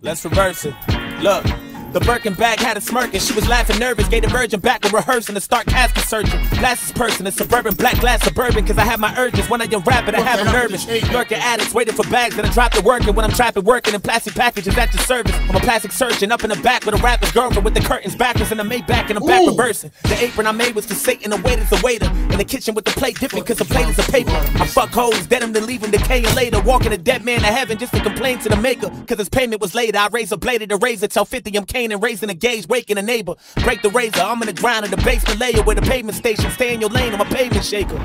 Let's 0.02 0.26
reverse 0.26 0.66
it. 0.66 0.74
Look. 1.22 1.69
The 1.92 2.00
Birkin 2.02 2.36
bag 2.36 2.60
had 2.60 2.78
a 2.78 2.82
smirk 2.82 3.16
and 3.16 3.22
she 3.22 3.34
was 3.34 3.48
laughing 3.48 3.80
nervous. 3.80 4.08
Gave 4.08 4.22
the 4.22 4.30
virgin 4.30 4.60
back 4.60 4.84
with 4.84 4.94
rehearsing 4.94 5.34
to 5.34 5.42
start 5.42 5.66
casket 5.66 6.04
searching. 6.04 6.40
Glasses 6.60 6.92
person, 6.92 7.26
a 7.26 7.32
suburban, 7.32 7.74
black 7.74 8.00
glass 8.00 8.24
suburban. 8.24 8.66
Cause 8.68 8.78
I 8.78 8.84
have 8.84 9.00
my 9.00 9.12
urges. 9.18 9.50
When 9.50 9.60
I 9.60 9.66
young 9.66 9.82
rapping, 9.82 10.14
I 10.14 10.22
have 10.22 10.44
them 10.44 10.54
nervous. 10.54 10.88
Lurking 11.12 11.40
addicts, 11.40 11.74
waiting 11.74 11.96
for 11.96 12.08
bags 12.12 12.36
that 12.36 12.46
I 12.46 12.50
drop 12.50 12.74
to 12.74 12.82
working. 12.82 13.16
When 13.16 13.26
I'm 13.26 13.32
trapping, 13.32 13.64
working 13.64 13.96
in 13.96 14.02
plastic 14.02 14.36
packages 14.36 14.78
at 14.78 14.94
your 14.94 15.02
service. 15.04 15.34
I'm 15.50 15.56
a 15.56 15.60
plastic 15.60 15.92
surgeon 15.92 16.32
up 16.32 16.44
in 16.44 16.52
the 16.52 16.58
back 16.58 16.86
with 16.86 16.94
a 16.94 17.00
rapper's 17.00 17.32
girlfriend 17.32 17.66
with 17.66 17.74
the 17.74 17.82
curtains 17.82 18.16
backwards 18.16 18.52
and 18.52 18.60
the 18.60 18.64
Maybach 18.64 19.10
and 19.10 19.18
the 19.18 19.22
back 19.22 19.48
reversing. 19.48 19.92
The 20.04 20.24
apron 20.26 20.46
I 20.46 20.52
made 20.52 20.76
was 20.76 20.86
for 20.86 20.94
Satan, 20.94 21.32
the 21.32 21.38
waiter's 21.38 21.72
a 21.72 21.84
waiter. 21.84 22.06
In 22.06 22.38
the 22.38 22.46
kitchen 22.46 22.76
with 22.76 22.86
the 22.86 22.92
plate 22.92 23.20
different 23.20 23.48
cause 23.48 23.58
the 23.58 23.66
plate 23.66 23.88
is 23.88 23.98
a 23.98 24.12
paper. 24.12 24.30
I 24.32 24.68
fuck 24.68 24.90
hoes, 24.90 25.26
dead 25.26 25.42
them 25.42 25.54
to 25.54 25.62
leave 25.62 25.82
them 25.82 25.90
decaying 25.90 26.36
later. 26.36 26.62
Walking 26.62 26.94
a 26.94 26.98
dead 26.98 27.26
man 27.26 27.40
to 27.40 27.48
heaven 27.48 27.80
just 27.80 27.94
to 27.94 28.00
complain 28.00 28.38
to 28.40 28.50
the 28.50 28.58
maker. 28.58 28.92
Cause 29.08 29.18
his 29.18 29.30
payment 29.30 29.60
was 29.60 29.74
later. 29.74 29.98
I 29.98 30.08
raise 30.10 30.32
a 30.32 30.38
blade 30.38 30.70
to 30.70 30.78
razor, 30.78 31.08
tell 31.08 31.26
50 31.26 31.58
I'm 31.58 31.66
Kane 31.80 31.94
and 31.94 32.04
raising 32.04 32.30
a 32.30 32.34
gauge, 32.34 32.68
waking 32.68 32.98
a 32.98 33.02
neighbor. 33.02 33.36
Break 33.64 33.82
the 33.82 33.90
razor, 33.90 34.20
I'm 34.20 34.42
in 34.42 34.48
the 34.48 34.54
ground 34.54 34.84
in 34.84 34.92
the 34.92 34.98
basement 34.98 35.40
layer 35.40 35.64
where 35.64 35.78
the 35.78 35.82
pavement 35.82 36.18
station. 36.18 36.52
Stay 36.52 36.74
in 36.74 36.82
your 36.82 36.90
lane, 36.90 37.14
I'm 37.14 37.22
a 37.22 37.26
pavement 37.26 37.64
shaker. 37.64 37.98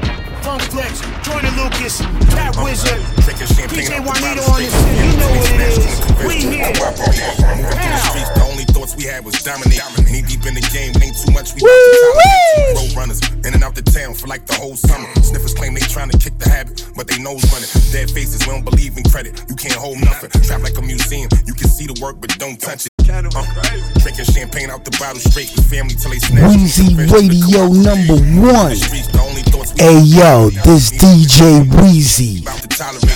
Funk 0.42 0.62
Flex, 0.70 1.00
Jordan 1.26 1.50
Lucas, 1.56 1.98
Cat 2.30 2.54
Wizard, 2.62 3.02
Drinking 3.26 3.48
DJ 3.74 3.98
Juanito 3.98 4.42
on 4.46 4.62
this 4.62 4.70
shit. 4.70 4.94
You 5.02 5.10
know 5.18 5.30
what 5.34 5.50
it 5.50 5.60
is. 5.74 5.90
We 6.22 6.36
here. 6.54 6.70
Moving 8.38 8.73
through 8.86 9.00
the 9.00 9.04
streets, 9.04 9.04
the 9.04 9.04
only 9.04 9.04
thoughts 9.04 9.04
we 9.04 9.04
had 9.04 9.24
was 9.24 9.42
dominate. 9.42 9.80
Knee 10.10 10.22
deep 10.22 10.46
in 10.46 10.54
the 10.54 10.64
game, 10.72 10.92
ain't 11.02 11.16
too 11.16 11.32
much. 11.32 11.54
We 11.54 11.60
about. 11.62 12.76
Road 12.76 12.92
runners 12.96 13.20
in 13.44 13.54
and 13.54 13.64
out 13.64 13.74
the 13.74 13.82
town 13.82 14.14
for 14.14 14.26
like 14.26 14.46
the 14.46 14.54
whole 14.54 14.76
summer. 14.76 15.08
Sniffers 15.22 15.54
claim 15.54 15.74
they 15.74 15.80
trying 15.80 16.10
to 16.10 16.18
kick 16.18 16.38
the 16.38 16.48
habit, 16.48 16.84
but 16.96 17.08
they 17.08 17.18
nose 17.18 17.44
running. 17.52 17.68
Dead 17.92 18.10
faces, 18.10 18.46
we 18.46 18.52
don't 18.52 18.64
believe 18.64 18.96
in 18.96 19.04
credit. 19.04 19.44
You 19.48 19.56
can't 19.56 19.74
hold 19.74 20.00
nothing. 20.00 20.30
Trap 20.42 20.62
like 20.62 20.76
a 20.78 20.82
museum, 20.82 21.28
you 21.46 21.54
can 21.54 21.68
see 21.68 21.86
the 21.86 21.96
work, 22.00 22.20
but 22.20 22.30
don't 22.38 22.60
touch 22.60 22.86
it. 22.86 22.92
Uh, 23.04 23.44
drinking 24.00 24.24
champagne 24.24 24.70
out 24.70 24.84
the 24.84 24.90
bottle 24.98 25.20
straight 25.20 25.52
with 25.54 25.68
family 25.68 25.94
till 25.94 26.10
they 26.10 26.18
snatch. 26.18 26.56
Weezy 26.56 26.96
Radio 27.12 27.68
number 27.68 28.16
one. 28.40 28.72
Hey 29.76 30.00
yo, 30.00 30.50
this 30.64 30.90
DJ 30.90 31.68
Wheezy 31.68 32.42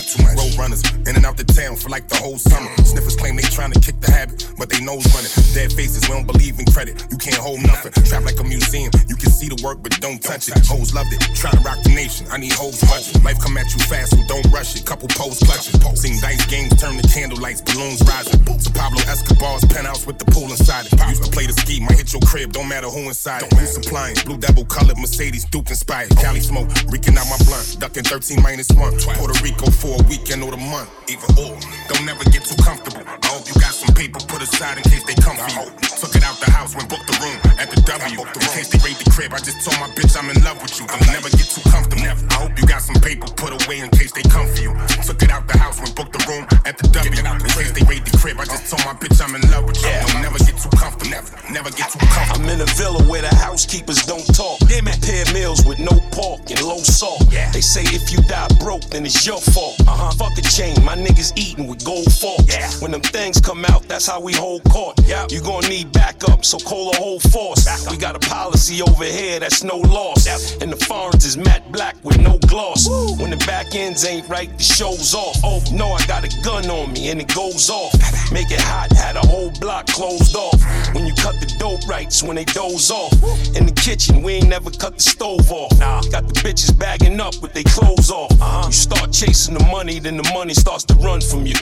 too 0.08 0.22
much. 0.24 0.36
Road 0.36 0.54
runners, 0.56 0.82
in 1.06 1.16
and 1.16 1.24
out 1.26 1.36
the 1.36 1.44
town 1.44 1.76
for 1.76 1.88
like 1.88 2.08
the 2.08 2.16
whole 2.16 2.38
summer. 2.38 2.70
Sniffers 2.84 3.16
claim 3.16 3.36
they 3.36 3.42
trying 3.42 3.72
to 3.72 3.80
kick 3.80 4.00
the 4.00 4.10
habit, 4.10 4.48
but 4.56 4.68
they 4.68 4.80
nose 4.80 5.04
running. 5.12 5.32
Dead 5.52 5.72
faces, 5.72 6.08
we 6.08 6.14
don't 6.16 6.26
believe 6.26 6.58
in 6.58 6.66
credit. 6.72 7.04
You 7.10 7.18
can't 7.18 7.36
hold 7.36 7.60
nothing. 7.62 7.92
Trap 8.04 8.24
like 8.24 8.40
a 8.40 8.44
museum. 8.44 8.90
You 9.08 9.16
can 9.16 9.30
see 9.30 9.48
the 9.48 9.60
work, 9.62 9.82
but 9.82 9.92
don't 10.00 10.22
touch 10.22 10.48
it. 10.48 10.56
Hoes 10.66 10.94
loved 10.94 11.12
it. 11.12 11.20
Try 11.36 11.50
to 11.52 11.60
rock 11.60 11.82
the 11.84 11.92
nation. 11.92 12.26
I 12.30 12.38
need 12.38 12.52
hoes 12.52 12.80
clutching. 12.80 13.22
Life 13.22 13.40
come 13.40 13.56
at 13.58 13.68
you 13.74 13.80
fast, 13.84 14.16
so 14.16 14.20
don't 14.28 14.46
rush 14.52 14.76
it. 14.76 14.86
Couple 14.86 15.08
posts 15.08 15.44
clutching. 15.44 15.76
Seen 15.96 16.20
dice 16.20 16.44
games 16.46 16.72
turn 16.80 16.96
to 16.96 17.04
candlelights, 17.08 17.64
balloons 17.64 18.00
rising. 18.08 18.40
To 18.44 18.70
Pablo 18.72 19.02
Escobar's 19.04 19.64
penthouse 19.66 20.06
with 20.06 20.18
the 20.18 20.24
pool 20.30 20.48
inside 20.50 20.86
it. 20.86 20.94
Used 21.08 21.24
to 21.24 21.30
play 21.30 21.46
the 21.46 21.52
ski, 21.52 21.80
might 21.80 21.98
hit 21.98 22.12
your 22.12 22.22
crib, 22.22 22.52
don't 22.52 22.68
matter 22.68 22.88
who 22.88 23.08
inside 23.08 23.42
it. 23.42 23.52
You 23.52 23.66
supplying 23.66 24.16
blue 24.24 24.38
devil 24.38 24.64
colored 24.64 24.98
Mercedes, 24.98 25.44
Duke 25.44 25.70
inspired. 25.70 26.10
Cali 26.16 26.40
smoke, 26.40 26.68
reeking 26.88 27.16
out 27.18 27.26
my 27.28 27.38
blunt. 27.44 27.76
Ducking 27.78 28.04
13 28.04 28.42
minus 28.42 28.68
1. 28.70 28.98
Puerto 29.18 29.34
Rico 29.42 29.70
4 29.70 29.97
or 29.98 30.04
weekend 30.06 30.42
or 30.42 30.50
the 30.50 30.62
month, 30.70 30.88
either 31.10 31.28
or. 31.34 31.58
Don't 31.90 32.04
never 32.06 32.24
get 32.30 32.44
too 32.44 32.56
comfortable. 32.62 33.02
I 33.02 33.26
hope 33.26 33.46
you 33.48 33.54
got 33.58 33.74
some 33.74 33.94
paper 33.94 34.20
put 34.30 34.42
aside 34.42 34.78
in 34.78 34.84
case 34.84 35.04
they 35.04 35.14
come 35.18 35.36
for 35.36 35.50
you. 35.50 35.66
Took 35.98 36.14
it 36.14 36.22
out 36.22 36.38
the 36.38 36.50
house 36.50 36.76
when 36.76 36.86
booked 36.86 37.10
the 37.10 37.16
room 37.18 37.38
at 37.58 37.70
the 37.70 37.80
W. 37.82 38.20
In 38.22 38.48
case 38.54 38.70
they 38.70 38.78
raid 38.86 38.96
the 39.02 39.10
crib, 39.10 39.34
I 39.34 39.38
just 39.42 39.58
told 39.66 39.78
my 39.82 39.90
bitch 39.98 40.14
I'm 40.14 40.30
in 40.30 40.38
love 40.46 40.62
with 40.62 40.78
you. 40.78 40.86
Don't 40.86 41.10
never 41.10 41.28
get 41.30 41.48
too 41.50 41.64
comfortable. 41.70 42.06
I 42.06 42.38
hope 42.38 42.54
you 42.54 42.66
got 42.66 42.82
some 42.82 42.96
paper 43.02 43.26
put 43.34 43.50
away 43.50 43.80
in 43.80 43.90
case 43.90 44.12
they 44.12 44.22
come 44.30 44.46
for 44.46 44.62
you. 44.62 44.72
Took 45.02 45.22
it 45.22 45.30
out 45.30 45.48
the 45.48 45.58
house 45.58 45.82
when 45.82 45.90
booked 45.98 46.14
the 46.14 46.22
room 46.30 46.46
at 46.64 46.78
the 46.78 46.86
W. 46.94 47.10
In 47.10 47.50
case 47.50 47.72
they 47.74 47.82
raid 47.90 48.06
the 48.06 48.14
crib, 48.18 48.38
I 48.38 48.44
just 48.44 48.70
told 48.70 48.84
my 48.86 48.94
bitch 48.94 49.18
I'm 49.18 49.34
in 49.34 49.42
love 49.50 49.66
with 49.66 49.82
you. 49.82 49.90
Don't 49.90 50.22
never 50.22 50.38
get 50.38 50.54
too 50.54 50.70
comfortable. 50.78 51.10
Never, 51.10 51.30
never 51.50 51.70
get 51.74 51.90
too 51.90 51.98
comfortable. 51.98 52.46
I'm 52.46 52.48
in 52.48 52.60
a 52.62 52.70
villa 52.78 53.02
where 53.10 53.22
the 53.22 53.34
housekeepers 53.34 54.06
don't 54.06 54.26
talk. 54.36 54.60
Damn 54.70 54.86
it. 54.86 55.00
Pair 55.02 55.24
meals 55.34 55.64
with 55.64 55.80
no 55.80 55.98
pork 56.12 56.46
and 56.50 56.62
low 56.62 56.78
salt. 56.78 57.26
Yeah. 57.32 57.50
They 57.50 57.62
say 57.62 57.82
if 57.90 58.12
you 58.12 58.22
die 58.28 58.48
broke, 58.60 58.84
then 58.92 59.06
it's 59.06 59.26
your 59.26 59.40
fault. 59.40 59.80
Uh-huh. 59.88 60.10
Fuck 60.12 60.36
a 60.36 60.42
chain, 60.42 60.76
my 60.84 60.96
niggas 60.96 61.32
eating 61.36 61.66
with 61.66 61.84
gold 61.84 62.12
forks. 62.12 62.80
When 62.82 62.90
them 62.90 63.00
things 63.00 63.40
come 63.40 63.64
out, 63.64 63.82
that's 63.88 64.06
how 64.06 64.20
we 64.20 64.34
hold 64.34 64.62
court. 64.64 64.98
You 65.30 65.40
gonna 65.40 65.68
need 65.68 65.92
backup, 65.92 66.44
so 66.44 66.58
call 66.58 66.90
a 66.90 66.96
whole 66.96 67.20
force. 67.20 67.64
We 67.90 67.96
got 67.96 68.14
a 68.14 68.18
policy 68.28 68.82
over 68.82 69.04
here 69.04 69.40
that's 69.40 69.64
no 69.64 69.76
loss. 69.76 70.26
And 70.60 70.70
the 70.72 70.76
foreigns 70.76 71.24
is 71.24 71.36
matte 71.36 71.70
black 71.72 71.96
with 72.04 72.20
no 72.20 72.38
gloss. 72.46 72.88
When 73.18 73.30
the 73.30 73.42
back 73.46 73.74
ends 73.74 74.04
ain't 74.04 74.28
right, 74.28 74.50
the 74.58 74.62
show's 74.62 75.14
off. 75.14 75.36
Oh 75.42 75.62
no, 75.72 75.92
I 75.92 76.04
got 76.06 76.24
a 76.24 76.42
gun 76.42 76.68
on 76.70 76.92
me 76.92 77.10
and 77.10 77.20
it 77.20 77.34
goes 77.34 77.70
off. 77.70 77.94
Make 78.32 78.50
it 78.50 78.60
hot, 78.60 78.92
had 78.92 79.16
a 79.16 79.26
whole 79.26 79.50
block 79.60 79.86
closed 79.86 80.36
off. 80.36 80.60
When 80.94 81.06
you 81.06 81.14
cut 81.14 81.36
the 81.40 81.46
dope 81.58 81.86
rights, 81.88 82.22
when 82.22 82.36
they 82.36 82.44
doze 82.44 82.90
off. 82.90 83.12
In 83.56 83.66
the 83.66 83.72
kitchen, 83.74 84.22
we 84.22 84.34
ain't 84.34 84.48
never 84.48 84.70
cut 84.70 84.96
the 84.96 85.02
stove 85.02 85.50
off. 85.50 85.70
Got 86.10 86.28
the 86.28 86.34
bitches 86.44 86.76
bagging 86.78 87.20
up 87.20 87.36
with 87.40 87.54
their 87.54 87.64
clothes 87.64 88.10
off. 88.10 88.32
You 88.66 88.72
start 88.72 89.12
chasing 89.12 89.54
the 89.54 89.64
money, 89.64 89.77
then 89.86 90.16
the 90.16 90.28
money 90.34 90.54
starts 90.54 90.82
to 90.82 90.94
run 90.94 91.20
from 91.20 91.46
you. 91.46 91.54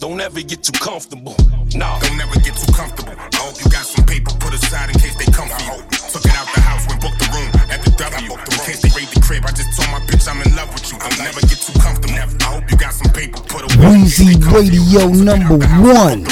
Don't 0.00 0.18
ever 0.20 0.40
get 0.40 0.64
too 0.64 0.72
comfortable. 0.80 1.36
Nah. 1.76 2.00
Don't 2.00 2.16
never 2.16 2.40
get 2.40 2.56
too 2.56 2.72
comfortable. 2.72 3.12
I 3.12 3.44
hope 3.44 3.60
you 3.60 3.68
got 3.68 3.84
some 3.84 4.08
paper 4.08 4.32
put 4.40 4.56
aside 4.56 4.88
in 4.88 4.96
case 4.96 5.12
they 5.20 5.28
come 5.28 5.52
for 5.52 5.60
you. 5.68 5.76
Took 6.08 6.24
it 6.24 6.32
out 6.32 6.48
the 6.56 6.64
house 6.64 6.88
when 6.88 6.96
booked 6.96 7.20
the 7.20 7.28
room 7.28 7.52
at 7.68 7.84
the 7.84 7.92
W. 8.00 8.32
In 8.32 8.58
case 8.64 8.80
they 8.80 8.88
raid 8.96 9.12
the 9.12 9.20
crib, 9.20 9.44
I 9.44 9.52
just 9.52 9.76
told 9.76 9.92
my 9.92 10.00
bitch 10.08 10.24
I'm 10.24 10.40
in 10.40 10.56
love 10.56 10.72
with 10.72 10.88
you. 10.88 10.96
Don't 10.96 11.20
never 11.20 11.44
get 11.44 11.60
too 11.60 11.76
comfortable. 11.76 12.16
I 12.16 12.48
hope 12.48 12.64
you 12.72 12.76
got 12.80 12.96
some 12.96 13.12
paper 13.12 13.36
put 13.44 13.68
away. 13.68 14.00
Weezy 14.00 14.32
Radio 14.48 15.12
number 15.12 15.60
one. 15.84 16.24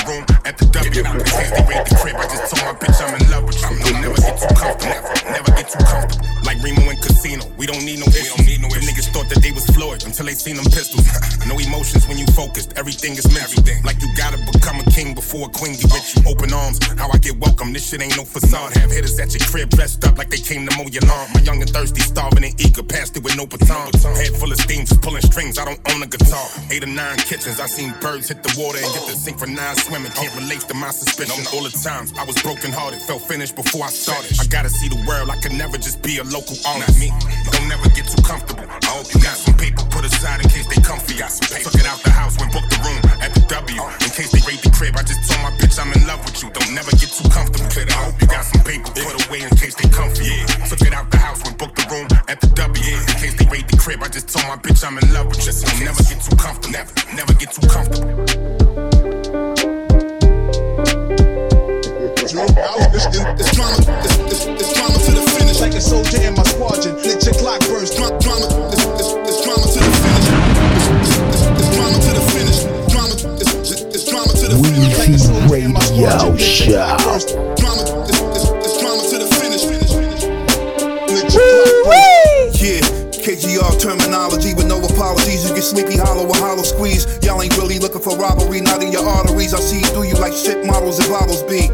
At 0.49 0.57
the 0.57 0.65
W. 0.73 1.05
In 1.05 1.21
case 1.21 1.53
they 1.53 1.65
raid 1.69 1.85
the 1.85 2.01
crib, 2.01 2.17
I 2.17 2.25
just 2.33 2.49
told 2.49 2.65
my 2.65 2.73
bitch 2.81 2.97
I'm 2.97 3.13
in 3.13 3.29
love 3.29 3.45
with 3.45 3.61
you. 3.61 3.77
Don't 3.77 4.01
never 4.01 4.17
get 4.27 4.37
too 4.43 4.55
comfortable. 4.55 5.31
Never 5.31 5.51
get 5.55 5.69
too 5.71 5.85
comfortable. 5.87 6.27
Like 6.47 6.63
Remo 6.63 6.83
and 6.91 7.01
Casino, 7.03 7.43
we 7.59 7.67
don't 7.67 7.83
need 7.83 7.99
no 7.99 8.07
issues. 8.07 8.39
Need 8.47 8.63
no 8.63 8.69
Them 8.71 8.83
niggas 8.87 9.11
thought 9.11 9.29
that 9.31 9.43
they 9.43 9.51
was 9.51 9.67
Floyd 9.75 10.07
until 10.07 10.27
they 10.27 10.35
seen 10.35 10.57
them 10.57 10.67
pistols. 10.67 11.07
no 11.51 11.59
emotions 11.59 12.07
when 12.07 12.19
you 12.19 12.27
focused, 12.39 12.75
everything 12.79 13.19
is 13.19 13.27
mental. 13.35 13.63
Like 13.83 13.99
you 14.03 14.11
gotta 14.15 14.39
become 14.55 14.79
a 14.79 14.87
king 14.91 15.15
before 15.15 15.47
a 15.47 15.51
queen 15.51 15.75
get 15.75 15.91
with 15.91 16.07
you. 16.15 16.31
Open 16.31 16.53
arms, 16.53 16.79
how 16.99 17.11
I 17.11 17.19
get 17.19 17.39
welcome. 17.39 17.73
This 17.73 17.91
shit 17.91 18.03
ain't 18.03 18.17
no 18.17 18.25
facade. 18.25 18.75
Have 18.79 18.91
hitters 18.91 19.19
at 19.19 19.35
your 19.35 19.43
crib 19.47 19.71
dressed 19.71 20.05
up 20.07 20.19
like 20.19 20.31
they 20.31 20.39
came 20.39 20.67
to 20.67 20.73
mow 20.79 20.87
your 20.87 21.03
lawn. 21.11 21.27
My 21.35 21.41
young 21.43 21.61
and 21.63 21.71
thirsty, 21.71 22.01
starving 22.01 22.45
and 22.45 22.55
eager, 22.61 22.83
passed 22.83 23.17
it 23.17 23.25
with 23.25 23.37
no 23.37 23.47
baton. 23.47 23.91
Head 24.15 24.35
full 24.39 24.51
of 24.51 24.59
steam, 24.59 24.87
just 24.87 25.03
pulling 25.03 25.23
strings. 25.23 25.59
I 25.59 25.65
don't 25.65 25.83
own 25.91 26.03
a 26.03 26.07
guitar. 26.07 26.47
Eight 26.71 26.83
or 26.83 26.93
nine 26.95 27.19
kitchens, 27.19 27.59
I 27.59 27.67
seen 27.67 27.95
birds 28.01 28.29
hit 28.29 28.43
the 28.43 28.55
water 28.55 28.79
and 28.79 28.91
get 28.95 29.07
the 29.07 29.19
synchronized 29.19 29.81
swimming. 29.91 30.13
Can't 30.13 30.35
relate 30.39 30.63
to 30.71 30.75
my 30.75 30.91
suspicion. 30.91 31.43
All 31.55 31.63
the 31.67 31.75
times 31.75 32.15
I 32.19 32.25
was 32.25 32.41
broken 32.43 32.71
hearted, 32.71 33.03
felt 33.03 33.23
finished 33.23 33.57
before 33.57 33.85
I 33.85 33.91
started. 33.91 34.16
I 34.17 34.47
gotta 34.49 34.71
see 34.71 34.89
the 34.89 34.97
world. 35.05 35.29
I 35.29 35.37
could 35.37 35.53
never 35.53 35.77
just 35.77 36.01
be 36.01 36.17
a 36.19 36.25
local 36.25 36.57
artist. 36.65 36.97
Me, 36.97 37.13
don't 37.53 37.69
never 37.69 37.85
get 37.93 38.09
too 38.09 38.23
comfortable. 38.25 38.65
I 38.65 38.89
hope 38.89 39.13
you 39.13 39.21
got 39.21 39.37
some 39.37 39.53
paper 39.61 39.85
put 39.93 40.09
aside 40.09 40.41
in 40.41 40.49
case 40.49 40.65
they 40.73 40.81
come 40.81 40.97
for 40.97 41.13
you. 41.13 41.29
Took 41.61 41.77
it 41.77 41.85
out 41.85 42.01
the 42.01 42.09
house 42.11 42.41
when 42.41 42.49
booked 42.49 42.73
the 42.73 42.81
room 42.81 42.97
at 43.21 43.37
the 43.37 43.45
W. 43.45 43.83
In 44.01 44.11
case 44.17 44.33
they 44.33 44.41
raid 44.49 44.65
the 44.65 44.73
crib, 44.73 44.97
I 44.97 45.05
just 45.05 45.21
told 45.29 45.45
my 45.45 45.53
bitch 45.61 45.77
I'm 45.77 45.93
in 45.93 46.01
love 46.09 46.25
with 46.25 46.41
you. 46.41 46.49
Don't 46.49 46.73
never 46.73 46.91
get 46.97 47.13
too 47.13 47.29
comfortable. 47.29 47.69
I 47.69 48.01
hope 48.09 48.17
you 48.17 48.29
got 48.29 48.45
some 48.49 48.65
paper 48.65 48.89
put 48.89 49.21
away 49.29 49.45
in 49.45 49.53
case 49.61 49.77
they 49.77 49.89
come 49.93 50.09
for 50.09 50.25
you. 50.25 50.49
Took 50.65 50.81
it 50.81 50.97
out 50.97 51.13
the 51.13 51.21
house 51.21 51.45
when 51.45 51.53
booked 51.61 51.77
the 51.77 51.85
room 51.93 52.09
at 52.33 52.41
the 52.41 52.49
W. 52.57 52.97
In 52.97 53.17
case 53.21 53.37
they 53.37 53.45
raid 53.53 53.69
the 53.69 53.77
crib, 53.77 54.01
I 54.01 54.09
just 54.09 54.33
told 54.33 54.49
my 54.49 54.57
bitch 54.57 54.81
I'm 54.81 54.97
in 54.97 55.13
love 55.13 55.29
with 55.29 55.45
you. 55.45 55.53
Don't 55.53 55.85
never 55.85 56.01
get 56.09 56.25
too 56.25 56.37
comfortable. 56.41 56.73
Never, 56.73 56.93
never 57.13 57.35
get 57.37 57.53
too 57.53 57.69
comfortable. 57.69 58.66
It's, 62.37 63.07
it's, 63.07 63.17
it's 63.17 63.51
drama, 63.57 63.81
it's, 64.05 64.21
it's, 64.29 64.45
it's 64.45 64.73
drama 64.77 64.93
to 64.93 65.13
the 65.17 65.25
finish. 65.41 65.57
Like 65.61 65.73
a 65.73 65.81
soldier 65.81 66.21
in 66.21 66.37
my 66.37 66.45
squadron, 66.45 67.01
let 67.01 67.25
your 67.25 67.33
clock 67.33 67.61
burst. 67.65 67.97
Dra- 67.97 68.13
drama, 68.21 68.45
it's, 68.77 68.85
it's, 68.85 69.17
it's 69.25 69.41
drama 69.41 69.65
to 69.65 69.81
the 69.81 69.93
finish. 69.97 70.29
It's, 71.01 71.17
it's, 71.33 71.49
it's 71.49 71.73
drama 71.73 71.97
to 71.97 72.13
the 72.13 72.25
finish. 72.37 72.61
Drama, 72.93 73.17
it's, 73.41 73.53
it's, 73.73 73.81
it's 73.89 74.05
drama 74.05 74.29
to 74.37 74.47
the 74.53 74.59
finish. 74.69 75.01
Like 75.01 75.17
a 75.17 75.19
soldier 75.19 75.57
in 75.65 75.73
my 75.73 75.81
squadron, 75.81 76.37
let 76.37 76.61
your 76.61 76.77
clock 76.77 77.01
burst. 77.09 77.29
Drama, 77.57 77.83
it's, 78.05 78.21
it's, 78.21 78.47
it's 78.53 78.77
drama 78.85 79.01
to 79.01 79.17
the 79.17 79.29
finish. 79.41 79.65
Let 81.09 81.33
your 81.33 81.41
clock 81.41 81.73
burst. 81.89 82.61
Yeah. 82.61 82.85
KGR 83.17 83.81
terminology 83.81 84.53
with 84.53 84.69
no 84.69 84.77
apologies. 84.85 85.49
You 85.49 85.57
get 85.57 85.65
sleepy 85.65 85.97
hollow 85.97 86.29
or 86.29 86.37
hollow 86.37 86.63
squeeze. 86.63 87.09
Y'all 87.25 87.41
ain't 87.41 87.57
really 87.57 87.81
looking 87.81 88.05
for 88.05 88.13
robbery, 88.17 88.61
not 88.61 88.85
in 88.85 88.93
your 88.93 89.09
arteries. 89.09 89.57
I 89.57 89.59
see 89.59 89.81
through 89.97 90.13
you 90.13 90.21
like 90.21 90.37
shit 90.37 90.67
models 90.67 91.01
and 91.01 91.09
bottles 91.09 91.43
be. 91.49 91.73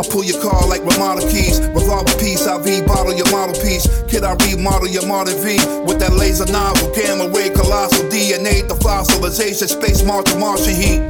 I 0.00 0.02
pull 0.08 0.24
your 0.24 0.40
car 0.40 0.66
like 0.66 0.80
Ramada 0.80 1.20
keys. 1.28 1.60
Revolver 1.76 2.16
piece, 2.16 2.48
IV 2.48 2.86
bottle 2.86 3.12
your 3.12 3.28
model 3.28 3.52
piece. 3.60 3.84
Kid, 4.08 4.24
I 4.24 4.32
remodel 4.48 4.88
your 4.88 5.04
modern 5.04 5.36
V 5.44 5.60
with 5.84 6.00
that 6.00 6.16
laser 6.16 6.48
novel, 6.48 6.88
gamma 6.96 7.28
ray, 7.28 7.52
colossal 7.52 8.08
DNA, 8.08 8.64
the 8.64 8.80
fossilization, 8.80 9.68
space 9.68 10.02
Martian, 10.02 10.40
Martian 10.40 10.72
heat. 10.72 11.04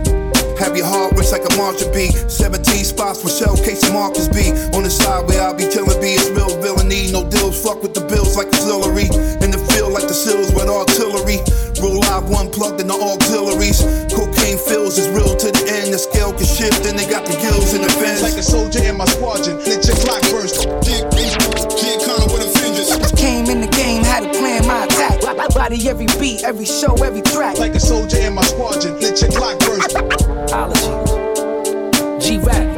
Have 0.59 0.76
your 0.76 0.90
heart 0.90 1.14
race 1.14 1.31
like 1.31 1.46
a 1.46 1.55
Martian 1.55 1.87
beat. 1.94 2.12
17 2.26 2.61
spots 2.83 3.22
for 3.22 3.31
shell 3.31 3.57
case 3.57 3.81
Marcus 3.94 4.26
B. 4.26 4.50
On 4.74 4.83
the 4.83 4.90
side 4.90 5.22
where 5.24 5.40
I 5.40 5.55
be 5.55 5.70
killing 5.70 5.96
B. 6.03 6.18
It's 6.18 6.29
real 6.35 6.50
villainy. 6.59 7.14
No 7.14 7.24
deals, 7.31 7.62
fuck 7.62 7.81
with 7.87 7.94
the 7.94 8.03
bills 8.05 8.37
like 8.37 8.53
auxiliary. 8.53 9.09
In 9.40 9.55
the 9.55 9.62
field 9.72 9.94
like 9.96 10.05
the 10.05 10.12
seals 10.12 10.53
with 10.53 10.68
artillery. 10.68 11.40
Real 11.81 12.03
live 12.05 12.29
one 12.29 12.53
plugged 12.53 12.76
in 12.76 12.92
the 12.92 12.98
auxiliaries. 12.98 13.81
Cocaine 14.12 14.61
fills 14.61 15.00
is 15.00 15.09
real 15.16 15.33
to 15.33 15.48
the 15.48 15.64
end. 15.81 15.96
The 15.96 15.98
scale 16.03 16.37
can 16.37 16.44
shift 16.44 16.85
and 16.85 16.98
they 16.98 17.09
got 17.09 17.24
the 17.24 17.40
gills 17.70 17.74
in 17.74 17.83
the 17.83 17.92
fence. 17.92 18.22
Like 18.22 18.35
a 18.35 18.42
soldier 18.42 18.83
in 18.85 18.96
my 18.96 19.04
squadron, 19.06 19.59
let 19.59 19.87
your 19.87 19.96
clock 19.96 20.22
burst. 20.30 20.66
Kid, 20.83 21.04
kid 21.76 22.00
Connor 22.04 22.33
with 22.33 22.46
a 22.46 22.50
vengeance. 22.59 23.12
Came 23.12 23.46
in 23.46 23.61
the 23.61 23.68
game, 23.68 24.02
had 24.02 24.24
to 24.24 24.38
plan 24.38 24.66
my 24.66 24.85
attack. 24.85 25.20
Body 25.54 25.88
every 25.88 26.06
beat, 26.18 26.44
every 26.44 26.64
show, 26.64 26.94
every 27.02 27.22
track. 27.22 27.59
Like 27.59 27.74
a 27.74 27.80
soldier 27.80 28.18
in 28.18 28.35
my 28.35 28.42
squadron, 28.42 29.00
let 29.00 29.20
your 29.20 29.30
clock 29.30 29.59
burst. 29.61 29.96
Ology. 30.52 30.90
G-Rap. 32.20 32.69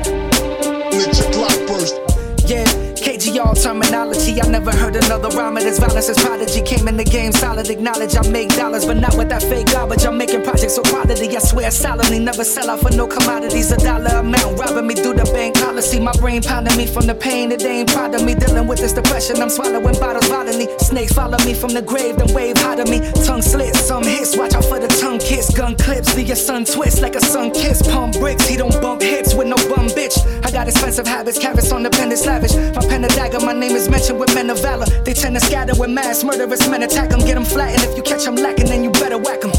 KGR 3.33 3.62
terminology. 3.62 4.40
I 4.40 4.49
never 4.49 4.71
heard 4.73 4.97
another 4.97 5.29
rhyme 5.31 5.57
as 5.57 5.79
violence 5.79 6.09
as 6.09 6.18
prodigy. 6.18 6.61
Came 6.62 6.87
in 6.88 6.97
the 6.97 7.05
game 7.05 7.33
solid, 7.33 7.71
acknowledge 7.71 8.16
I 8.16 8.29
make 8.29 8.51
dollars, 8.51 8.85
but 8.85 8.99
not 8.99 9.16
with 9.16 9.29
that 9.31 9.42
fake 9.42 9.66
garbage. 9.73 10.05
I'm 10.05 10.18
making 10.18 10.42
projects 10.42 10.75
so 10.75 10.83
quality. 10.83 11.35
I 11.35 11.38
swear 11.40 11.71
solidly, 11.71 12.18
never 12.18 12.45
sell 12.45 12.68
out 12.68 12.81
for 12.81 12.90
no 12.90 13.07
commodities. 13.07 13.71
A 13.73 13.77
dollar 13.79 14.21
amount 14.21 14.59
robbing 14.59 14.87
me 14.87 14.95
through 14.95 15.14
the 15.14 15.25
bank 15.33 15.57
policy. 15.57 15.99
My 15.99 16.12
brain 16.12 16.42
pounding 16.42 16.77
me 16.77 16.87
from 16.87 17.07
the 17.07 17.14
pain. 17.14 17.53
It 17.53 17.64
ain't 17.64 17.90
proud 17.90 18.14
of 18.14 18.25
me. 18.25 18.35
Dealing 18.35 18.66
with 18.66 18.81
this 18.81 18.92
depression. 18.92 19.40
I'm 19.40 19.51
swallowing 19.51 19.99
bottles 19.99 20.29
violently. 20.29 20.68
Snakes 20.79 21.12
follow 21.12 21.38
me 21.45 21.55
from 21.55 21.73
the 21.73 21.83
grave, 21.83 22.16
then 22.16 22.33
wave 22.35 22.59
hot 22.59 22.81
of 22.81 22.88
me. 22.88 23.01
Tongue 23.25 23.42
slits, 23.42 23.81
some 23.81 24.05
hits. 24.05 24.37
Watch 24.37 24.55
out 24.55 24.64
for 24.64 24.79
the 24.79 24.88
tongue 24.88 25.18
kiss. 25.18 25.53
Gun 25.55 25.77
clips, 25.77 26.14
leave 26.16 26.29
your 26.29 26.37
son 26.37 26.64
twist 26.64 27.01
like 27.01 27.16
a 27.16 27.21
sun 27.21 27.51
kiss. 27.51 27.81
Pump 27.83 28.14
bricks, 28.18 28.47
he 28.47 28.57
don't 28.57 28.79
bump 28.83 29.01
hits 29.01 29.35
with 29.35 29.49
no 29.49 29.57
bum 29.73 29.88
bitch. 29.88 30.16
I 30.45 30.51
got 30.51 30.68
expensive 30.68 31.07
habits, 31.07 31.38
carrots 31.38 31.73
on 31.73 31.83
the 31.83 31.90
pen 31.90 32.12
is 32.12 32.27
lavish. 32.27 32.55
My 32.77 32.83
pen 32.87 33.05
a 33.05 33.09
dagger, 33.22 33.44
my 33.44 33.52
name 33.52 33.72
is 33.72 33.88
mentioned 33.88 34.18
with 34.18 34.35
men 34.35 34.50
of 34.50 34.61
valor. 34.61 34.87
They 35.04 35.14
tend 35.14 35.35
to 35.35 35.40
scatter 35.40 35.74
with 35.78 35.90
mass 35.90 36.24
murderous 36.24 36.68
men 36.68 36.82
attack 36.82 37.11
them, 37.11 37.20
get 37.20 37.35
them 37.35 37.44
flat. 37.44 37.74
And 37.74 37.82
if 37.90 37.96
you 37.96 38.02
catch 38.02 38.24
them 38.24 38.37
lacking, 38.37 38.66
then 38.66 38.82
you 38.85 38.90
better 38.90 39.18
whack 39.18 39.40
them. 39.40 39.52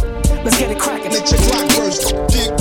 Let's 0.44 0.58
get 0.60 0.72
it 0.72 0.80
cracking. 0.80 1.12
Let 1.12 1.30
your 1.32 1.40
clock 1.48 1.68
burst. 1.76 2.12
Kid, 2.32 2.52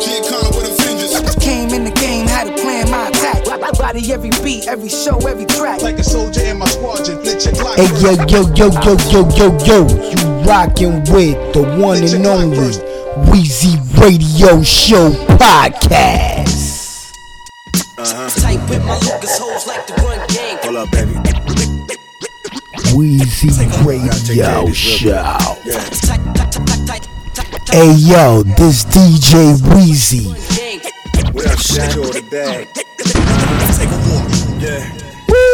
kid 0.00 0.22
Connor 0.28 0.56
with 0.56 0.70
a 0.70 0.74
vengeance. 0.82 1.34
Came 1.44 1.70
in 1.70 1.84
the 1.84 1.90
game, 1.90 2.26
had 2.26 2.46
to 2.48 2.62
plan 2.62 2.90
my 2.90 3.08
attack. 3.08 3.46
I 3.48 3.70
body 3.72 4.12
every 4.12 4.30
beat, 4.42 4.66
every 4.68 4.88
show, 4.88 5.16
every 5.28 5.44
track. 5.44 5.82
Like 5.82 5.98
a 5.98 6.04
soldier 6.04 6.42
in 6.42 6.58
my 6.58 6.66
squadron, 6.66 7.22
let 7.24 7.44
your 7.44 7.54
clock 7.54 7.76
Hey 7.76 7.88
yo 8.00 8.12
yo 8.26 8.40
yo 8.54 8.68
yo 8.80 8.96
yo 9.12 9.20
yo 9.36 9.46
yo, 9.66 9.78
you 10.10 10.24
rockin' 10.48 11.00
with 11.12 11.36
the 11.52 11.62
one 11.78 12.02
and 12.02 12.26
only 12.26 12.72
Weezy 13.28 13.76
Radio 14.00 14.62
Show 14.62 15.10
podcast. 15.36 16.60
Tight 18.00 18.60
with 18.70 18.82
my 18.86 18.94
Lucas 18.94 19.38
hoes 19.38 19.66
like 19.66 19.86
the 19.86 19.92
run 19.92 19.99
game. 19.99 19.99
Hold 19.99 19.99
up, 20.80 20.90
baby. 20.92 21.12
Weezy 22.96 23.50
Radio 23.84 24.72
Show. 24.72 25.34
Hey 27.70 27.92
yo, 27.96 28.42
this 28.56 28.84
DJ 28.84 29.56
Weezy. 29.72 30.26
We're 31.34 31.56
Take 33.76 33.90
a 33.90 33.98
walk. 34.08 34.28
Yeah. 34.60 35.09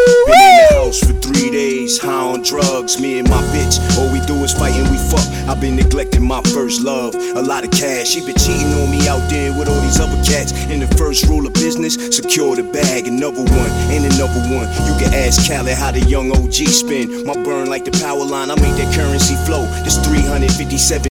Been 0.06 0.38
in 0.38 0.56
the 0.56 0.74
house 0.74 1.00
for 1.00 1.12
three 1.18 1.50
days, 1.50 1.98
high 1.98 2.12
on 2.12 2.42
drugs. 2.42 3.00
Me 3.00 3.18
and 3.18 3.28
my 3.28 3.42
bitch, 3.50 3.78
all 3.98 4.12
we 4.12 4.20
do 4.26 4.34
is 4.44 4.52
fight 4.52 4.74
and 4.74 4.88
we 4.90 4.98
fuck. 5.10 5.26
I've 5.50 5.60
been 5.60 5.74
neglecting 5.74 6.22
my 6.22 6.40
first 6.54 6.82
love. 6.82 7.14
A 7.14 7.42
lot 7.42 7.64
of 7.64 7.70
cash, 7.70 8.08
she 8.08 8.20
been 8.24 8.36
cheating 8.36 8.70
on 8.78 8.90
me 8.90 9.08
out 9.08 9.22
there 9.30 9.50
with 9.58 9.68
all 9.68 9.80
these 9.80 9.98
other 9.98 10.16
cats. 10.22 10.52
And 10.70 10.80
the 10.80 10.86
first 10.96 11.26
rule 11.26 11.46
of 11.46 11.54
business, 11.54 11.94
secure 12.14 12.54
the 12.54 12.62
bag. 12.62 13.06
Another 13.06 13.42
one, 13.42 13.70
and 13.90 14.04
another 14.14 14.42
one. 14.54 14.70
You 14.86 14.94
can 15.02 15.12
ask 15.14 15.50
Khaled 15.50 15.74
how 15.76 15.90
the 15.90 16.00
young 16.06 16.30
OG 16.30 16.54
spin. 16.54 17.26
My 17.26 17.34
burn 17.42 17.68
like 17.68 17.84
the 17.84 17.92
power 17.98 18.24
line, 18.24 18.50
I 18.50 18.54
make 18.56 18.76
that 18.78 18.94
currency 18.94 19.34
flow. 19.46 19.66
This 19.82 19.98
357. 20.06 21.08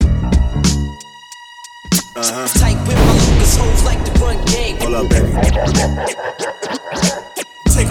Uh-huh. 2.16 2.48
Tight 2.60 2.78
with 2.88 2.96
my 2.96 3.14
Lucas 3.14 3.56
hoes 3.56 3.84
like 3.84 4.04
the 4.04 4.12
run 4.20 4.44
game. 4.46 4.78
Hold 4.80 4.96
up, 4.96 5.10
baby. 5.10 6.78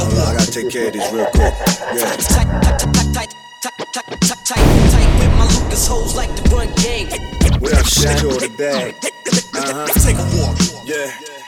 I 0.02 0.36
gotta 0.36 0.50
take 0.50 0.70
care 0.70 0.88
of 0.88 0.92
these 0.92 1.12
real 1.12 1.26
quick. 1.26 1.54
Yeah. 1.94 2.16
Tight, 2.16 2.48
tight, 2.62 3.14
tight, 3.14 3.14
tight 3.14 3.34
the 6.42 6.48
run 6.54 6.68
uh-huh. 9.54 9.86
Take 10.00 10.16
a 10.16 10.26
walk. 10.36 10.56
Yeah. 10.86 11.39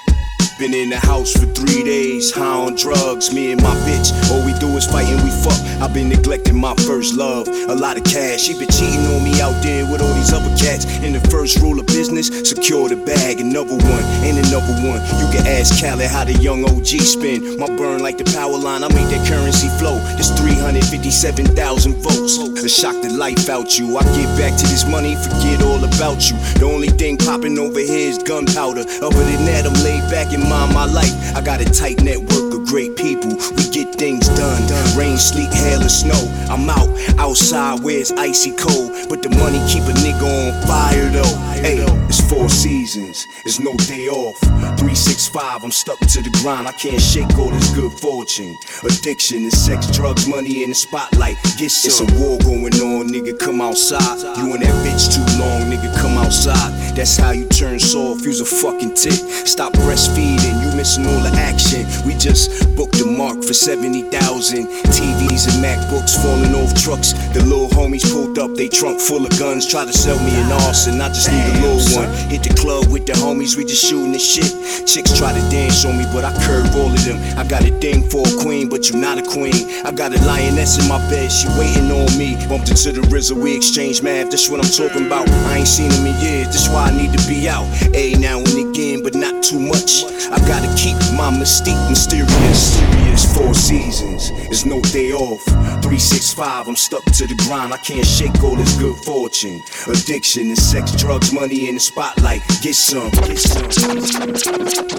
Been 0.63 0.75
in 0.75 0.91
the 0.91 0.97
house 1.11 1.33
for 1.33 1.47
three 1.59 1.83
days, 1.83 2.31
high 2.31 2.55
on 2.55 2.77
drugs. 2.77 3.35
Me 3.35 3.51
and 3.51 3.61
my 3.61 3.75
bitch, 3.83 4.15
all 4.31 4.47
we 4.47 4.55
do 4.63 4.69
is 4.79 4.87
fight 4.87 5.11
and 5.11 5.19
we 5.27 5.31
fuck. 5.43 5.59
I've 5.83 5.93
been 5.93 6.09
neglecting 6.09 6.55
my 6.55 6.73
first 6.87 7.17
love. 7.19 7.49
A 7.49 7.75
lot 7.75 7.97
of 7.97 8.05
cash, 8.05 8.43
she 8.43 8.55
been 8.55 8.71
cheating 8.71 9.03
on 9.11 9.25
me 9.27 9.43
out 9.43 9.59
there 9.59 9.83
with 9.91 10.01
all 10.01 10.15
these 10.15 10.33
other 10.33 10.55
cats. 10.55 10.87
And 11.03 11.17
the 11.17 11.25
first 11.35 11.59
rule 11.59 11.81
of 11.81 11.87
business, 11.87 12.31
secure 12.49 12.89
the 12.89 12.95
bag. 12.95 13.41
Another 13.41 13.75
one, 13.75 14.05
and 14.23 14.39
another 14.39 14.79
one. 14.87 15.03
You 15.19 15.27
can 15.35 15.43
ask 15.51 15.83
Khaled 15.83 16.07
how 16.07 16.23
the 16.23 16.39
young 16.39 16.63
OG 16.63 17.11
spin. 17.11 17.59
My 17.59 17.67
burn 17.67 18.01
like 18.01 18.19
the 18.19 18.31
power 18.31 18.55
line, 18.55 18.85
I 18.85 18.89
make 18.95 19.11
that 19.11 19.27
currency 19.27 19.67
flow. 19.83 19.99
This 20.15 20.31
357,000 20.39 21.59
volts. 21.99 22.39
A 22.39 22.69
shock 22.69 22.95
the 23.03 23.11
life 23.11 23.51
out 23.51 23.81
you. 23.81 23.99
I 23.99 24.05
get 24.15 24.31
back 24.39 24.55
to 24.63 24.67
this 24.71 24.87
money, 24.87 25.17
forget 25.17 25.61
all 25.67 25.83
about 25.83 26.31
you. 26.31 26.39
The 26.63 26.71
only 26.71 26.95
thing 26.95 27.19
popping 27.19 27.59
over 27.59 27.81
here 27.81 28.15
is 28.15 28.23
gunpowder. 28.23 28.87
Other 29.03 29.25
than 29.27 29.43
that, 29.51 29.67
I'm 29.67 29.75
laid 29.83 30.07
back 30.07 30.33
and 30.33 30.52
mind 30.53 30.75
my 30.75 30.85
life. 30.85 31.15
I 31.35 31.41
got 31.41 31.61
a 31.61 31.69
tight 31.81 32.03
network 32.03 32.53
of 32.53 32.67
great 32.67 32.97
people. 32.97 33.33
We 33.57 33.65
get 33.71 33.95
things 33.97 34.29
done. 34.41 34.61
Rain, 34.97 35.17
sleet, 35.17 35.53
hail, 35.53 35.81
or 35.83 35.89
snow. 35.89 36.23
I'm 36.53 36.69
out 36.69 36.91
outside 37.19 37.83
where 37.83 37.99
it's 37.99 38.13
icy 38.13 38.53
cold. 38.53 38.91
But 39.09 39.23
the 39.23 39.31
money 39.31 39.61
keep 39.73 39.85
a 39.85 39.95
nigga 40.05 40.29
on 40.37 40.51
fire 40.67 41.09
though. 41.17 41.35
Hey, 41.65 41.79
it's 42.09 42.21
four 42.29 42.49
seasons. 42.49 43.27
It's 43.47 43.59
no 43.61 43.73
day 43.89 44.09
off. 44.09 44.39
365, 44.79 45.65
I'm 45.65 45.71
stuck 45.71 45.99
to 46.01 46.21
the 46.23 46.31
grind. 46.43 46.69
I 46.69 46.73
can't 46.73 47.01
shake 47.01 47.33
all 47.39 47.51
this 47.51 47.71
good 47.75 47.93
fortune. 47.93 48.57
Addiction 48.85 49.45
is 49.45 49.57
sex, 49.57 49.91
drugs, 49.91 50.27
money 50.27 50.63
in 50.63 50.71
the 50.71 50.75
spotlight. 50.75 51.37
Get 51.57 51.71
some. 51.71 51.89
It's 51.89 52.01
a 52.01 52.09
war 52.21 52.39
going 52.41 52.75
on, 52.91 53.09
nigga. 53.09 53.39
Come 53.39 53.61
outside. 53.61 54.19
You 54.37 54.53
and 54.55 54.63
that 54.63 54.77
bitch 54.85 55.15
too 55.15 55.27
long, 55.41 55.71
nigga. 55.71 55.89
Come 56.01 56.19
outside. 56.19 56.72
That's 56.95 57.16
how 57.16 57.30
you 57.30 57.47
turn 57.47 57.80
soft. 57.80 58.24
Use 58.24 58.40
a 58.40 58.45
fucking 58.45 58.95
tick. 58.95 59.12
Stop 59.47 59.72
breastfeeding. 59.72 60.62
Missing 60.73 61.07
all 61.07 61.20
the 61.20 61.31
action. 61.37 61.85
We 62.07 62.14
just 62.16 62.49
booked 62.75 62.97
the 62.97 63.05
mark 63.05 63.45
for 63.45 63.53
70,000. 63.53 64.66
TVs 64.89 65.45
and 65.53 65.61
MacBooks 65.61 66.16
falling 66.16 66.55
off 66.57 66.73
trucks. 66.75 67.12
The 67.37 67.45
little 67.45 67.68
homies 67.68 68.09
pulled 68.11 68.39
up, 68.39 68.55
they 68.57 68.68
trunk 68.68 68.99
full 68.99 69.25
of 69.25 69.31
guns. 69.39 69.68
Try 69.68 69.85
to 69.85 69.93
sell 69.93 70.18
me 70.25 70.33
an 70.33 70.51
arson. 70.64 71.01
I 71.01 71.09
just 71.09 71.31
need 71.31 71.45
a 71.45 71.55
little 71.61 71.85
one. 71.93 72.09
Hit 72.33 72.43
the 72.43 72.55
club 72.57 72.89
with 72.89 73.05
the 73.05 73.12
homies, 73.12 73.57
we 73.57 73.64
just 73.64 73.85
shooting 73.85 74.12
the 74.12 74.18
shit. 74.18 74.49
Chicks 74.89 75.12
try 75.16 75.33
to 75.33 75.43
dance 75.53 75.85
on 75.85 75.99
me, 75.99 76.05
but 76.12 76.25
I 76.25 76.33
curve 76.43 76.75
all 76.75 76.91
of 76.91 77.05
them. 77.05 77.20
I 77.39 77.47
got 77.47 77.62
a 77.62 77.73
thing 77.79 78.09
for 78.09 78.25
a 78.27 78.35
queen, 78.43 78.68
but 78.68 78.89
you're 78.89 78.99
not 78.99 79.18
a 79.18 79.23
queen. 79.23 79.55
I 79.85 79.93
got 79.93 80.16
a 80.16 80.20
lioness 80.25 80.81
in 80.81 80.89
my 80.89 80.99
bed, 81.12 81.31
she 81.31 81.49
waiting 81.61 81.93
on 81.93 82.09
me. 82.16 82.41
Bumped 82.49 82.70
into 82.73 82.93
the 82.93 83.05
RZA, 83.12 83.37
we 83.37 83.55
exchange 83.55 84.03
math. 84.03 84.31
That's 84.31 84.49
what 84.49 84.64
I'm 84.64 84.73
talking 84.73 85.07
about. 85.07 85.29
I 85.53 85.59
ain't 85.59 85.68
seen 85.68 85.91
him 85.93 86.07
in 86.07 86.16
years, 86.18 86.49
that's 86.49 86.68
why 86.68 86.89
I 86.89 86.97
need 86.97 87.12
to 87.12 87.23
be 87.29 87.49
out. 87.49 87.68
A 87.95 88.16
now 88.16 88.39
and 88.41 88.73
again, 88.73 89.03
but 89.03 89.14
not 89.14 89.45
too 89.45 89.61
much. 89.61 90.05
I 90.33 90.41
gotta 90.63 90.77
keep 90.77 90.97
my 91.17 91.31
mystique 91.31 91.91
mysterious. 91.91 92.79
Serious 92.79 93.37
four 93.37 93.55
seasons, 93.55 94.31
it's 94.51 94.65
no 94.65 94.81
day 94.81 95.13
off. 95.13 95.43
365, 95.45 96.69
I'm 96.69 96.77
stuck 96.77 97.05
to 97.05 97.27
the 97.27 97.35
grind. 97.47 97.73
I 97.73 97.79
can't 97.79 98.07
shake 98.07 98.43
all 98.43 98.57
this 98.57 98.77
good 98.77 98.97
fortune. 99.05 99.63
Addiction 99.89 100.49
and 100.49 100.59
sex, 100.59 100.93
drugs, 100.93 101.33
money 101.33 101.69
in 101.69 101.75
the 101.75 101.81
spotlight. 101.81 102.43
Get 102.63 102.75
some, 102.75 103.11
get 103.11 103.39
some. 103.39 103.69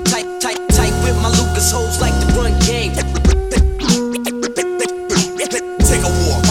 Tight, 0.06 0.28
tight, 0.42 0.60
tight 0.70 0.96
with 1.04 1.18
my 1.22 1.30
Lucas 1.30 1.72
hoes 1.72 2.02
like 2.02 2.14
the 2.20 2.28
run 2.38 2.54
game. 2.66 2.94
Take 5.80 6.04
a 6.04 6.12
walk. 6.28 6.44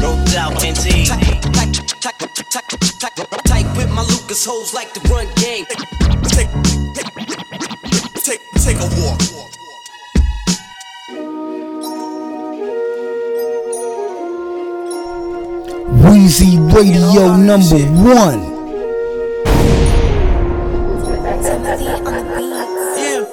No 0.00 0.14
doubt, 0.26 0.64
indeed. 0.64 1.06
Tight, 1.06 1.42
tight, 1.52 1.74
tight, 2.00 2.18
tight, 2.50 2.68
tight, 3.00 3.44
tight 3.44 3.76
with 3.76 3.90
my 3.90 4.02
Lucas 4.02 4.44
hoes 4.44 4.74
like 4.74 4.92
the 4.94 5.00
run 5.08 5.26
game. 5.36 6.87
Take, 8.78 8.90
take, 8.90 8.98
take 8.98 8.98
a 8.98 9.02
walk. 9.02 9.18
Weezy 16.04 16.58
Radio 16.72 17.36
number 17.36 17.82
one. 18.06 18.40
Yeah, 22.98 23.24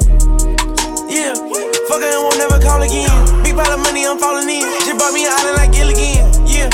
yeah. 1.10 1.34
Fuck 1.88 2.02
it, 2.02 2.18
won't 2.18 2.38
never 2.38 2.60
call 2.60 2.82
again. 2.82 3.10
Big 3.44 3.56
pile 3.56 3.72
of 3.72 3.80
money, 3.82 4.06
I'm 4.06 4.18
falling 4.18 4.50
in. 4.50 4.62
Just 4.82 4.98
bought 4.98 5.14
me 5.14 5.26
an 5.26 5.32
island 5.32 5.58
like 5.58 5.72
Gilligan. 5.72 6.26
Yeah. 6.48 6.70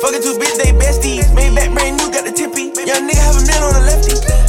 Fucking 0.00 0.22
two 0.22 0.34
bitch, 0.38 0.56
they 0.58 0.72
besties. 0.72 1.32
Made 1.34 1.54
back 1.54 1.72
brand 1.72 1.96
new, 1.98 2.10
got 2.10 2.24
the 2.24 2.32
tippy. 2.32 2.72
Young 2.86 3.08
nigga 3.08 3.22
have 3.22 3.36
a 3.36 3.46
man 3.46 3.62
on 3.62 3.74
the 3.74 3.80
lefty. 3.86 4.45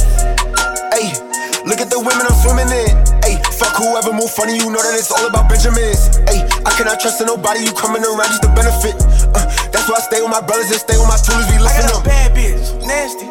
Ayy, 1.88 1.94
at 1.94 1.96
the 1.96 2.00
women 2.04 2.26
I'm 2.28 2.36
swimming 2.44 2.68
in. 2.68 2.92
Ayy, 3.24 3.40
fuck 3.56 3.76
whoever 3.80 4.12
move 4.12 4.30
funny, 4.30 4.56
you 4.56 4.68
know 4.68 4.80
that 4.80 4.92
it's 4.92 5.10
all 5.10 5.24
about 5.24 5.48
Benjamins. 5.48 6.20
Ayy, 6.28 6.44
I 6.66 6.70
cannot 6.76 7.00
trust 7.00 7.20
in 7.20 7.26
nobody, 7.26 7.64
you 7.64 7.72
coming 7.72 8.04
around 8.04 8.28
just 8.28 8.42
to 8.44 8.52
benefit. 8.52 8.94
Uh, 9.32 9.44
that's 9.72 9.88
why 9.88 9.96
I 9.96 10.04
stay 10.04 10.20
with 10.20 10.30
my 10.30 10.44
brothers 10.44 10.68
and 10.70 10.80
stay 10.80 10.96
with 11.00 11.08
my 11.08 11.16
tools, 11.16 11.48
we 11.48 11.56
I 11.56 11.64
lifting 11.64 11.88
got 11.88 11.96
a 11.96 12.04
them. 12.04 12.04
bad 12.04 12.28
bitch, 12.36 12.64
nasty. 12.84 13.26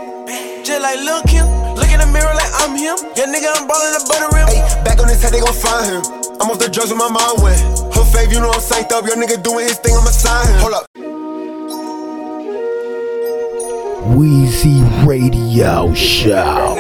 Just 0.66 0.82
like 0.82 1.00
Lil 1.00 1.22
Kim. 1.30 1.46
Look 1.78 1.88
in 1.94 2.02
the 2.02 2.10
mirror 2.10 2.34
like 2.34 2.52
I'm 2.60 2.74
him. 2.76 2.98
Yeah, 3.16 3.30
nigga, 3.30 3.48
I'm 3.56 3.70
ballin' 3.70 3.94
the 3.96 4.04
butter 4.10 4.30
rim. 4.34 4.50
Ayy, 4.50 4.62
back 4.84 5.00
on 5.00 5.08
his 5.08 5.22
head, 5.22 5.32
they 5.32 5.40
gon' 5.40 5.54
find 5.54 5.86
him. 5.86 6.02
I'm 6.42 6.50
off 6.50 6.60
the 6.60 6.68
drugs 6.68 6.90
with 6.90 7.00
my 7.00 7.08
mind 7.14 7.40
went. 7.46 7.62
Her 7.94 8.04
fave, 8.04 8.34
you 8.34 8.42
know 8.42 8.52
I'm 8.52 8.60
psyched 8.60 8.92
up. 8.92 9.06
Your 9.06 9.16
nigga 9.16 9.38
doing 9.42 9.70
his 9.70 9.78
thing, 9.80 9.94
I'ma 9.96 10.12
sign 10.12 10.50
him. 10.50 10.60
Hold 10.60 10.74
up. 10.74 10.86
Weezy 14.18 14.82
Radio 15.06 15.94
Show. 15.94 16.76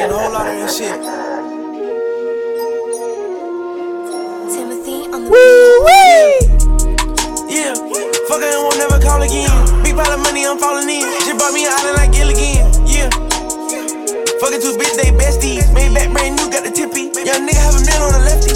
Get 5.28 5.36
a 5.36 5.59
whole 5.59 5.84
lot 5.84 5.91
of 5.91 6.07
that 6.07 6.39
shit. 6.39 7.51
Yeah, 7.51 7.75
fuck 8.32 8.39
it, 8.39 8.55
won't 8.63 8.80
never 8.80 8.99
call 8.99 9.19
again. 9.19 9.51
Big 9.84 9.95
pile 9.95 10.15
of 10.15 10.23
money, 10.23 10.47
I'm 10.47 10.55
falling 10.55 10.88
in. 10.88 11.03
Just 11.28 11.36
bought 11.36 11.51
me 11.51 11.67
an 11.67 11.73
island 11.75 11.97
like 11.99 12.11
Gilligan. 12.15 12.63
Yeah. 12.88 13.11
Fucking 14.39 14.61
two 14.63 14.80
bitch, 14.80 14.95
they 14.95 15.11
besties. 15.11 15.67
Made 15.75 15.91
back 15.91 16.07
brand 16.15 16.39
new, 16.39 16.47
got 16.47 16.63
the 16.63 16.71
tippy. 16.71 17.11
Young 17.28 17.43
nigga 17.43 17.59
have 17.59 17.75
a 17.75 17.84
man 17.84 17.99
on 18.07 18.11
the 18.15 18.21
lefty. 18.23 18.55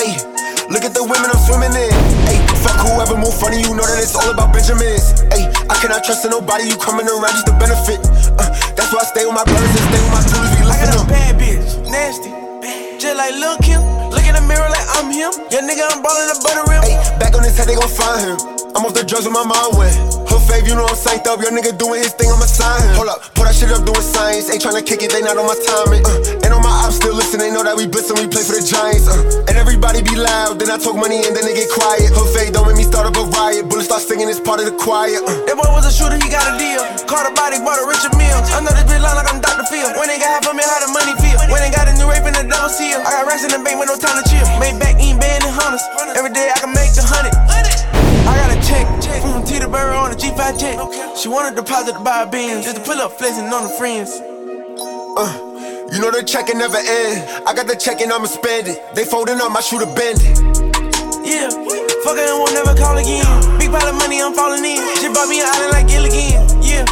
Ayy, 0.00 0.16
look 0.72 0.84
at 0.88 0.96
the 0.96 1.04
women 1.04 1.28
I'm 1.28 1.40
swimming 1.44 1.76
in. 1.76 1.92
Ayy, 2.24 2.40
fuck 2.64 2.80
whoever 2.80 3.20
move 3.20 3.36
funny, 3.36 3.60
you 3.60 3.76
know 3.76 3.84
that 3.84 4.00
it's 4.00 4.16
all 4.16 4.28
about 4.32 4.48
Benjamins. 4.56 5.12
Ayy, 5.28 5.44
I 5.68 5.76
cannot 5.76 6.08
trust 6.08 6.24
in 6.24 6.32
nobody, 6.32 6.72
you 6.72 6.76
coming 6.80 7.04
around 7.04 7.36
just 7.36 7.52
to 7.52 7.54
benefit. 7.60 8.00
Uh, 8.40 8.48
that's 8.80 8.96
why 8.96 9.04
I 9.04 9.08
stay 9.12 9.28
with 9.28 9.36
my 9.36 9.44
brothers 9.44 9.68
and 9.68 9.84
stay 9.92 10.00
with 10.00 10.14
my 10.14 10.24
tools, 10.24 10.50
we 10.56 10.64
I 10.72 10.76
got 10.88 11.04
a 11.04 11.04
bad 11.04 11.36
bitch, 11.36 11.84
nasty. 11.92 12.32
Just 12.96 13.16
like 13.20 13.36
Lil 13.36 13.60
Kim. 13.60 13.93
In 14.34 14.42
the 14.42 14.48
mirror 14.48 14.68
like 14.68 14.86
I'm 14.98 15.12
him. 15.12 15.30
Yeah, 15.48 15.60
nigga, 15.60 15.86
I'm 15.94 16.02
ballin' 16.02 16.26
the 16.26 16.40
butter 16.42 16.68
rim. 16.68 16.82
Ayy, 16.82 17.20
back 17.20 17.36
on 17.36 17.44
his 17.44 17.56
head, 17.56 17.68
they 17.68 17.76
gon' 17.76 17.88
find 17.88 18.40
him. 18.40 18.63
I'm 18.74 18.82
off 18.82 18.90
the 18.90 19.06
drugs 19.06 19.22
with 19.22 19.38
my 19.38 19.46
mind 19.46 19.78
went. 19.78 19.94
Her 20.26 20.42
fave, 20.42 20.66
you 20.66 20.74
know 20.74 20.82
I'm 20.82 20.98
psyched 20.98 21.30
up. 21.30 21.38
Your 21.38 21.54
nigga 21.54 21.78
doing 21.78 22.02
his 22.02 22.10
thing, 22.10 22.26
I'ma 22.26 22.42
sign 22.42 22.82
him. 22.82 22.98
Hold 22.98 23.06
up, 23.06 23.22
put 23.38 23.46
that 23.46 23.54
shit 23.54 23.70
up 23.70 23.86
doing 23.86 24.02
science. 24.02 24.50
Ain't 24.50 24.58
tryna 24.58 24.82
kick 24.82 24.98
it, 25.06 25.14
they 25.14 25.22
not 25.22 25.38
on 25.38 25.46
my 25.46 25.54
timing. 25.54 26.02
Uh, 26.02 26.42
and 26.42 26.50
on 26.50 26.58
my 26.58 26.74
ops 26.82 26.98
still 26.98 27.14
listen, 27.14 27.38
they 27.38 27.54
know 27.54 27.62
that 27.62 27.78
we 27.78 27.86
blitzin', 27.86 28.18
we 28.18 28.26
play 28.26 28.42
for 28.42 28.58
the 28.58 28.66
Giants. 28.66 29.06
Uh, 29.06 29.46
and 29.46 29.54
everybody 29.54 30.02
be 30.02 30.18
loud, 30.18 30.58
then 30.58 30.74
I 30.74 30.76
talk 30.82 30.98
money 30.98 31.22
and 31.22 31.38
then 31.38 31.46
they 31.46 31.54
get 31.54 31.70
quiet. 31.70 32.10
Her 32.10 32.26
fave 32.34 32.50
don't 32.50 32.66
make 32.66 32.74
me 32.74 32.82
start 32.82 33.06
up 33.06 33.14
a 33.14 33.22
riot. 33.30 33.70
Bullets 33.70 33.86
start 33.86 34.02
singing, 34.02 34.26
it's 34.26 34.42
part 34.42 34.58
of 34.58 34.66
the 34.66 34.74
choir. 34.74 35.22
Uh. 35.22 35.46
That 35.46 35.54
boy 35.54 35.70
was 35.70 35.86
a 35.86 35.94
shooter, 35.94 36.18
he 36.18 36.26
got 36.26 36.42
a 36.42 36.58
deal. 36.58 36.82
Caught 37.06 37.30
a 37.30 37.32
body, 37.38 37.62
bought 37.62 37.78
a 37.78 37.86
Richard 37.86 38.18
Mille. 38.18 38.42
I 38.50 38.58
know 38.58 38.74
this 38.74 38.90
bitch 38.90 38.98
line 38.98 39.14
like 39.14 39.30
I'm 39.30 39.38
Dr. 39.38 39.70
Phil. 39.70 39.86
When 39.94 40.10
they 40.10 40.18
got 40.18 40.42
half 40.42 40.50
of 40.50 40.58
me, 40.58 40.66
how 40.66 40.82
the 40.82 40.90
money 40.90 41.14
feel. 41.22 41.38
When 41.46 41.62
they 41.62 41.70
got 41.70 41.86
a 41.86 41.94
new 41.94 42.10
rape 42.10 42.26
in 42.26 42.34
the 42.34 42.42
double 42.42 42.74
seal. 42.74 42.98
I 43.06 43.22
got 43.22 43.30
racks 43.30 43.46
in 43.46 43.54
the 43.54 43.62
bank 43.62 43.78
with 43.78 43.86
no 43.86 43.94
time 43.94 44.18
to 44.18 44.24
chill. 44.26 44.42
Made 44.58 44.82
back 44.82 44.98
eating 44.98 45.22
band 45.22 45.46
and 45.46 45.54
hunters. 45.54 45.86
Every 46.18 46.34
day 46.34 46.50
I 46.50 46.58
can 46.58 46.74
make 46.74 46.83
Burrow 49.74 50.06
on 50.06 50.12
a 50.12 50.14
G5 50.14 50.54
jet. 50.54 50.78
She 51.18 51.26
wanna 51.26 51.50
deposit 51.50 51.98
to 51.98 52.02
buy 52.06 52.22
a 52.22 52.30
Benz, 52.30 52.62
just 52.62 52.78
to 52.78 52.82
pull 52.86 52.94
up 53.02 53.18
flexing 53.18 53.50
on 53.50 53.66
the 53.66 53.74
friends. 53.74 54.22
Uh, 55.18 55.26
you 55.90 55.98
know 55.98 56.14
the 56.14 56.22
checkin' 56.22 56.62
never 56.62 56.78
end. 56.78 57.26
I 57.42 57.50
got 57.58 57.66
the 57.66 57.74
check 57.74 57.98
and 57.98 58.14
I'ma 58.14 58.30
spend 58.30 58.70
it. 58.70 58.78
They 58.94 59.02
folding 59.02 59.42
up 59.42 59.50
my 59.50 59.58
shooter 59.58 59.90
bend 59.98 60.22
it. 60.22 60.38
Yeah, 61.26 61.50
fuck 62.06 62.14
and 62.14 62.38
won't 62.38 62.54
never 62.54 62.70
call 62.78 63.02
again. 63.02 63.26
Big 63.58 63.74
pile 63.74 63.90
of 63.90 63.98
money, 63.98 64.22
I'm 64.22 64.30
falling 64.30 64.62
in. 64.62 64.78
She 65.02 65.10
bought 65.10 65.26
me 65.26 65.42
an 65.42 65.50
island 65.50 65.74
like 65.74 65.90
Gilligan. 65.90 66.38
Yeah. 66.62 66.86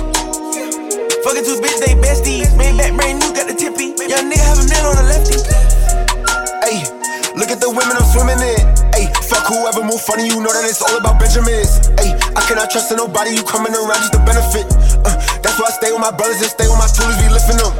Fucking 1.22 1.46
two 1.46 1.62
bitches, 1.62 1.86
they 1.86 1.94
besties. 2.02 2.50
Made 2.58 2.74
back 2.74 2.98
brand 2.98 3.22
new, 3.22 3.30
got 3.30 3.46
the 3.46 3.54
tippy. 3.54 3.94
Young 4.10 4.26
nigga 4.26 4.42
have 4.42 4.58
a 4.58 4.66
mill 4.66 4.90
on 4.90 4.98
the 4.98 5.06
lefty. 5.06 5.38
Ayy, 6.66 6.82
look 7.38 7.54
at 7.54 7.62
the 7.62 7.70
women 7.70 7.94
I'm 7.94 8.10
swimming 8.10 8.42
in. 8.42 8.62
Ayy, 8.98 9.06
fuck 9.30 9.46
whoever 9.46 9.86
move 9.86 10.02
funny, 10.02 10.26
you 10.26 10.42
know 10.42 10.50
that 10.50 10.66
it's 10.66 10.82
all 10.82 10.98
about 10.98 11.22
Benjamins. 11.22 11.86
Ayy, 12.02 12.21
I 12.34 12.40
cannot 12.48 12.70
trust 12.70 12.90
in 12.90 12.96
nobody, 12.96 13.30
you 13.30 13.42
coming 13.44 13.74
around 13.74 14.00
just 14.00 14.12
to 14.14 14.18
benefit. 14.24 14.66
Uh, 15.04 15.16
that's 15.42 15.58
why 15.60 15.66
I 15.68 15.72
stay 15.72 15.92
with 15.92 16.00
my 16.00 16.10
brothers 16.10 16.40
and 16.40 16.50
stay 16.50 16.66
with 16.66 16.78
my 16.78 16.86
tools, 16.88 17.16
we 17.20 17.28
lifting 17.28 17.58
them. 17.58 17.72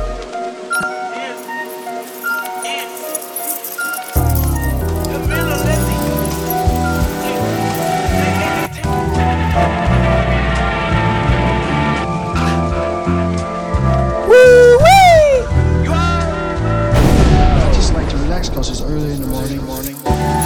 I 17.55 17.73
just 17.75 17.95
like 17.95 18.09
to 18.11 18.17
relax 18.19 18.49
because 18.51 18.69
it's 18.71 18.83
early 18.83 19.13
in 19.13 19.21
the 19.23 19.27
morning. 19.29 19.65
morning. 19.65 20.42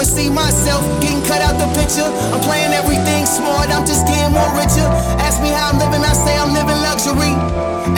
Never 0.00 0.16
see 0.16 0.30
myself 0.32 0.80
getting 1.04 1.20
cut 1.28 1.44
out 1.44 1.60
the 1.60 1.68
picture. 1.76 2.08
I'm 2.32 2.40
playing 2.40 2.72
everything 2.72 3.28
smart, 3.28 3.68
I'm 3.68 3.84
just 3.84 4.08
getting 4.08 4.32
more 4.32 4.48
richer. 4.56 4.88
Ask 5.20 5.44
me 5.44 5.52
how 5.52 5.68
I'm 5.68 5.76
living, 5.76 6.00
I 6.00 6.16
say 6.16 6.32
I'm 6.40 6.56
living 6.56 6.80
luxury. 6.80 7.36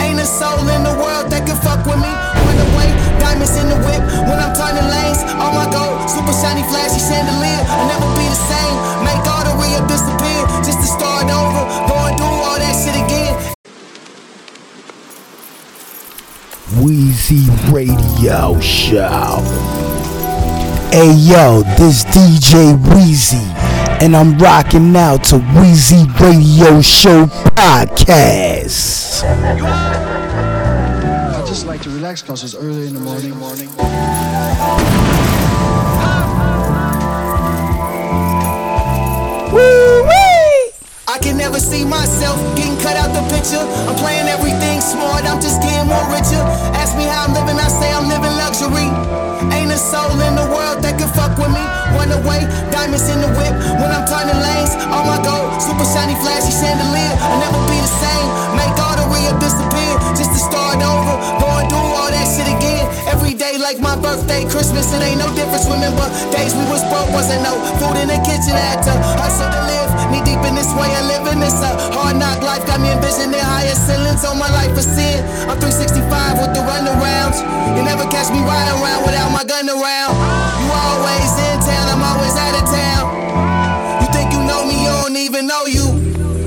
Ain't 0.03 0.19
a 0.19 0.27
soul 0.27 0.67
in 0.67 0.83
the 0.83 0.99
world 0.99 1.31
that 1.31 1.47
can 1.47 1.55
fuck 1.63 1.79
with 1.87 1.95
me. 1.95 2.11
Run 2.11 2.59
away, 2.59 2.91
diamonds 3.23 3.55
in 3.55 3.71
the 3.71 3.79
whip. 3.87 4.03
When 4.27 4.35
I'm 4.35 4.51
turning 4.51 4.83
lanes, 4.83 5.23
all 5.39 5.55
my 5.55 5.63
gold, 5.71 5.95
super 6.11 6.35
shiny, 6.35 6.67
flashy 6.67 6.99
chandelier. 6.99 7.63
I'll 7.71 7.87
never 7.87 8.11
be 8.19 8.27
the 8.27 8.41
same. 8.51 8.75
Make 9.07 9.23
all 9.23 9.47
the 9.47 9.55
real 9.63 9.79
disappear 9.87 10.43
just 10.67 10.83
to 10.83 10.87
start 10.91 11.31
over. 11.31 11.63
Go 11.87 11.95
and 12.03 12.19
do 12.19 12.27
all 12.27 12.59
that 12.59 12.75
shit 12.83 12.99
again. 12.99 13.31
Weezy 16.83 17.47
Radio 17.71 18.59
Show. 18.59 19.92
Hey 20.93 21.11
yo, 21.11 21.63
this 21.75 22.05
DJ 22.05 22.77
Weezy, 22.77 23.41
and 23.99 24.15
I'm 24.15 24.37
rocking 24.37 24.95
out 24.95 25.23
to 25.23 25.37
Weezy 25.37 26.05
Radio 26.19 26.83
Show 26.83 27.25
Podcast. 27.55 29.23
I 29.23 29.55
just 31.47 31.65
like 31.65 31.81
to 31.81 31.89
relax 31.89 32.21
because 32.21 32.43
it's 32.43 32.53
early 32.53 32.85
in 32.85 32.93
the 32.93 32.99
morning. 32.99 33.35
morning. 33.39 33.69
I 39.55 40.02
can 41.33 41.41
never 41.49 41.59
see 41.59 41.83
myself 41.83 42.37
getting 42.53 42.77
cut 42.77 42.93
out 42.93 43.09
the 43.09 43.25
picture. 43.33 43.65
I'm 43.89 43.97
playing 43.97 44.29
everything 44.29 44.77
smart, 44.85 45.25
I'm 45.25 45.41
just 45.41 45.57
getting 45.65 45.89
more 45.89 46.05
richer. 46.13 46.37
Ask 46.77 46.93
me 46.93 47.09
how 47.09 47.25
I'm 47.25 47.33
living, 47.33 47.57
I 47.57 47.69
say 47.73 47.89
I'm 47.89 48.05
living 48.05 48.37
luxury. 48.37 48.85
Ain't 49.49 49.73
a 49.73 49.79
soul 49.81 50.13
in 50.13 50.37
the 50.37 50.45
world 50.53 50.85
that 50.85 50.93
can 51.01 51.09
fuck 51.17 51.33
with 51.41 51.49
me. 51.49 51.63
Run 51.97 52.13
away, 52.13 52.45
diamonds 52.69 53.09
in 53.09 53.17
the 53.17 53.33
whip. 53.33 53.53
When 53.81 53.89
I'm 53.89 54.05
turning 54.05 54.37
lanes, 54.45 54.77
all 54.93 55.09
my 55.09 55.17
gold, 55.25 55.57
super 55.57 55.87
shiny, 55.89 56.13
flashy 56.21 56.53
chandelier. 56.53 57.13
I'll 57.17 57.41
never 57.41 57.61
be 57.65 57.81
the 57.81 57.93
same. 57.97 58.27
Make 58.53 58.77
all 58.77 58.93
the 58.93 59.07
real 59.09 59.33
disappear 59.41 59.93
just 60.13 60.29
to 60.37 60.39
start 60.39 60.85
over. 60.85 61.17
Go 61.41 61.49
and 61.49 61.65
do 61.65 61.81
all 61.81 62.13
that 62.13 62.29
shit 62.29 62.45
again. 62.45 62.72
Like 63.63 63.79
my 63.79 63.95
birthday, 63.95 64.43
Christmas, 64.51 64.91
it 64.91 64.99
ain't 64.99 65.23
no 65.23 65.31
difference. 65.39 65.63
Remember 65.71 66.03
days 66.35 66.51
we 66.51 66.67
was 66.67 66.83
broke, 66.91 67.07
wasn't 67.15 67.47
no 67.47 67.55
food 67.79 67.95
in 67.95 68.11
the 68.11 68.19
kitchen. 68.27 68.51
I 68.51 68.75
had 68.75 68.83
to 68.83 68.91
hustle 69.15 69.47
to 69.47 69.61
live. 69.71 69.87
Knee 70.11 70.19
deep 70.27 70.43
in 70.43 70.51
this 70.59 70.67
way 70.75 70.91
of 70.99 71.07
living. 71.07 71.39
It's 71.39 71.63
a 71.63 71.71
hard 71.95 72.19
knock 72.19 72.43
life. 72.43 72.67
Got 72.67 72.83
me 72.83 72.91
envisioning 72.91 73.39
higher 73.39 73.71
ceilings 73.71 74.27
on 74.27 74.35
my 74.35 74.51
life 74.51 74.75
of 74.75 74.83
sin. 74.83 75.23
I'm 75.47 75.55
365 75.63 76.43
with 76.43 76.51
the 76.51 76.59
runarounds. 76.59 77.39
You 77.79 77.87
never 77.87 78.03
catch 78.11 78.27
me 78.35 78.43
riding 78.43 78.75
around 78.83 79.07
without 79.07 79.31
my 79.31 79.47
gun 79.47 79.71
around. 79.71 80.11
You 80.11 80.67
always 80.67 81.31
in 81.47 81.63
town, 81.63 81.87
I'm 81.87 82.03
always 82.03 82.35
out 82.35 82.59
of 82.59 82.67
town. 82.67 83.03
You 84.03 84.07
think 84.11 84.35
you 84.35 84.43
know 84.43 84.67
me, 84.67 84.75
you 84.83 84.91
don't 84.91 85.15
even 85.15 85.47
know 85.47 85.63
you. 85.71 85.87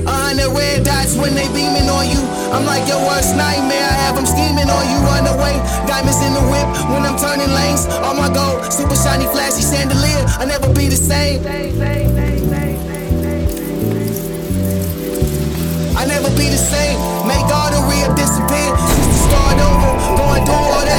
A 0.05 0.13
hundred 0.13 0.53
red 0.53 0.85
dots 0.85 1.17
when 1.17 1.33
they 1.33 1.49
beaming 1.49 1.89
on 1.89 2.05
you. 2.13 2.21
I'm 2.53 2.61
like 2.69 2.85
your 2.85 3.01
worst 3.09 3.33
nightmare. 3.33 3.96
I 4.17 4.21
have 4.21 4.25
them 4.25 4.33
scheming 4.33 4.69
on 4.69 4.81
you. 4.89 4.97
Run 5.05 5.29
away, 5.29 5.61
diamonds 5.85 6.17
in 6.25 6.33
the 6.33 6.41
whip 6.49 6.65
when 6.89 7.05
I'm 7.05 7.17
turning 7.21 7.53
lanes. 7.53 7.85
All 8.01 8.15
my 8.15 8.33
gold, 8.33 8.73
super 8.73 8.95
shiny, 8.95 9.29
flashy 9.29 9.61
chandelier. 9.61 10.25
I'll 10.41 10.47
never 10.47 10.73
be 10.73 10.89
the 10.89 10.97
same. 10.97 11.45
I'll 15.97 16.07
never 16.07 16.29
be 16.33 16.49
the 16.49 16.57
same. 16.57 16.97
Make 17.29 17.45
all 17.53 17.69
the 17.69 17.81
real 17.93 18.09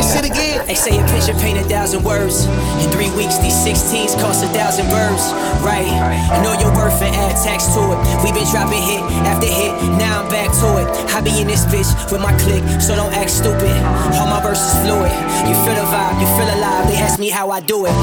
shit 0.09 0.25
again. 0.25 0.65
They 0.67 0.75
say 0.75 0.97
a 0.97 1.05
picture 1.13 1.37
paint 1.37 1.59
a 1.61 1.65
thousand 1.69 2.03
words. 2.03 2.47
In 2.81 2.89
three 2.91 3.13
weeks, 3.13 3.37
these 3.39 3.55
16s 3.55 4.17
cost 4.17 4.45
a 4.45 4.49
thousand 4.57 4.89
birds. 4.89 5.21
Right. 5.61 5.89
I 5.89 6.41
know 6.43 6.57
your 6.57 6.73
worth 6.73 7.01
and 7.03 7.15
add 7.15 7.37
tax 7.37 7.69
to 7.77 7.81
it. 7.93 7.99
We 8.25 8.33
been 8.33 8.49
dropping 8.49 8.81
hit 8.81 9.05
after 9.29 9.47
hit. 9.47 9.73
Now 10.01 10.25
I'm 10.25 10.29
back 10.33 10.49
to 10.65 10.69
it. 10.81 10.89
I 11.13 11.21
be 11.21 11.41
in 11.41 11.47
this 11.47 11.65
bitch 11.69 11.91
with 12.11 12.23
my 12.23 12.33
click, 12.41 12.65
so 12.81 12.97
don't 12.97 13.13
act 13.13 13.31
stupid. 13.31 13.75
All 14.17 14.29
my 14.29 14.41
verses 14.41 14.73
fluid. 14.81 15.13
You 15.45 15.55
feel 15.65 15.77
the 15.77 15.87
vibe, 15.93 16.17
you 16.21 16.29
feel 16.41 16.51
alive. 16.57 16.89
They 16.89 16.97
ask 16.97 17.19
me 17.19 17.29
how 17.29 17.51
I 17.51 17.61
do 17.61 17.85
it. 17.85 17.97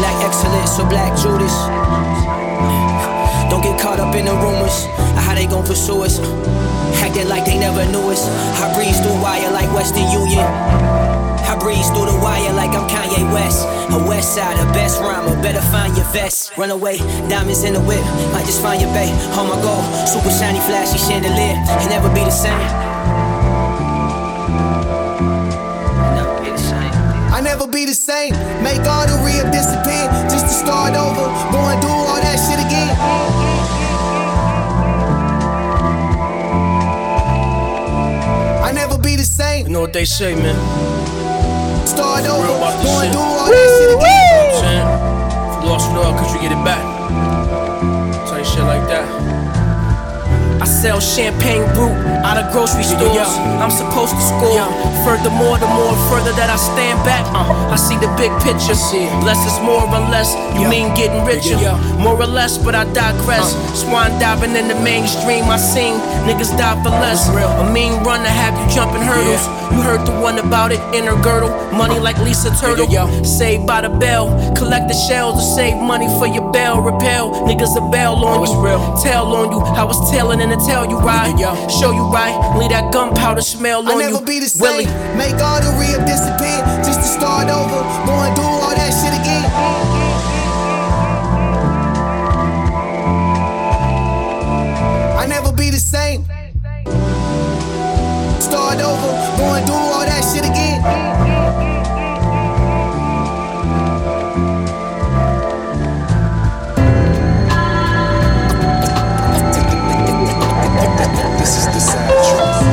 Black 0.00 0.18
excellence 0.26 0.78
or 0.78 0.86
black 0.88 1.14
Judas. 1.18 1.54
Don't 3.50 3.62
get 3.62 3.78
caught 3.80 4.00
up 4.00 4.14
in 4.16 4.24
the 4.26 4.34
rumors 4.34 4.86
of 5.14 5.22
how 5.22 5.34
they 5.34 5.46
gon' 5.46 5.64
pursue 5.64 6.02
us. 6.02 6.18
Acting 7.04 7.28
like 7.28 7.44
they 7.44 7.58
never 7.58 7.84
knew 7.92 8.10
us. 8.10 8.26
I 8.58 8.72
breeze 8.74 8.98
through 9.00 9.20
wire 9.20 9.50
like 9.52 9.70
Western 9.74 10.10
Union. 10.10 11.23
I 11.54 11.58
breeze 11.60 11.86
through 11.90 12.10
the 12.10 12.18
wire 12.18 12.52
like 12.52 12.74
I'm 12.74 12.90
Kanye 12.90 13.22
West. 13.30 13.62
A 13.94 13.98
West 14.08 14.34
Side, 14.34 14.58
a 14.58 14.66
best 14.74 14.98
rhymer. 15.00 15.40
Better 15.40 15.62
find 15.70 15.96
your 15.96 16.06
vest. 16.06 16.50
Run 16.56 16.70
away, 16.70 16.98
diamonds 17.30 17.62
in 17.62 17.74
the 17.74 17.80
whip. 17.80 18.02
Might 18.34 18.44
just 18.44 18.60
find 18.60 18.82
your 18.82 18.90
bay. 18.90 19.06
Oh 19.38 19.46
my 19.46 19.54
god, 19.62 20.08
super 20.08 20.30
shiny, 20.30 20.58
flashy 20.66 20.98
chandelier. 20.98 21.54
And 21.78 21.90
never 21.90 22.08
be 22.08 22.24
the 22.26 22.34
same. 22.34 22.58
I 27.30 27.40
never 27.40 27.68
be 27.68 27.84
the 27.84 27.94
same. 27.94 28.32
Make 28.64 28.82
all 28.90 29.06
the 29.06 29.14
real 29.22 29.46
disappear 29.54 30.10
just 30.26 30.46
to 30.46 30.54
start 30.66 30.96
over. 30.96 31.30
Go 31.54 31.60
and 31.70 31.80
do 31.80 31.86
all 31.86 32.18
that 32.18 32.34
shit 32.34 32.58
again. 32.58 32.90
I 38.66 38.72
never 38.72 38.98
be 38.98 39.14
the 39.14 39.22
same. 39.22 39.66
You 39.68 39.72
know 39.72 39.82
what 39.82 39.92
they 39.92 40.04
say, 40.04 40.34
man. 40.34 41.13
Start 41.94 42.26
over. 42.26 42.42
Real 42.44 42.56
about 42.56 42.82
this 42.82 42.90
shit. 43.00 43.12
do 43.12 43.18
all 43.18 43.46
that 43.46 43.68
shit 43.70 43.90
You 43.90 43.94
know 43.94 43.98
again. 44.02 44.34
what 44.34 44.54
I'm 44.54 44.62
saying? 44.64 44.88
If 45.54 45.62
you 45.62 45.68
lost 45.70 45.90
it 45.90 45.96
all, 45.96 46.12
could 46.18 46.30
you 46.34 46.40
get 46.42 46.52
it 46.52 46.64
back? 46.64 46.82
Type 48.28 48.44
shit 48.44 48.64
like 48.64 48.86
that. 48.88 49.33
Sell 50.84 51.00
champagne 51.00 51.64
brute 51.72 51.96
out 52.28 52.36
of 52.36 52.52
grocery 52.52 52.84
stores. 52.84 53.32
I'm 53.56 53.70
supposed 53.70 54.12
to 54.12 54.20
score. 54.20 54.68
Furthermore, 55.00 55.56
the 55.56 55.64
more 55.72 55.96
further 56.12 56.36
that 56.36 56.52
I 56.52 56.56
stand 56.60 57.00
back, 57.08 57.24
uh, 57.32 57.72
I 57.72 57.76
see 57.76 57.96
the 57.96 58.12
big 58.20 58.28
picture. 58.44 58.76
Less 59.24 59.40
is 59.48 59.56
more 59.64 59.80
or 59.80 60.04
less. 60.12 60.36
You 60.60 60.68
mean 60.68 60.92
getting 60.92 61.24
richer? 61.24 61.56
More 61.96 62.20
or 62.20 62.28
less, 62.28 62.58
but 62.58 62.74
I 62.74 62.84
digress. 62.92 63.56
Swan 63.72 64.12
diving 64.20 64.56
in 64.56 64.68
the 64.68 64.76
mainstream. 64.84 65.48
I 65.48 65.56
sing 65.56 65.96
niggas 66.28 66.52
die 66.58 66.76
for 66.84 66.92
less. 67.00 67.32
Real. 67.32 67.48
A 67.48 67.72
mean 67.72 68.04
run 68.04 68.20
to 68.20 68.28
have 68.28 68.52
you 68.52 68.68
jumping 68.74 69.00
hurdles. 69.00 69.40
You 69.72 69.80
heard 69.80 70.06
the 70.06 70.12
one 70.20 70.38
about 70.38 70.70
it, 70.70 70.80
inner 70.92 71.16
girdle. 71.22 71.48
Money 71.72 71.98
like 71.98 72.18
Lisa 72.18 72.52
Turtle. 72.60 72.84
Saved 73.24 73.66
by 73.66 73.80
the 73.80 73.88
bell. 73.88 74.28
Collect 74.54 74.88
the 74.88 74.94
shells 75.08 75.40
to 75.40 75.44
save 75.56 75.80
money 75.80 76.08
for 76.20 76.26
your 76.26 76.52
bail. 76.52 76.82
Repel. 76.82 77.32
Niggas 77.48 77.72
a 77.72 77.90
bail 77.90 78.12
on 78.20 78.44
you. 78.44 79.02
Tell 79.02 79.32
on 79.34 79.50
you. 79.50 79.60
I 79.60 79.84
was 79.84 79.98
telling 80.12 80.42
and 80.42 80.52
to 80.52 80.73
tell 80.74 80.90
you 80.90 80.98
right. 80.98 81.30
Show 81.70 81.92
you 81.92 82.04
right. 82.10 82.34
Leave 82.58 82.70
that 82.70 82.92
gunpowder 82.92 83.42
smell 83.42 83.80
on 83.88 83.94
you. 83.94 84.10
never 84.10 84.24
be 84.24 84.40
the 84.40 84.48
same. 84.48 84.62
Willie. 84.62 84.86
Make 85.16 85.38
all 85.40 85.60
the 85.62 85.70
real 85.78 86.00
disappear 86.04 86.60
just 86.82 86.98
to 86.98 87.08
start 87.18 87.46
over. 87.48 87.80
Go 88.06 88.14
and 88.26 88.34
do 88.34 88.42
all 88.42 88.74
that 88.74 88.90
shit 88.98 89.14
again. 89.22 89.46
I 95.22 95.26
never 95.28 95.52
be 95.52 95.70
the 95.70 95.78
same. 95.78 96.24
Start 98.40 98.78
over. 98.90 99.10
Go 99.38 99.46
and 99.54 99.66
do 99.66 99.72
all 99.72 100.04
that 100.04 100.22
shit 100.32 100.44
again. 100.44 101.33
This 111.44 111.58
is 111.58 111.66
the 111.66 111.78
sad 111.78 112.08
truth. 112.24 112.64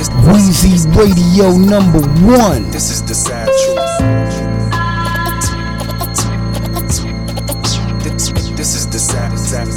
It's 0.00 0.10
Weezy 0.26 0.74
Radio 0.96 1.56
number 1.56 2.00
one. 2.26 2.68
This 2.72 2.90
is 2.90 3.04
the 3.04 3.14
sad 3.14 3.46
truth. 3.46 3.98
This 8.56 8.74
is 8.74 8.88
the 8.88 8.98
sad, 8.98 9.38
sad. 9.38 9.68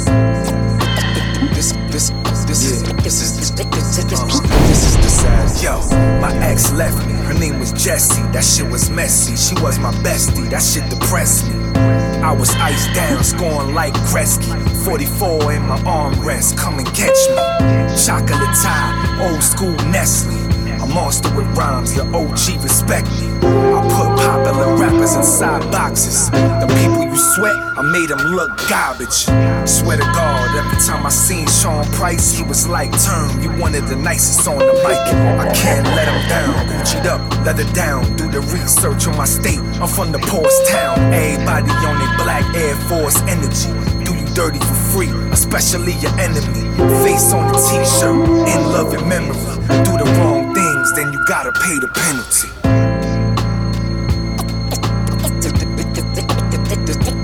This, 1.54 1.70
this, 1.92 2.10
this, 2.10 2.44
this 2.44 2.64
is 2.64 2.82
this, 2.82 2.96
this, 3.04 3.38
this, 3.38 3.50
this 3.52 4.82
is 4.82 4.96
the 4.96 5.08
sad. 5.08 5.62
Yo, 5.62 5.78
my 6.20 6.34
ex 6.44 6.72
left 6.72 7.06
me. 7.06 7.12
Her 7.12 7.34
name 7.34 7.60
was 7.60 7.70
Jessie. 7.70 8.22
That 8.32 8.42
shit 8.42 8.68
was 8.68 8.90
messy. 8.90 9.36
She 9.36 9.54
was 9.62 9.78
my 9.78 9.92
bestie. 10.02 10.50
That 10.50 10.60
shit 10.60 10.90
depressed 10.90 11.46
me. 11.48 12.11
I 12.22 12.30
was 12.30 12.54
iced 12.54 12.94
down, 12.94 13.24
scoring 13.24 13.74
like 13.74 13.94
Gretzky. 14.10 14.46
44 14.84 15.54
in 15.54 15.62
my 15.66 15.76
armrest, 15.80 16.56
come 16.56 16.78
and 16.78 16.86
catch 16.94 17.18
me. 17.30 17.96
Chocolate 17.98 18.56
tie, 18.62 19.28
old 19.28 19.42
school 19.42 19.74
Nestle. 19.90 20.38
A 20.82 20.86
monster 20.86 21.34
with 21.34 21.46
rhymes, 21.56 21.94
your 21.96 22.06
OG 22.14 22.62
respect 22.62 23.08
me. 23.20 23.26
I 23.42 23.82
put 23.82 24.16
popular 24.18 24.76
rappers 24.76 25.14
inside 25.14 25.68
boxes. 25.72 26.30
The 26.30 26.66
people 26.80 27.02
you 27.04 27.16
sweat, 27.16 27.56
I 27.56 27.82
made 27.82 28.08
them 28.08 28.18
look 28.34 28.50
garbage. 28.68 29.26
Swear 29.64 29.96
to 29.96 30.02
God, 30.02 30.56
every 30.56 30.78
time 30.82 31.06
I 31.06 31.08
seen 31.08 31.46
Sean 31.46 31.84
Price, 31.92 32.32
he 32.32 32.42
was 32.42 32.66
like, 32.68 32.90
Turn, 33.04 33.42
you 33.42 33.50
one 33.60 33.74
of 33.74 33.88
the 33.88 33.96
nicest 33.96 34.46
on 34.48 34.58
the 34.58 34.74
mic. 34.82 34.98
I 35.38 35.52
can't 35.54 35.86
let 35.86 36.08
him 36.08 36.28
down. 36.28 36.66
Gucci'd 36.66 37.06
up, 37.06 37.20
leather 37.46 37.70
down. 37.72 38.16
Do 38.16 38.28
the 38.28 38.40
research 38.40 39.06
on 39.06 39.16
my 39.16 39.24
state. 39.24 39.60
I'm 39.80 39.88
from 39.88 40.10
the 40.10 40.18
poorest 40.18 40.68
town. 40.68 40.98
Everybody 41.12 41.70
on 41.70 41.98
their 41.98 42.16
black 42.18 42.44
Air 42.54 42.74
Force 42.88 43.20
energy. 43.22 43.70
Do 44.04 44.14
you 44.14 44.26
dirty 44.34 44.58
for 44.58 44.74
free, 44.92 45.10
especially 45.30 45.92
your 45.94 46.12
enemy. 46.18 46.66
Face 47.04 47.32
on 47.32 47.52
the 47.52 47.58
t-shirt, 47.58 48.16
in 48.48 48.62
love 48.72 48.92
and 48.94 49.08
memory. 49.08 49.36
Do 49.84 49.92
the 49.96 50.10
wrong 50.18 50.54
things, 50.54 50.92
then 50.96 51.12
you 51.12 51.24
gotta 51.26 51.52
pay 51.52 51.78
the 51.78 51.88
penalty. 51.94 52.48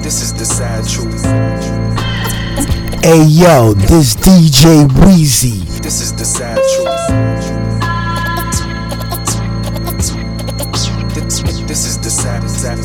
This 0.02 0.22
is 0.22 0.32
the 0.32 0.44
sad 0.44 0.88
truth. 0.88 1.77
Hey 2.58 3.22
yo, 3.24 3.72
this 3.72 4.16
DJ 4.16 4.88
Weezy. 4.88 5.64
This 5.80 6.00
is 6.00 6.12
the 6.12 6.24
sad 6.24 6.56
truth. 6.56 6.88
This, 11.14 11.40
this 11.68 11.84
is 11.86 11.98
the 11.98 12.10
sad, 12.10 12.50
sad. 12.50 12.78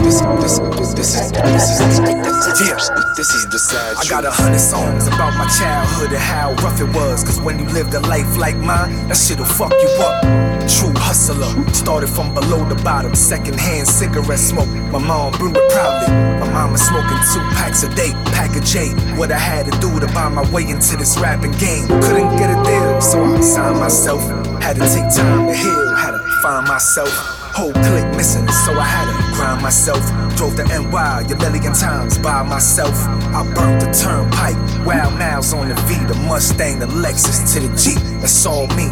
This, 0.00 0.20
this, 0.20 0.58
this 0.58 1.14
is, 1.14 1.32
this 1.32 1.40
is, 1.70 2.68
Yeah. 2.68 2.76
this 3.16 3.30
is 3.30 3.46
the 3.50 3.58
sad 3.58 3.96
truth. 3.96 4.06
I 4.06 4.10
got 4.10 4.24
a 4.26 4.30
hundred 4.30 4.58
songs 4.58 5.06
about 5.06 5.32
my 5.38 5.48
childhood 5.58 6.10
and 6.12 6.18
how 6.18 6.52
rough 6.62 6.78
it 6.80 6.94
was. 6.94 7.24
Cause 7.24 7.40
when 7.40 7.58
you 7.58 7.64
lived 7.66 7.94
a 7.94 8.00
life 8.00 8.36
like 8.36 8.56
mine, 8.56 9.08
that 9.08 9.16
shit'll 9.16 9.46
fuck 9.46 9.72
you 9.72 9.88
up. 10.00 10.49
True 10.78 10.94
hustler, 10.96 11.50
started 11.74 12.08
from 12.08 12.32
below 12.32 12.66
the 12.68 12.76
bottom. 12.82 13.14
Secondhand 13.14 13.86
cigarette 13.88 14.38
smoke, 14.38 14.68
my 14.92 14.98
mom 14.98 15.32
blew 15.32 15.50
it 15.50 15.72
proudly. 15.72 16.14
My 16.40 16.48
mama 16.52 16.78
smoking 16.78 17.18
two 17.32 17.42
packs 17.58 17.82
a 17.82 17.94
day, 17.94 18.12
pack 18.32 18.56
of 18.56 18.64
J. 18.64 18.90
What 19.18 19.32
I 19.32 19.38
had 19.38 19.66
to 19.66 19.72
do 19.80 19.98
to 19.98 20.06
buy 20.14 20.28
my 20.28 20.48
way 20.52 20.62
into 20.62 20.96
this 20.96 21.18
rapping 21.18 21.52
game. 21.58 21.86
Couldn't 21.88 22.36
get 22.38 22.50
a 22.50 22.62
deal, 22.62 23.00
so 23.00 23.22
I 23.24 23.40
signed 23.40 23.80
myself. 23.80 24.22
Had 24.62 24.76
to 24.76 24.86
take 24.86 25.10
time 25.12 25.48
to 25.48 25.54
heal, 25.54 25.96
had 25.96 26.12
to 26.12 26.22
find 26.42 26.68
myself. 26.68 27.10
Whole 27.52 27.72
clique 27.72 28.16
missing, 28.16 28.46
so 28.48 28.72
I 28.78 28.84
had 28.84 29.06
to 29.10 29.34
grind 29.34 29.60
myself. 29.62 30.00
Drove 30.36 30.54
to 30.56 30.64
NY 30.64 31.26
a 31.28 31.36
million 31.36 31.74
times 31.74 32.16
by 32.16 32.42
myself. 32.42 32.94
I 33.34 33.42
burnt 33.54 33.82
the 33.82 33.90
turnpike, 33.92 34.56
wild 34.86 35.18
miles 35.18 35.52
on 35.52 35.68
the 35.68 35.74
V, 35.74 36.04
the 36.06 36.14
Mustang, 36.28 36.78
the 36.78 36.86
Lexus 36.86 37.52
to 37.54 37.60
the 37.60 37.76
Jeep. 37.76 37.98
That's 38.20 38.46
all 38.46 38.68
me. 38.68 38.86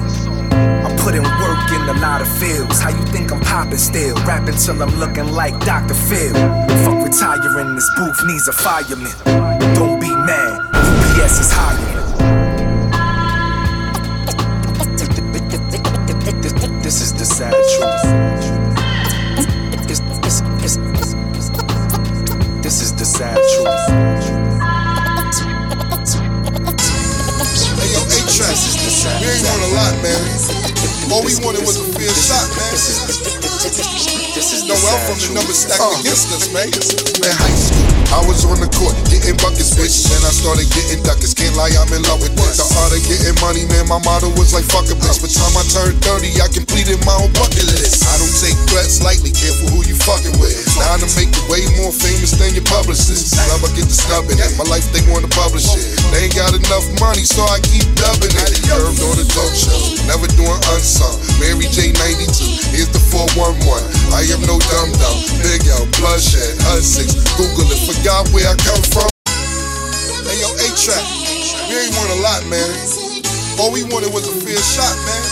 I 0.89 1.35
work 1.43 1.71
in 1.73 1.97
a 1.97 2.01
lot 2.01 2.21
of 2.21 2.29
fields. 2.39 2.81
How 2.81 2.91
you 2.91 3.05
think 3.07 3.33
I'm 3.33 3.41
popping 3.41 3.79
still? 3.79 4.15
Rapping 4.25 4.57
till 4.57 4.83
I'm 4.83 4.95
looking 4.99 5.33
like 5.33 5.59
Dr. 5.65 5.95
Phil. 5.95 6.33
Fuck 6.85 7.05
retiring, 7.05 7.75
this 7.75 7.91
booth 7.97 8.25
needs 8.27 8.49
a 8.49 8.53
fireman. 8.53 9.13
Don't 9.75 10.01
be 10.01 10.11
mad, 10.11 10.61
UPS 10.75 11.41
is 11.41 11.53
hiring. 11.53 11.99
This 16.83 17.03
is 17.03 17.13
the 17.13 17.25
sad 17.27 17.53
truth. 17.53 18.28
Ain't 29.39 29.47
want 29.47 29.63
a 29.63 29.71
lot, 29.75 29.95
man. 30.03 30.23
All 31.11 31.23
we 31.25 31.33
wanted 31.41 31.63
was 31.63 31.79
a 31.79 31.87
fair 31.95 32.11
shot, 32.11 32.47
man. 32.59 33.79
No 34.69 34.77
well 34.85 35.01
from 35.09 35.17
the 35.17 35.33
numbers 35.33 35.65
stacked 35.65 35.81
uh. 35.81 35.97
against 35.97 36.29
us, 36.37 36.53
man. 36.53 36.69
Man, 37.25 37.33
high 37.33 37.57
school, 37.57 37.89
I 38.13 38.21
was 38.29 38.45
on 38.45 38.61
the 38.61 38.69
court 38.77 38.93
getting 39.09 39.37
buckets, 39.41 39.73
bitch. 39.73 40.09
Then 40.13 40.21
I 40.25 40.33
started 40.33 40.69
getting 40.77 41.01
duckets. 41.01 41.33
Can't 41.33 41.57
lie, 41.57 41.73
I'm 41.73 41.89
in 41.97 42.05
love 42.05 42.21
with 42.21 42.37
this. 42.37 42.61
The 42.61 42.69
art 42.77 42.93
of 42.93 43.01
getting 43.09 43.37
money, 43.41 43.65
man. 43.73 43.89
My 43.89 44.01
motto 44.05 44.29
was 44.37 44.53
like 44.53 44.69
fuck 44.69 44.85
a 44.93 44.97
bitch. 44.97 45.21
By 45.21 45.29
time 45.33 45.55
I 45.57 45.65
turned 45.73 45.97
30, 46.05 46.45
I 46.45 46.49
completed 46.53 47.01
my 47.09 47.17
own 47.17 47.33
bucket 47.37 47.65
list. 47.65 48.05
I 48.05 48.17
don't 48.21 48.37
take 48.41 48.57
threats 48.69 49.01
lightly. 49.01 49.33
Careful 49.33 49.73
who 49.73 49.81
you 49.89 49.97
fucking 49.97 50.37
with. 50.37 50.57
Now 50.81 51.01
to 51.01 51.09
make 51.17 51.33
you 51.33 51.45
way 51.49 51.65
more 51.81 51.93
famous 51.93 52.33
than 52.37 52.53
your 52.57 52.65
publicist. 52.69 53.37
Never 53.37 53.69
get 53.77 53.89
the 53.89 53.97
stubbing 53.97 54.41
it. 54.41 54.53
My 54.57 54.69
life 54.69 54.85
they 54.93 55.05
want 55.09 55.25
to 55.25 55.33
publish 55.33 55.69
it. 55.69 55.81
They 56.13 56.29
ain't 56.29 56.37
got 56.37 56.57
enough 56.57 56.85
money, 57.01 57.25
so 57.25 57.45
I 57.49 57.61
keep 57.65 57.85
dubbing 57.97 58.33
it. 58.33 58.53
Curved 58.65 59.01
on 59.05 59.17
the 59.21 59.28
show, 59.53 59.79
never 60.07 60.29
doing 60.37 60.61
unsung. 60.73 61.17
Mary 61.41 61.67
J 61.69 61.93
92, 61.93 62.73
here's 62.73 62.91
the 62.93 63.03
411. 63.13 63.59
I 64.15 64.25
am 64.31 64.41
no 64.47 64.57
dum 64.71 64.89
dum. 64.97 65.17
Big 65.45 65.65
L, 65.69 65.85
bloodshed, 65.99 66.57
6. 66.61 67.37
Google 67.37 67.69
it, 67.69 67.81
forgot 67.85 68.29
where 68.33 68.49
I 68.49 68.57
come 68.61 68.83
from. 68.89 69.09
Hey 70.25 70.39
yo, 70.41 70.49
A-Track, 70.69 71.05
we 71.69 71.75
ain't 71.77 71.95
want 71.99 72.11
a 72.15 72.19
lot, 72.23 72.43
man. 72.47 72.69
All 73.59 73.73
we 73.75 73.83
wanted 73.91 74.15
was 74.15 74.29
a 74.31 74.35
fair 74.39 74.61
shot, 74.63 74.95
man. 75.03 75.23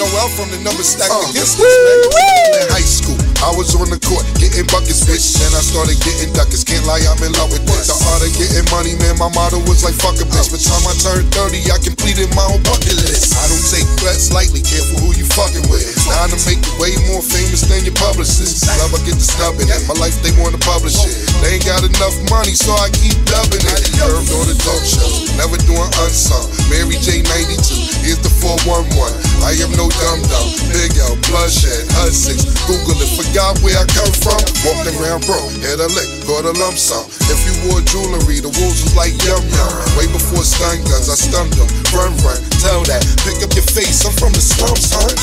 No 0.00 0.08
well 0.16 0.32
from 0.32 0.48
the 0.48 0.56
numbers 0.64 0.96
stacked 0.96 1.12
uh. 1.12 1.28
against 1.28 1.60
us, 1.60 1.60
man. 1.60 2.64
In 2.64 2.68
high 2.72 2.88
school, 2.88 3.19
I 3.40 3.56
was 3.56 3.72
on 3.72 3.88
the 3.88 3.96
court 4.04 4.20
getting 4.36 4.68
buckets, 4.68 5.00
bitch. 5.08 5.40
Then 5.40 5.48
I 5.56 5.64
started 5.64 5.96
getting 6.04 6.28
duckets. 6.36 6.60
Can't 6.60 6.84
lie, 6.84 7.00
I'm 7.08 7.16
in 7.24 7.32
love 7.40 7.48
with 7.48 7.64
this. 7.64 7.88
The 7.88 7.96
art 8.12 8.20
of 8.20 8.32
getting 8.36 8.68
money, 8.68 8.92
man. 9.00 9.16
My 9.16 9.32
motto 9.32 9.64
was 9.64 9.80
like 9.80 9.96
fuck 9.96 10.20
a 10.20 10.28
bitch. 10.28 10.52
By 10.52 10.60
the 10.60 10.64
time 10.64 10.84
I 10.84 10.92
turned 11.00 11.28
30, 11.32 11.72
I 11.72 11.80
completed 11.80 12.28
my 12.36 12.44
own 12.52 12.60
bucket 12.68 13.00
list. 13.00 13.32
I 13.40 13.48
don't 13.48 13.64
take 13.72 13.88
threats 13.96 14.28
lightly. 14.28 14.60
Careful 14.60 15.00
who 15.00 15.16
you 15.16 15.24
fucking 15.24 15.64
with. 15.72 15.88
Now 16.04 16.28
to 16.28 16.36
make 16.44 16.60
you 16.60 16.74
way 16.76 16.92
more 17.08 17.24
famous 17.24 17.64
than 17.64 17.80
your 17.88 17.96
publicist. 17.96 18.68
i 18.68 18.76
get 19.08 19.16
the 19.16 19.24
stubbing 19.24 19.72
it. 19.72 19.80
My 19.88 19.96
life 19.96 20.20
they 20.20 20.36
want 20.36 20.52
to 20.52 20.60
publish 20.60 21.00
it. 21.00 21.12
They 21.40 21.56
ain't 21.56 21.64
got 21.64 21.80
enough 21.80 22.16
money, 22.28 22.52
so 22.52 22.76
I 22.76 22.92
keep 22.92 23.16
dubbing 23.24 23.64
it. 23.64 23.80
Curved 23.96 24.36
on 24.36 24.52
the 24.52 24.56
talk 24.60 24.84
show, 24.84 25.08
never 25.40 25.56
doing 25.64 25.88
unsung. 26.04 26.44
Mary 26.68 27.00
J 27.00 27.24
92, 27.24 28.04
here's 28.04 28.20
the 28.20 28.32
411. 28.44 28.92
I 29.40 29.56
am 29.64 29.72
no 29.80 29.88
dum 29.88 30.20
dum. 30.28 30.46
Big 30.76 30.92
L, 31.00 31.16
bloodshed, 31.24 31.88
6. 31.88 32.68
Google 32.68 33.00
it, 33.00 33.10
forgot 33.30 33.54
where 33.62 33.78
I 33.78 33.86
come 33.86 34.10
from. 34.10 34.42
Walked 34.66 34.90
around 34.98 35.22
broke, 35.22 35.54
hit 35.62 35.78
a 35.78 35.86
lick, 35.94 36.10
got 36.26 36.42
a 36.42 36.52
lump 36.58 36.74
sum. 36.74 37.06
If 37.30 37.38
you 37.46 37.54
wore 37.70 37.78
jewelry, 37.86 38.42
the 38.42 38.50
wolves 38.58 38.82
was 38.82 38.94
like 38.98 39.14
yum 39.22 39.38
yum. 39.38 39.70
Way 39.94 40.10
before 40.10 40.42
stun 40.42 40.82
guns, 40.90 41.06
I 41.06 41.14
stunned 41.14 41.54
them. 41.54 41.70
Run, 41.94 42.10
run, 42.26 42.42
tell 42.58 42.82
that. 42.90 43.06
Pick 43.22 43.38
up 43.46 43.54
your 43.54 43.66
face, 43.70 44.02
I'm 44.02 44.10
from 44.18 44.34
the 44.34 44.42
slums, 44.42 44.90
huh? 44.90 45.14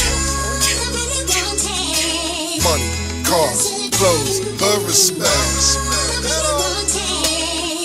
Money, 2.63 2.87
cars, 3.27 3.91
clothes, 3.99 4.39
hood 4.55 4.81
respect. 4.87 5.83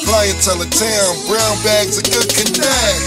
Clientele 0.06 0.62
of 0.62 0.70
town, 0.70 1.12
brown 1.26 1.56
bags, 1.66 1.98
a 1.98 2.04
good 2.06 2.30
connect. 2.30 3.02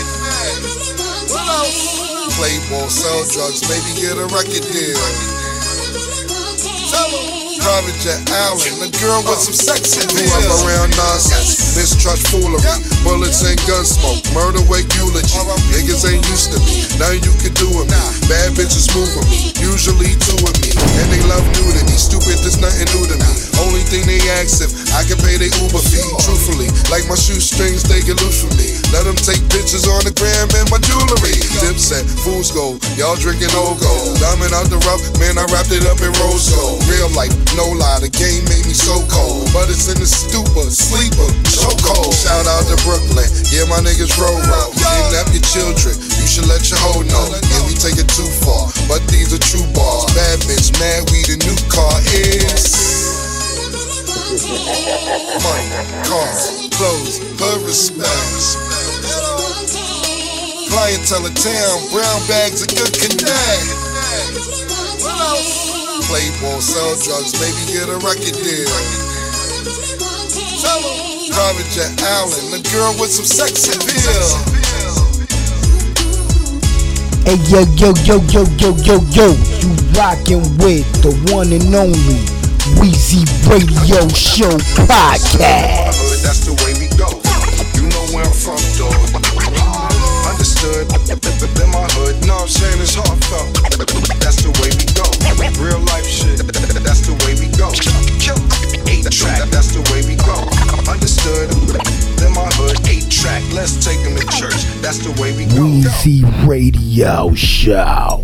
Play 2.35 2.59
ball, 2.67 2.91
sell 2.91 3.23
drugs, 3.31 3.63
maybe 3.71 4.03
get 4.03 4.19
a 4.19 4.27
record 4.35 4.67
deal. 4.67 5.44
Private 7.15 7.44
jet 7.99 8.23
Allen, 8.31 8.79
the 8.79 8.87
girl 9.03 9.19
with 9.27 9.41
some 9.41 9.55
sex 9.55 9.99
appeal. 9.99 10.23
Grew 10.23 10.47
up 10.47 10.63
around 10.63 10.95
nonsense, 10.95 11.75
mistrust 11.75 12.31
foolery, 12.31 12.63
bullets 13.03 13.43
and 13.43 13.59
gun 13.67 13.83
smoke, 13.83 14.23
murder 14.31 14.63
wake 14.71 14.87
eulogy. 14.95 15.35
Niggas 15.75 16.07
ain't 16.07 16.23
used 16.31 16.55
to 16.55 16.59
me, 16.63 16.87
nothing 16.95 17.23
you 17.27 17.35
can 17.43 17.51
do 17.59 17.67
with 17.75 17.91
me. 17.91 17.99
Bad 18.31 18.55
bitches 18.55 18.87
move 18.95 19.11
with 19.19 19.27
me, 19.27 19.51
usually 19.59 20.15
two 20.23 20.39
of 20.39 20.55
me, 20.63 20.71
and 21.03 21.07
they 21.11 21.19
love 21.27 21.43
nudity. 21.59 21.99
Stupid, 21.99 22.39
there's 22.43 22.59
nothing 22.63 22.87
new 22.95 23.03
to 23.11 23.17
me. 23.19 23.31
Only 23.59 23.83
thing 23.83 24.07
they 24.07 24.19
asks 24.39 24.63
if 24.63 24.71
I 24.95 25.03
can 25.03 25.19
pay 25.19 25.35
their 25.35 25.51
Uber 25.63 25.83
fee. 25.83 26.03
Truthfully, 26.23 26.71
like 26.87 27.07
my 27.11 27.19
shoestrings, 27.19 27.83
they 27.83 27.99
get 28.03 28.19
loose 28.23 28.39
from 28.39 28.55
me. 28.55 28.71
Let 28.95 29.03
them 29.03 29.19
take 29.19 29.43
pictures 29.51 29.87
on 29.87 30.07
the 30.07 30.15
gram 30.15 30.47
and 30.55 30.67
my 30.71 30.79
jewelry. 30.79 31.35
Dipset, 31.59 32.07
fool's 32.23 32.51
gold, 32.51 32.79
y'all 32.95 33.19
drinking 33.19 33.51
old 33.55 33.79
gold. 33.83 34.15
Diamond 34.23 34.55
out 34.55 34.71
the 34.71 34.79
rough, 34.87 35.03
man, 35.19 35.35
I 35.35 35.43
wrapped 35.51 35.75
it 35.75 35.83
up 35.87 35.99
in 35.99 36.11
rose 36.23 36.51
gold. 36.55 36.79
Real 36.87 37.11
life, 37.15 37.33
no 37.55 37.64
lie, 37.73 38.03
the 38.03 38.11
game 38.11 38.45
made 38.45 38.65
me 38.67 38.75
so 38.75 38.99
cold. 39.09 39.49
But 39.55 39.71
it's 39.71 39.89
in 39.89 39.97
the 39.97 40.05
stupor, 40.05 40.69
sleeper, 40.69 41.29
so 41.49 41.71
cold. 41.81 42.13
Shout 42.13 42.45
out 42.45 42.67
to 42.69 42.77
Brooklyn, 42.85 43.25
yeah, 43.49 43.65
my 43.65 43.81
niggas 43.81 44.13
roll 44.19 44.35
roll. 44.35 44.69
Kidnap 44.75 45.31
your 45.33 45.45
children, 45.45 45.95
you 45.97 46.27
should 46.27 46.45
let 46.51 46.61
your 46.69 46.77
hoe 46.83 47.01
know. 47.07 47.25
Yeah, 47.31 47.63
we 47.65 47.73
take 47.73 47.97
it 47.97 48.09
too 48.11 48.29
far, 48.43 48.69
but 48.85 49.01
these 49.09 49.33
are 49.33 49.41
true 49.41 49.65
bars. 49.73 50.11
Bad 50.13 50.37
bitch, 50.45 50.69
mad 50.77 51.07
we 51.09 51.23
the 51.25 51.39
new 51.41 51.57
car 51.71 51.97
is. 52.13 52.75
Money, 55.41 55.69
cars, 56.03 56.69
clothes, 56.75 57.23
her 57.39 57.57
respect. 57.65 58.65
Clientele 60.69 61.25
of 61.25 61.35
town, 61.35 61.77
brown 61.91 62.19
bags 62.27 62.61
of 62.61 62.69
good 62.69 62.91
connect. 62.93 63.85
Play 66.07 66.29
ball, 66.39 66.61
sell 66.61 66.93
drugs, 67.01 67.33
maybe 67.41 67.65
get 67.73 67.89
a 67.89 67.97
record 68.05 68.37
deal. 68.37 68.69
Private 71.33 71.69
Jet 71.73 71.91
Allen, 72.01 72.51
the 72.51 72.61
girl 72.71 72.93
with 73.01 73.11
some 73.11 73.25
sex 73.25 73.67
appeal. 73.73 74.55
Hey 77.25 77.41
yo 77.49 77.65
yo 77.75 77.91
yo 78.05 78.21
yo 78.29 78.45
yo 78.61 78.75
yo 78.85 79.01
yo, 79.09 79.33
you 79.59 79.73
rockin' 79.97 80.45
with 80.61 80.85
the 81.01 81.11
one 81.33 81.51
and 81.51 81.73
only 81.73 82.21
Weezy 82.77 83.25
Radio 83.49 84.07
Show 84.09 84.57
podcast. 84.85 86.04
Understood. 91.15 91.67
My 91.71 91.87
hood, 91.91 92.27
know 92.27 92.37
I'm 92.37 92.47
saying 92.47 92.79
it's 92.81 92.95
heartfelt. 92.95 93.51
That's 94.19 94.43
the 94.43 94.51
way 94.59 94.71
we 94.75 94.85
go. 94.95 95.03
Real 95.61 95.79
life 95.91 96.05
shit. 96.05 96.39
That's 96.83 97.07
the 97.07 97.15
way 97.23 97.35
we 97.39 97.47
go. 97.55 97.71
Eight 98.87 99.03
track. 99.11 99.49
That's 99.49 99.71
the 99.75 99.81
way 99.91 100.03
we 100.07 100.15
go. 100.15 100.35
Understood. 100.91 101.51
In 102.23 102.33
my 102.33 102.47
hood, 102.55 102.79
eight 102.87 103.09
track. 103.11 103.43
Let's 103.53 103.83
take 103.83 103.99
them 104.03 104.15
to 104.15 104.25
church. 104.37 104.63
That's 104.81 104.99
the 104.99 105.11
way 105.21 105.35
we 105.35 105.45
go. 105.45 105.63
Weezy 105.63 106.23
Radio 106.47 107.33
Show. 107.33 108.23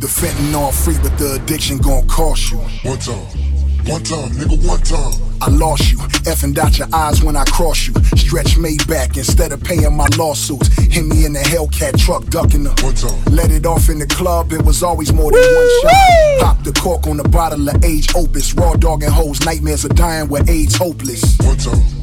The 0.00 0.06
fentanyl 0.06 0.72
free, 0.72 0.96
but 1.02 1.18
the 1.18 1.40
addiction 1.42 1.78
gon' 1.78 2.06
cost 2.06 2.52
you. 2.52 2.58
What's 2.88 3.06
time. 3.06 3.39
One 3.90 4.04
time, 4.04 4.30
nigga, 4.30 4.68
one 4.68 4.80
time. 4.82 5.12
I 5.42 5.48
lost 5.50 5.90
you, 5.90 5.98
effing 5.98 6.56
out 6.58 6.78
your 6.78 6.86
eyes 6.94 7.24
when 7.24 7.34
I 7.34 7.44
cross 7.46 7.88
you. 7.88 7.94
Stretch 8.14 8.54
Maybach 8.54 9.16
instead 9.16 9.50
of 9.50 9.64
paying 9.64 9.96
my 9.96 10.06
lawsuits. 10.16 10.68
Hit 10.78 11.04
me 11.06 11.24
in 11.24 11.32
the 11.32 11.40
Hellcat 11.40 11.98
truck, 11.98 12.24
ducking 12.26 12.62
them. 12.62 12.76
One 12.84 12.94
time. 12.94 13.24
Let 13.34 13.50
it 13.50 13.66
off 13.66 13.88
in 13.88 13.98
the 13.98 14.06
club, 14.06 14.52
it 14.52 14.64
was 14.64 14.84
always 14.84 15.12
more 15.12 15.32
than 15.32 15.42
one 15.42 15.68
shot. 15.82 16.40
Pop 16.40 16.62
the 16.62 16.72
cork 16.72 17.08
on 17.08 17.16
the 17.16 17.28
bottle 17.28 17.68
of 17.68 17.84
age 17.84 18.14
opus. 18.14 18.54
Raw 18.54 18.74
dog 18.74 19.02
and 19.02 19.12
hoes, 19.12 19.40
nightmares 19.44 19.84
of 19.84 19.96
dying 19.96 20.28
with 20.28 20.48
AIDS 20.48 20.76
hopeless. 20.76 21.36
One 21.38 21.56
time. 21.56 21.99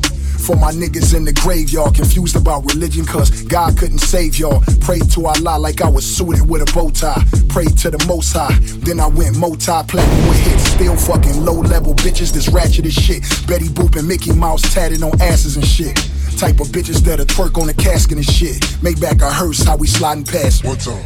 For 0.47 0.55
my 0.55 0.71
niggas 0.71 1.13
in 1.13 1.25
the 1.25 1.33
graveyard, 1.33 1.95
confused 1.95 2.37
about 2.37 2.63
religion, 2.71 3.05
cause 3.05 3.43
God 3.43 3.77
couldn't 3.77 3.99
save 3.99 4.39
y'all. 4.39 4.63
Prayed 4.79 5.11
to 5.11 5.25
Allah 5.25 5.59
like 5.59 5.81
I 5.81 5.89
was 5.89 6.05
suited 6.05 6.47
with 6.47 6.61
a 6.61 6.73
bow 6.73 6.89
tie. 6.89 7.21
Prayed 7.49 7.77
to 7.79 7.91
the 7.91 8.01
most 8.07 8.31
high, 8.31 8.57
then 8.79 9.01
I 9.01 9.07
went 9.07 9.37
multi 9.37 9.65
platinum 9.89 10.27
with 10.29 10.39
hits. 10.47 10.63
Still 10.71 10.95
fucking 10.95 11.43
low 11.43 11.59
level 11.59 11.95
bitches, 11.95 12.31
this 12.31 12.47
ratchet 12.47 12.85
as 12.85 12.93
shit. 12.93 13.23
Betty 13.45 13.67
Boop 13.67 13.99
and 13.99 14.07
Mickey 14.07 14.31
Mouse 14.31 14.61
tatted 14.73 15.03
on 15.03 15.21
asses 15.21 15.57
and 15.57 15.67
shit. 15.67 15.97
Type 16.37 16.61
of 16.61 16.67
bitches 16.67 17.01
that'll 17.03 17.25
twerk 17.25 17.59
on 17.59 17.67
the 17.67 17.73
casket 17.73 18.15
and 18.15 18.25
shit. 18.25 18.63
Make 18.81 19.01
back 19.01 19.21
a 19.21 19.29
hearse, 19.29 19.65
how 19.65 19.75
we 19.75 19.87
sliding 19.87 20.23
past. 20.23 20.63
One 20.63 20.77
time. 20.77 21.03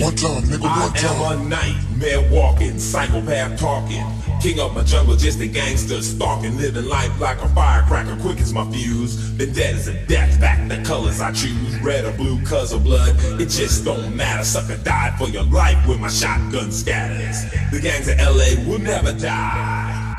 One 0.00 0.16
time, 0.16 0.42
nigga, 0.44 0.62
one 0.62 0.94
time. 0.94 1.20
I 1.20 1.34
am 1.34 1.40
a 1.42 1.48
nightmare 1.50 2.30
walking, 2.32 2.78
psychopath 2.78 3.60
talking. 3.60 4.19
King 4.40 4.58
of 4.60 4.74
my 4.74 4.82
jungle, 4.82 5.16
just 5.16 5.38
a 5.40 5.46
gangster 5.46 6.00
stalking. 6.00 6.56
Living 6.56 6.86
life 6.86 7.20
like 7.20 7.36
a 7.42 7.48
firecracker, 7.50 8.16
quick 8.22 8.40
as 8.40 8.54
my 8.54 8.64
fuse. 8.72 9.30
Been 9.32 9.52
dead 9.52 9.74
as 9.74 9.88
a 9.88 10.06
death, 10.06 10.40
back 10.40 10.66
the 10.66 10.82
colors 10.82 11.20
I 11.20 11.30
choose. 11.32 11.78
Red 11.82 12.06
or 12.06 12.12
blue, 12.12 12.42
cause 12.46 12.72
of 12.72 12.82
blood, 12.82 13.14
it 13.38 13.50
just 13.50 13.84
don't 13.84 14.16
matter. 14.16 14.42
Sucker 14.42 14.78
died 14.78 15.18
for 15.18 15.28
your 15.28 15.42
life 15.44 15.86
when 15.86 16.00
my 16.00 16.08
shotgun 16.08 16.72
scatters. 16.72 17.50
The 17.70 17.80
gangs 17.82 18.08
of 18.08 18.16
LA 18.18 18.66
will 18.66 18.78
never 18.78 19.12
die. 19.12 20.16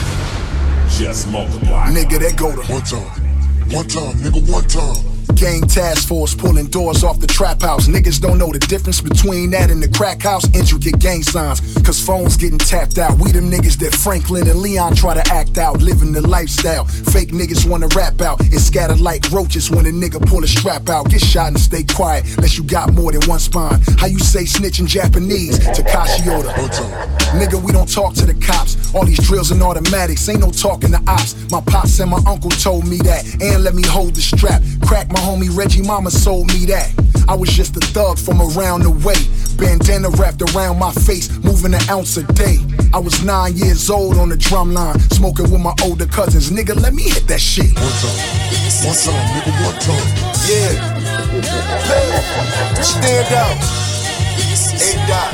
Just 0.89 1.27
multiply. 1.29 1.87
Nigga, 1.87 2.19
that 2.19 2.37
go 2.37 2.51
to 2.51 2.71
One 2.71 2.83
time. 2.83 3.21
One 3.71 3.87
time, 3.87 4.13
nigga, 4.17 4.51
one 4.51 4.67
time. 4.67 5.10
Gang 5.35 5.61
task 5.61 6.07
force 6.07 6.35
pulling 6.35 6.67
doors 6.67 7.03
off 7.03 7.19
the 7.19 7.27
trap 7.27 7.61
house. 7.61 7.87
Niggas 7.87 8.21
don't 8.21 8.37
know 8.37 8.51
the 8.51 8.59
difference 8.59 9.01
between 9.01 9.49
that 9.51 9.71
and 9.71 9.81
the 9.81 9.89
crack 9.89 10.21
house. 10.21 10.45
Intricate 10.55 10.99
gang 10.99 11.23
signs, 11.23 11.61
cause 11.83 11.99
phones 12.03 12.37
getting 12.37 12.59
tapped 12.59 12.97
out. 12.97 13.17
We 13.17 13.31
them 13.31 13.49
niggas 13.49 13.77
that 13.79 13.93
Franklin 13.93 14.47
and 14.47 14.59
Leon 14.59 14.95
try 14.95 15.13
to 15.13 15.33
act 15.33 15.57
out, 15.57 15.81
living 15.81 16.11
the 16.11 16.21
lifestyle. 16.21 16.85
Fake 16.85 17.29
niggas 17.29 17.69
wanna 17.69 17.87
rap 17.95 18.21
out 18.21 18.39
and 18.39 18.61
scatter 18.61 18.95
like 18.95 19.31
roaches 19.31 19.71
when 19.71 19.85
a 19.85 19.89
nigga 19.89 20.25
pull 20.27 20.43
a 20.43 20.47
strap 20.47 20.89
out. 20.89 21.09
Get 21.09 21.21
shot 21.21 21.47
and 21.47 21.59
stay 21.59 21.83
quiet, 21.83 22.25
unless 22.37 22.57
you 22.57 22.63
got 22.63 22.93
more 22.93 23.11
than 23.11 23.27
one 23.27 23.39
spine. 23.39 23.81
How 23.97 24.07
you 24.07 24.19
say 24.19 24.45
snitch 24.45 24.79
in 24.79 24.87
Japanese? 24.87 25.59
Takashi 25.59 26.27
Oda. 26.27 26.51
Nigga, 27.31 27.61
we 27.61 27.71
don't 27.71 27.91
talk 27.91 28.13
to 28.15 28.25
the 28.25 28.33
cops. 28.45 28.93
All 28.93 29.05
these 29.05 29.19
drills 29.25 29.51
and 29.51 29.61
automatics, 29.63 30.27
ain't 30.27 30.41
no 30.41 30.51
talking 30.51 30.91
to 30.91 31.01
ops. 31.07 31.35
My 31.49 31.61
pops 31.61 31.99
and 31.99 32.11
my 32.11 32.19
uncle 32.27 32.49
told 32.49 32.87
me 32.87 32.97
that, 32.97 33.23
and 33.41 33.63
let 33.63 33.73
me 33.73 33.83
hold 33.83 34.15
the 34.15 34.21
strap. 34.21 34.61
Crack 34.85 35.10
my 35.11 35.19
homie 35.19 35.55
Reggie 35.55 35.81
Mama 35.81 36.11
sold 36.11 36.47
me 36.47 36.65
that. 36.67 36.91
I 37.27 37.35
was 37.35 37.49
just 37.49 37.75
a 37.77 37.79
thug 37.79 38.17
from 38.17 38.41
around 38.41 38.83
the 38.83 38.91
way. 38.91 39.15
Bandana 39.57 40.09
wrapped 40.09 40.41
around 40.41 40.79
my 40.79 40.91
face, 40.91 41.29
moving 41.43 41.73
an 41.73 41.81
ounce 41.89 42.17
a 42.17 42.23
day. 42.33 42.57
I 42.93 42.99
was 42.99 43.23
nine 43.23 43.55
years 43.55 43.89
old 43.89 44.17
on 44.17 44.29
the 44.29 44.37
drum 44.37 44.73
line, 44.73 44.99
smoking 45.11 45.51
with 45.51 45.61
my 45.61 45.73
older 45.83 46.07
cousins. 46.07 46.49
Nigga, 46.49 46.75
let 46.81 46.93
me 46.93 47.03
hit 47.03 47.27
that 47.27 47.39
shit. 47.39 47.73
One 47.75 47.91
time. 48.01 48.17
One 48.83 48.95
time, 48.95 49.27
nigga, 49.35 49.51
one 49.65 49.79
time. 49.79 50.07
Yeah. 50.49 50.73
Stand 52.81 53.33
out. 53.33 53.81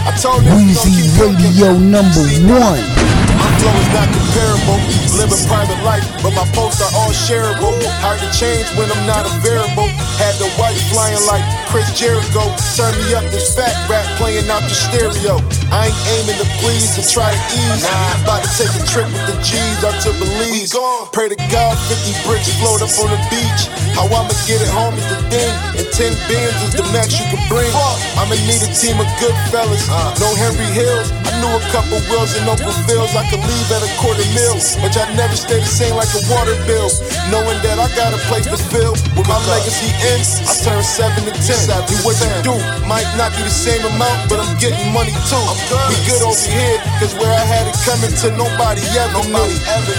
I 0.07 0.11
told 0.21 0.43
you 0.43 0.51
Weezy 0.51 1.07
Radio 1.19 1.77
number 1.77 2.25
one. 2.51 3.26
Flow 3.59 3.73
is 3.73 3.89
not 3.93 4.07
comparable. 4.13 4.79
Living 5.17 5.41
private 5.49 5.81
life, 5.81 6.05
but 6.21 6.31
my 6.37 6.45
posts 6.53 6.77
are 6.81 6.93
all 6.93 7.09
shareable. 7.09 7.73
Hard 8.05 8.21
to 8.21 8.29
change 8.29 8.69
when 8.77 8.85
I'm 8.93 9.05
not 9.09 9.25
a 9.25 9.33
variable. 9.41 9.89
Had 10.21 10.37
the 10.37 10.45
white 10.61 10.77
flying 10.93 11.17
like 11.25 11.41
Chris 11.73 11.89
Jericho. 11.97 12.45
Turn 12.77 12.93
me 13.01 13.17
up 13.17 13.25
this 13.33 13.57
fat 13.57 13.73
rap 13.89 14.05
playing 14.21 14.45
out 14.53 14.61
the 14.61 14.75
stereo. 14.77 15.41
I 15.73 15.89
ain't 15.89 16.01
aiming 16.21 16.37
to 16.37 16.47
please 16.61 16.93
and 17.01 17.07
try 17.09 17.33
to 17.33 17.41
ease. 17.57 17.81
About 18.21 18.45
to 18.45 18.49
take 18.53 18.69
a 18.77 18.83
trip 18.85 19.09
with 19.09 19.25
the 19.25 19.37
G's 19.41 19.81
out 19.81 19.97
to 20.05 20.13
Belize. 20.21 20.77
Pray 21.09 21.33
to 21.33 21.39
God 21.49 21.73
50 21.89 22.13
bricks 22.29 22.53
float 22.61 22.85
up 22.85 22.93
on 23.01 23.09
the 23.09 23.21
beach. 23.33 23.73
How 23.97 24.05
I'ma 24.05 24.29
get 24.45 24.61
it 24.61 24.69
home 24.69 24.93
is 24.93 25.07
the 25.09 25.17
thing. 25.33 25.49
And 25.81 25.87
10 25.97 26.13
bins 26.29 26.57
is 26.61 26.73
the 26.77 26.85
max 26.93 27.17
you 27.17 27.25
can 27.33 27.41
bring. 27.49 27.73
I'ma 28.21 28.37
need 28.45 28.61
a 28.61 28.69
team 28.69 29.01
of 29.01 29.09
good 29.17 29.33
fellas. 29.49 29.89
No 30.21 30.29
Henry 30.37 30.69
Hills. 30.77 31.09
I 31.37 31.39
knew 31.45 31.53
a 31.53 31.61
couple 31.69 32.01
wills 32.09 32.33
and 32.33 32.49
Uncle 32.49 32.73
Phil's. 32.89 33.13
I 33.13 33.21
could 33.29 33.45
leave 33.45 33.69
at 33.69 33.85
a 33.85 33.91
quarter 34.01 34.25
mil. 34.33 34.57
But 34.81 34.97
y'all 34.97 35.05
never 35.13 35.37
stay 35.37 35.61
the 35.61 35.69
same 35.69 35.93
like 35.93 36.09
a 36.17 36.21
water 36.33 36.57
bill. 36.65 36.89
Knowing 37.29 37.61
that 37.61 37.77
I 37.77 37.93
got 37.93 38.09
a 38.09 38.17
place 38.25 38.49
to 38.49 38.57
fill. 38.57 38.97
When 39.13 39.21
my 39.29 39.37
legacy 39.45 39.93
ends, 40.17 40.41
I 40.49 40.57
turn 40.65 40.81
7 40.81 41.29
to 41.29 41.33
10. 41.37 41.69
Do 41.85 41.93
what 42.01 42.17
you 42.17 42.29
do. 42.41 42.57
Might 42.89 43.05
not 43.21 43.37
be 43.37 43.45
the 43.45 43.53
same 43.53 43.85
amount, 43.85 44.33
but 44.33 44.41
I'm 44.41 44.57
getting 44.57 44.89
money 44.89 45.13
too. 45.29 45.45
We 45.93 45.95
good 46.09 46.25
over 46.25 46.33
here, 46.49 46.76
cause 46.99 47.13
where 47.17 47.29
I 47.29 47.45
had 47.45 47.69
it 47.69 47.77
coming 47.85 48.13
to 48.25 48.27
nobody 48.33 48.81
ever 48.97 49.21
knew. 49.29 49.49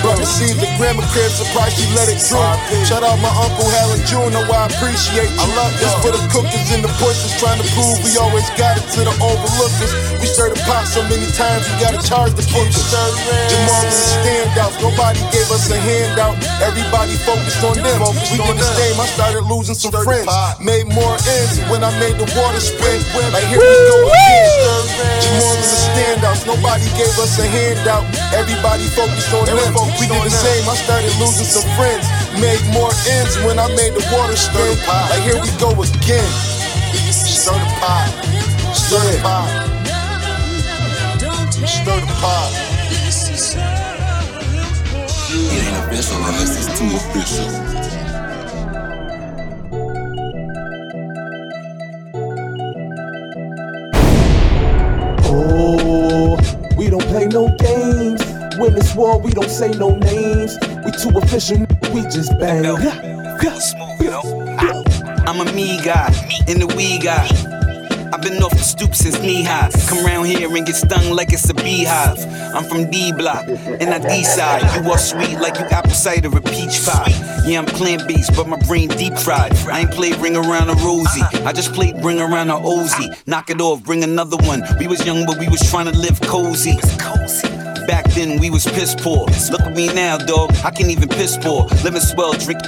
Brought 0.02 0.18
received 0.18 0.58
the 0.58 0.68
grandma 0.78 1.06
crib, 1.14 1.30
surprised 1.30 1.78
she 1.78 1.86
let 1.94 2.10
it 2.10 2.18
through. 2.18 2.42
Shout 2.84 3.02
out 3.02 3.18
my 3.22 3.30
uncle 3.30 3.66
Hal 3.70 3.94
and 3.94 4.04
June, 4.06 4.34
know 4.34 4.42
I 4.46 4.66
appreciate 4.66 5.30
you. 5.30 5.42
I 5.42 5.46
love 5.54 5.72
this 5.78 5.94
for 6.02 6.10
the 6.10 6.22
cookers 6.30 6.68
and 6.74 6.82
the 6.82 6.92
pushers, 6.98 7.34
trying 7.38 7.62
to 7.62 7.66
prove 7.74 8.02
we 8.02 8.18
always 8.18 8.46
got 8.58 8.76
it 8.76 8.86
to 8.98 9.00
the 9.06 9.14
overlookers. 9.22 9.92
We 10.18 10.26
stirred 10.26 10.58
the 10.58 10.60
pot 10.66 10.86
so 10.90 11.02
many 11.06 11.26
times, 11.34 11.66
we 11.70 11.74
gotta 11.78 12.02
charge 12.02 12.34
the 12.34 12.46
cookers. 12.50 12.90
Jamal 12.90 13.82
was 13.86 13.94
a 13.94 14.06
standout, 14.18 14.74
nobody 14.82 15.22
gave 15.30 15.48
us 15.54 15.70
a 15.70 15.78
handout. 15.78 16.34
Everybody 16.58 17.14
focused 17.22 17.62
on 17.62 17.78
them. 17.78 17.98
We 18.34 18.42
did 18.42 18.58
the 18.58 18.68
same, 18.74 18.98
I 18.98 19.06
started 19.06 19.46
losing 19.46 19.78
some 19.78 19.94
friends. 19.94 20.26
Made 20.58 20.90
more 20.90 21.14
ends 21.14 21.62
when 21.70 21.84
I 21.84 21.94
made 22.02 22.18
the 22.18 22.26
water 22.34 22.60
spin. 22.60 23.00
Like 23.30 23.46
here 23.46 23.62
we 23.62 23.76
go 23.86 23.98
again. 24.10 24.50
Jamal 25.22 25.54
was 25.54 25.68
a 25.68 25.78
standout, 25.86 26.38
nobody 26.46 26.87
gave 26.96 27.12
us 27.18 27.38
a 27.38 27.46
handout. 27.46 28.04
Everybody 28.32 28.84
focused 28.94 29.32
on 29.34 29.44
them. 29.46 29.58
We 30.00 30.06
did 30.06 30.22
the 30.22 30.30
same, 30.30 30.64
I 30.68 30.76
started 30.76 31.12
losing 31.18 31.48
some 31.48 31.66
friends. 31.76 32.06
Made 32.40 32.62
more 32.72 32.92
ends 33.10 33.36
when 33.44 33.58
I 33.58 33.68
made 33.74 33.94
the 33.94 34.04
water 34.14 34.36
spin. 34.36 34.78
Like 34.86 35.22
here 35.26 35.40
we 35.40 35.50
go 35.58 35.74
again. 35.74 36.30
Stir 37.12 37.52
the 37.58 37.70
pot. 37.80 38.08
certified. 38.74 39.76
Stir 41.66 42.00
the 42.00 42.12
pot. 42.20 42.52
It 45.30 45.64
ain't 45.66 45.76
official 45.84 46.16
unless 46.24 46.56
it's 46.56 46.78
too 46.78 46.96
official. 46.96 48.07
No 57.28 57.48
games. 57.58 58.22
Win 58.58 58.74
this 58.74 58.94
war, 58.94 59.20
we 59.20 59.30
don't 59.30 59.50
say 59.50 59.70
no 59.70 59.94
names. 59.96 60.58
We 60.84 60.90
too 60.92 61.16
efficient, 61.18 61.70
we 61.92 62.02
just 62.02 62.38
bang. 62.38 62.64
I'm 65.26 65.40
a 65.46 65.52
me 65.52 65.78
guy, 65.84 66.08
in 66.48 66.58
the 66.58 66.66
we 66.66 66.98
guy. 66.98 67.28
I've 68.12 68.22
been 68.22 68.42
off 68.42 68.52
the 68.52 68.64
stoop 68.64 68.94
since 68.94 69.20
knee 69.20 69.42
high. 69.42 69.70
Come 69.86 70.04
around 70.04 70.24
here 70.24 70.48
and 70.56 70.66
get 70.66 70.76
stung 70.76 71.14
like 71.14 71.32
it's 71.32 71.48
a 71.50 71.54
beehive. 71.54 72.18
I'm 72.54 72.64
from 72.64 72.90
D 72.90 73.12
block, 73.12 73.46
and 73.46 73.90
I 73.90 73.98
D 73.98 74.24
side. 74.24 74.62
You 74.74 74.90
are 74.90 74.98
sweet 74.98 75.38
like 75.38 75.58
you 75.58 75.66
apple 75.66 75.90
cider 75.90 76.34
or 76.34 76.40
peach 76.40 76.82
pie. 76.86 77.12
Yeah, 77.44 77.58
I'm 77.58 77.66
plant 77.66 78.08
based, 78.08 78.34
but 78.34 78.48
my 78.48 78.58
brain 78.66 78.88
deep 78.88 79.16
fried. 79.18 79.54
I 79.68 79.80
ain't 79.80 79.90
played 79.90 80.16
ring 80.16 80.36
around 80.36 80.70
a 80.70 80.74
rosy. 80.84 81.20
I 81.44 81.52
just 81.52 81.74
played 81.74 82.02
ring 82.02 82.20
around 82.20 82.50
a 82.50 82.54
Ozy. 82.54 83.14
Knock 83.26 83.50
it 83.50 83.60
off, 83.60 83.82
bring 83.82 84.02
another 84.02 84.38
one. 84.38 84.62
We 84.78 84.86
was 84.86 85.04
young, 85.04 85.26
but 85.26 85.38
we 85.38 85.48
was 85.48 85.60
trying 85.70 85.86
to 85.92 85.96
live 85.98 86.20
cozy. 86.22 86.78
Back 87.88 88.04
then 88.10 88.38
we 88.38 88.50
was 88.50 88.66
piss 88.66 88.94
poor. 88.94 89.26
Look 89.50 89.62
at 89.62 89.74
me 89.74 89.86
now, 89.86 90.18
dog. 90.18 90.50
I 90.62 90.70
can't 90.70 90.90
even 90.90 91.08
piss 91.08 91.38
poor. 91.38 91.64
Living 91.82 92.02
swell, 92.02 92.34
drink 92.34 92.60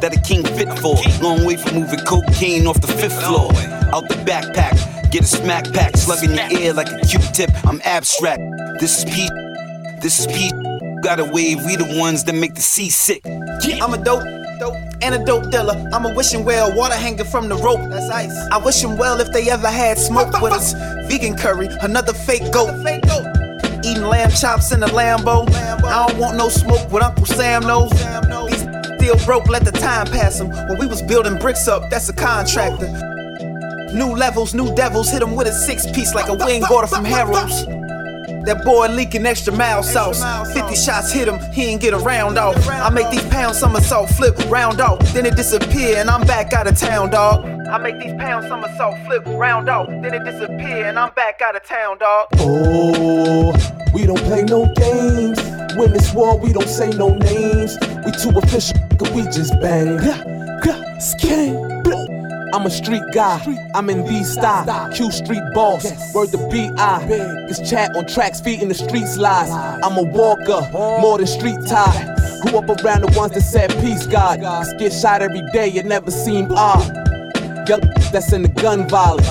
that 0.00 0.16
a 0.16 0.20
king 0.20 0.44
fit 0.44 0.68
for. 0.78 0.94
Long 1.20 1.44
way 1.44 1.56
from 1.56 1.80
moving 1.80 1.98
cocaine 2.06 2.64
off 2.68 2.80
the 2.80 2.86
fifth 2.86 3.20
floor. 3.24 3.50
Out 3.92 4.08
the 4.08 4.14
backpack, 4.24 5.10
get 5.10 5.22
a 5.22 5.26
smack 5.26 5.72
pack, 5.72 5.96
slug 5.96 6.22
in 6.22 6.32
your 6.32 6.60
ear 6.62 6.72
like 6.74 6.86
a 6.92 7.00
Q-tip. 7.04 7.50
I'm 7.66 7.80
abstract. 7.84 8.40
This 8.78 8.98
is 8.98 9.04
P. 9.12 9.28
This 10.00 10.20
is 10.20 10.28
P. 10.28 10.52
Got 11.02 11.18
a 11.18 11.24
wave. 11.24 11.64
We 11.66 11.74
the 11.74 11.98
ones 11.98 12.22
that 12.24 12.34
make 12.36 12.54
the 12.54 12.62
sea 12.62 12.88
sick. 12.88 13.26
I'm 13.26 13.94
a 13.94 13.98
dope, 13.98 14.22
dope, 14.60 14.76
and 15.02 15.12
a 15.12 15.24
dope 15.24 15.50
dealer. 15.50 15.74
I'm 15.92 16.06
a 16.06 16.14
wishing 16.14 16.44
well, 16.44 16.72
water 16.72 16.94
hanging 16.94 17.24
from 17.24 17.48
the 17.48 17.56
rope. 17.56 17.80
That's 17.90 18.08
ice. 18.10 18.48
I 18.52 18.58
wish 18.58 18.80
them 18.80 18.96
well 18.96 19.20
if 19.20 19.32
they 19.32 19.50
ever 19.50 19.70
had 19.70 19.98
smoke 19.98 20.40
with 20.40 20.52
us. 20.52 20.72
Vegan 21.08 21.36
curry, 21.36 21.66
another 21.82 22.12
fake 22.12 22.52
goat. 22.52 22.70
Eating 22.86 23.27
lamb 24.08 24.30
chops 24.30 24.72
in 24.72 24.82
a 24.82 24.88
Lambo. 24.88 25.48
I 25.84 26.06
don't 26.06 26.18
want 26.18 26.36
no 26.36 26.48
smoke 26.48 26.90
with 26.90 27.02
Uncle 27.02 27.26
Sam, 27.26 27.62
no. 27.62 27.88
These 28.48 28.66
still 28.96 29.26
broke, 29.26 29.48
let 29.48 29.64
the 29.64 29.72
time 29.72 30.06
pass 30.06 30.38
them. 30.38 30.48
When 30.68 30.78
we 30.78 30.86
was 30.86 31.02
building 31.02 31.38
bricks 31.38 31.68
up, 31.68 31.90
that's 31.90 32.08
a 32.08 32.12
contractor. 32.12 32.88
New 33.94 34.14
levels, 34.14 34.54
new 34.54 34.74
devils, 34.74 35.10
hit 35.10 35.22
him 35.22 35.34
with 35.34 35.46
a 35.46 35.52
six 35.52 35.90
piece 35.92 36.14
like 36.14 36.28
a 36.28 36.34
wing 36.34 36.62
order 36.70 36.86
from 36.86 37.04
Harold's. 37.04 37.64
That 38.44 38.62
boy 38.64 38.88
leaking 38.88 39.26
extra 39.26 39.52
mild 39.52 39.84
sauce. 39.84 40.22
50 40.52 40.74
shots 40.74 41.12
hit 41.12 41.28
him, 41.28 41.38
he 41.52 41.66
ain't 41.66 41.80
get 41.80 41.94
a 41.94 41.98
round 41.98 42.38
off. 42.38 42.56
I 42.68 42.90
make 42.90 43.10
these 43.10 43.24
pounds 43.26 43.58
somersault 43.58 44.10
flip, 44.10 44.36
round 44.50 44.80
off, 44.80 45.00
then 45.12 45.26
it 45.26 45.36
disappear, 45.36 45.96
and 45.98 46.10
I'm 46.10 46.26
back 46.26 46.52
out 46.52 46.66
of 46.66 46.78
town, 46.78 47.10
dog. 47.10 47.57
I 47.70 47.76
make 47.76 47.98
these 47.98 48.14
pounds 48.14 48.48
somersault 48.48 48.96
flip, 49.04 49.22
round 49.26 49.68
off, 49.68 49.88
then 49.88 50.14
it 50.14 50.24
disappear, 50.24 50.86
and 50.86 50.98
I'm 50.98 51.12
back 51.12 51.42
out 51.42 51.54
of 51.54 51.64
town, 51.64 51.98
dog. 51.98 52.28
Oh, 52.38 53.52
we 53.92 54.06
don't 54.06 54.22
play 54.22 54.42
no 54.44 54.72
games. 54.74 55.38
Win 55.76 55.92
this 55.92 56.14
war, 56.14 56.38
we 56.38 56.52
don't 56.52 56.68
say 56.68 56.90
no 56.90 57.14
names. 57.14 57.76
We 58.06 58.12
too 58.12 58.36
official, 58.38 58.78
cause 58.98 59.10
we 59.10 59.22
just 59.24 59.52
bang. 59.60 59.98
Skang. 60.98 61.68
I'm 62.54 62.64
a 62.64 62.70
street 62.70 63.02
guy, 63.12 63.38
I'm 63.74 63.90
in 63.90 64.04
the 64.04 64.24
style. 64.24 64.90
Q 64.90 65.12
Street 65.12 65.42
boss, 65.52 65.84
word 66.14 66.30
to 66.30 66.48
B.I. 66.48 67.06
It's 67.50 67.68
chat 67.68 67.94
on 67.94 68.06
tracks, 68.06 68.40
feet 68.40 68.62
in 68.62 68.68
the 68.68 68.74
streets 68.74 69.18
lies. 69.18 69.50
I'm 69.50 69.98
a 69.98 70.02
walker, 70.02 70.66
more 70.72 71.18
than 71.18 71.26
street 71.26 71.58
tie. 71.68 72.14
Grew 72.42 72.58
up 72.58 72.70
around 72.82 73.02
the 73.02 73.12
ones 73.18 73.34
that 73.34 73.42
said 73.42 73.70
peace, 73.82 74.06
God. 74.06 74.42
Us 74.42 74.72
get 74.78 74.92
shot 74.94 75.20
every 75.20 75.42
day, 75.52 75.68
it 75.68 75.84
never 75.84 76.10
seemed 76.10 76.50
odd. 76.52 76.90
Ah. 76.96 76.97
That's 78.12 78.32
in 78.32 78.42
the 78.42 78.48
gun 78.48 78.88
violence. 78.88 79.28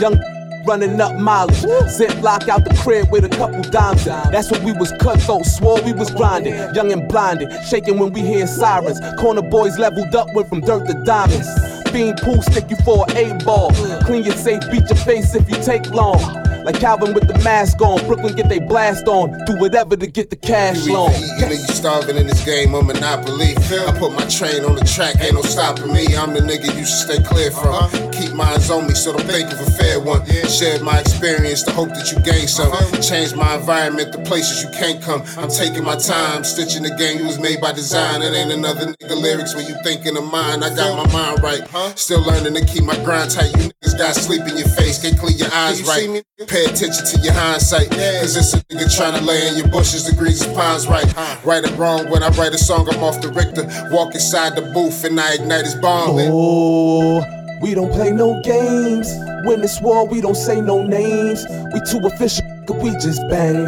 Young 0.00 0.18
running 0.66 1.00
up 1.00 1.14
mileage. 1.16 1.64
Zip 1.88 2.20
lock 2.22 2.48
out 2.48 2.64
the 2.64 2.74
crib 2.82 3.10
with 3.10 3.24
a 3.24 3.28
couple 3.28 3.62
dimes. 3.62 4.04
That's 4.04 4.50
when 4.50 4.64
we 4.64 4.72
was 4.72 4.92
cutthroat, 4.92 5.46
swore 5.46 5.80
we 5.82 5.92
was 5.92 6.10
grinding. 6.10 6.54
Young 6.74 6.92
and 6.92 7.08
blinded, 7.08 7.52
shaking 7.64 7.98
when 7.98 8.12
we 8.12 8.20
hear 8.20 8.46
sirens. 8.46 9.00
Corner 9.18 9.42
boys 9.42 9.78
leveled 9.78 10.14
up, 10.14 10.28
went 10.34 10.48
from 10.48 10.60
dirt 10.60 10.86
to 10.86 10.94
diamonds. 11.04 11.48
Fiend 11.90 12.18
pool 12.18 12.42
stick 12.42 12.68
you 12.70 12.76
for 12.84 13.04
an 13.10 13.16
eight 13.16 13.44
ball. 13.44 13.70
Clean 14.02 14.24
your 14.24 14.34
safe, 14.34 14.62
beat 14.70 14.88
your 14.88 14.98
face 15.04 15.34
if 15.34 15.48
you 15.48 15.56
take 15.62 15.88
long. 15.90 16.20
Like 16.64 16.80
Calvin 16.80 17.12
with 17.12 17.28
the 17.28 17.38
mask 17.44 17.80
on. 17.82 18.04
Brooklyn 18.06 18.34
get 18.34 18.48
they 18.48 18.58
blast 18.58 19.06
on. 19.06 19.38
Do 19.44 19.56
whatever 19.58 19.96
to 19.96 20.06
get 20.06 20.30
the 20.30 20.36
cash 20.36 20.86
You 20.86 20.94
long. 20.94 21.10
either 21.10 21.26
eating 21.36 21.50
or 21.50 21.52
you 21.52 21.74
starving 21.74 22.16
in 22.16 22.26
this 22.26 22.42
game 22.44 22.74
of 22.74 22.86
Monopoly. 22.86 23.54
I 23.58 23.92
put 23.98 24.12
my 24.12 24.24
train 24.26 24.64
on 24.64 24.74
the 24.76 24.84
track, 24.84 25.16
ain't 25.20 25.34
no 25.34 25.42
stopping 25.42 25.92
me. 25.92 26.16
I'm 26.16 26.32
the 26.32 26.40
nigga 26.40 26.72
you 26.76 26.86
should 26.86 27.04
stay 27.10 27.22
clear 27.22 27.50
from. 27.50 27.90
Keep 28.12 28.32
minds 28.32 28.70
on 28.70 28.86
me, 28.86 28.94
so 28.94 29.12
don't 29.12 29.26
think 29.26 29.52
of 29.52 29.60
a 29.60 29.70
fair 29.72 30.00
one. 30.00 30.24
Shared 30.48 30.80
my 30.80 31.00
experience 31.00 31.62
to 31.64 31.72
hope 31.72 31.90
that 31.90 32.10
you 32.12 32.18
gain 32.22 32.48
some. 32.48 32.72
Change 33.02 33.34
my 33.34 33.56
environment 33.56 34.12
the 34.12 34.18
places 34.22 34.62
you 34.64 34.70
can't 34.70 35.02
come. 35.02 35.22
I'm 35.36 35.50
taking 35.50 35.84
my 35.84 35.96
time, 35.96 36.44
stitching 36.44 36.82
the 36.82 36.94
game 36.96 37.18
you 37.18 37.26
was 37.26 37.38
made 37.38 37.60
by 37.60 37.72
design. 37.72 38.22
It 38.22 38.32
ain't 38.32 38.52
another 38.52 38.86
nigga 38.86 39.20
lyrics 39.20 39.54
when 39.54 39.66
you 39.66 39.76
thinking 39.84 40.16
of 40.16 40.24
mine. 40.32 40.62
I 40.62 40.74
got 40.74 40.96
my 40.96 41.12
mind 41.12 41.42
right. 41.42 41.62
Still 41.98 42.22
learning 42.22 42.54
to 42.54 42.64
keep 42.64 42.84
my 42.84 42.96
grind 43.04 43.30
tight. 43.32 43.52
You 43.60 43.68
niggas 43.68 43.98
got 43.98 44.14
sleep 44.14 44.42
in 44.48 44.56
your 44.56 44.68
face, 44.68 45.02
can't 45.02 45.18
clean 45.18 45.36
your 45.36 45.52
eyes 45.52 45.82
right. 45.82 46.22
Pay 46.54 46.66
attention 46.66 47.04
to 47.04 47.18
your 47.18 47.32
hindsight. 47.32 47.90
Cause 47.90 48.36
it's 48.36 48.54
a 48.54 48.58
nigga 48.70 48.86
trying 48.96 49.18
to 49.18 49.24
lay 49.26 49.48
in 49.48 49.56
your 49.56 49.66
bushes, 49.66 50.04
degrees 50.04 50.46
of 50.46 50.54
pines 50.54 50.86
right. 50.86 51.04
Right 51.44 51.68
or 51.68 51.74
wrong, 51.74 52.08
when 52.10 52.22
I 52.22 52.28
write 52.28 52.54
a 52.54 52.58
song, 52.58 52.88
I'm 52.92 53.02
off 53.02 53.20
the 53.20 53.28
Richter. 53.32 53.66
Walk 53.92 54.14
inside 54.14 54.54
the 54.54 54.62
booth 54.72 55.02
and 55.02 55.18
I 55.18 55.34
ignite 55.34 55.64
his 55.64 55.74
bomb. 55.74 56.10
Oh, 56.16 57.24
we 57.60 57.74
don't 57.74 57.90
play 57.90 58.12
no 58.12 58.40
games. 58.42 59.12
Win 59.44 59.62
this 59.62 59.80
war, 59.80 60.06
we 60.06 60.20
don't 60.20 60.36
say 60.36 60.60
no 60.60 60.86
names. 60.86 61.44
We 61.74 61.80
too 61.90 61.98
official, 62.06 62.46
we 62.80 62.90
just 63.02 63.20
bang. 63.28 63.66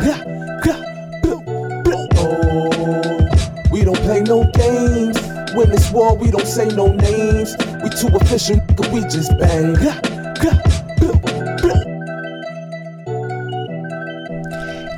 Oh, 2.18 3.28
we 3.72 3.82
don't 3.82 3.98
play 4.06 4.20
no 4.20 4.44
games. 4.52 5.18
Win 5.56 5.70
this 5.70 5.90
war, 5.90 6.16
we 6.16 6.30
don't 6.30 6.46
say 6.46 6.68
no 6.68 6.92
names. 6.92 7.56
We 7.82 7.90
too 7.90 8.14
official, 8.14 8.60
we 8.92 9.00
just 9.10 9.36
bang. 9.40 9.74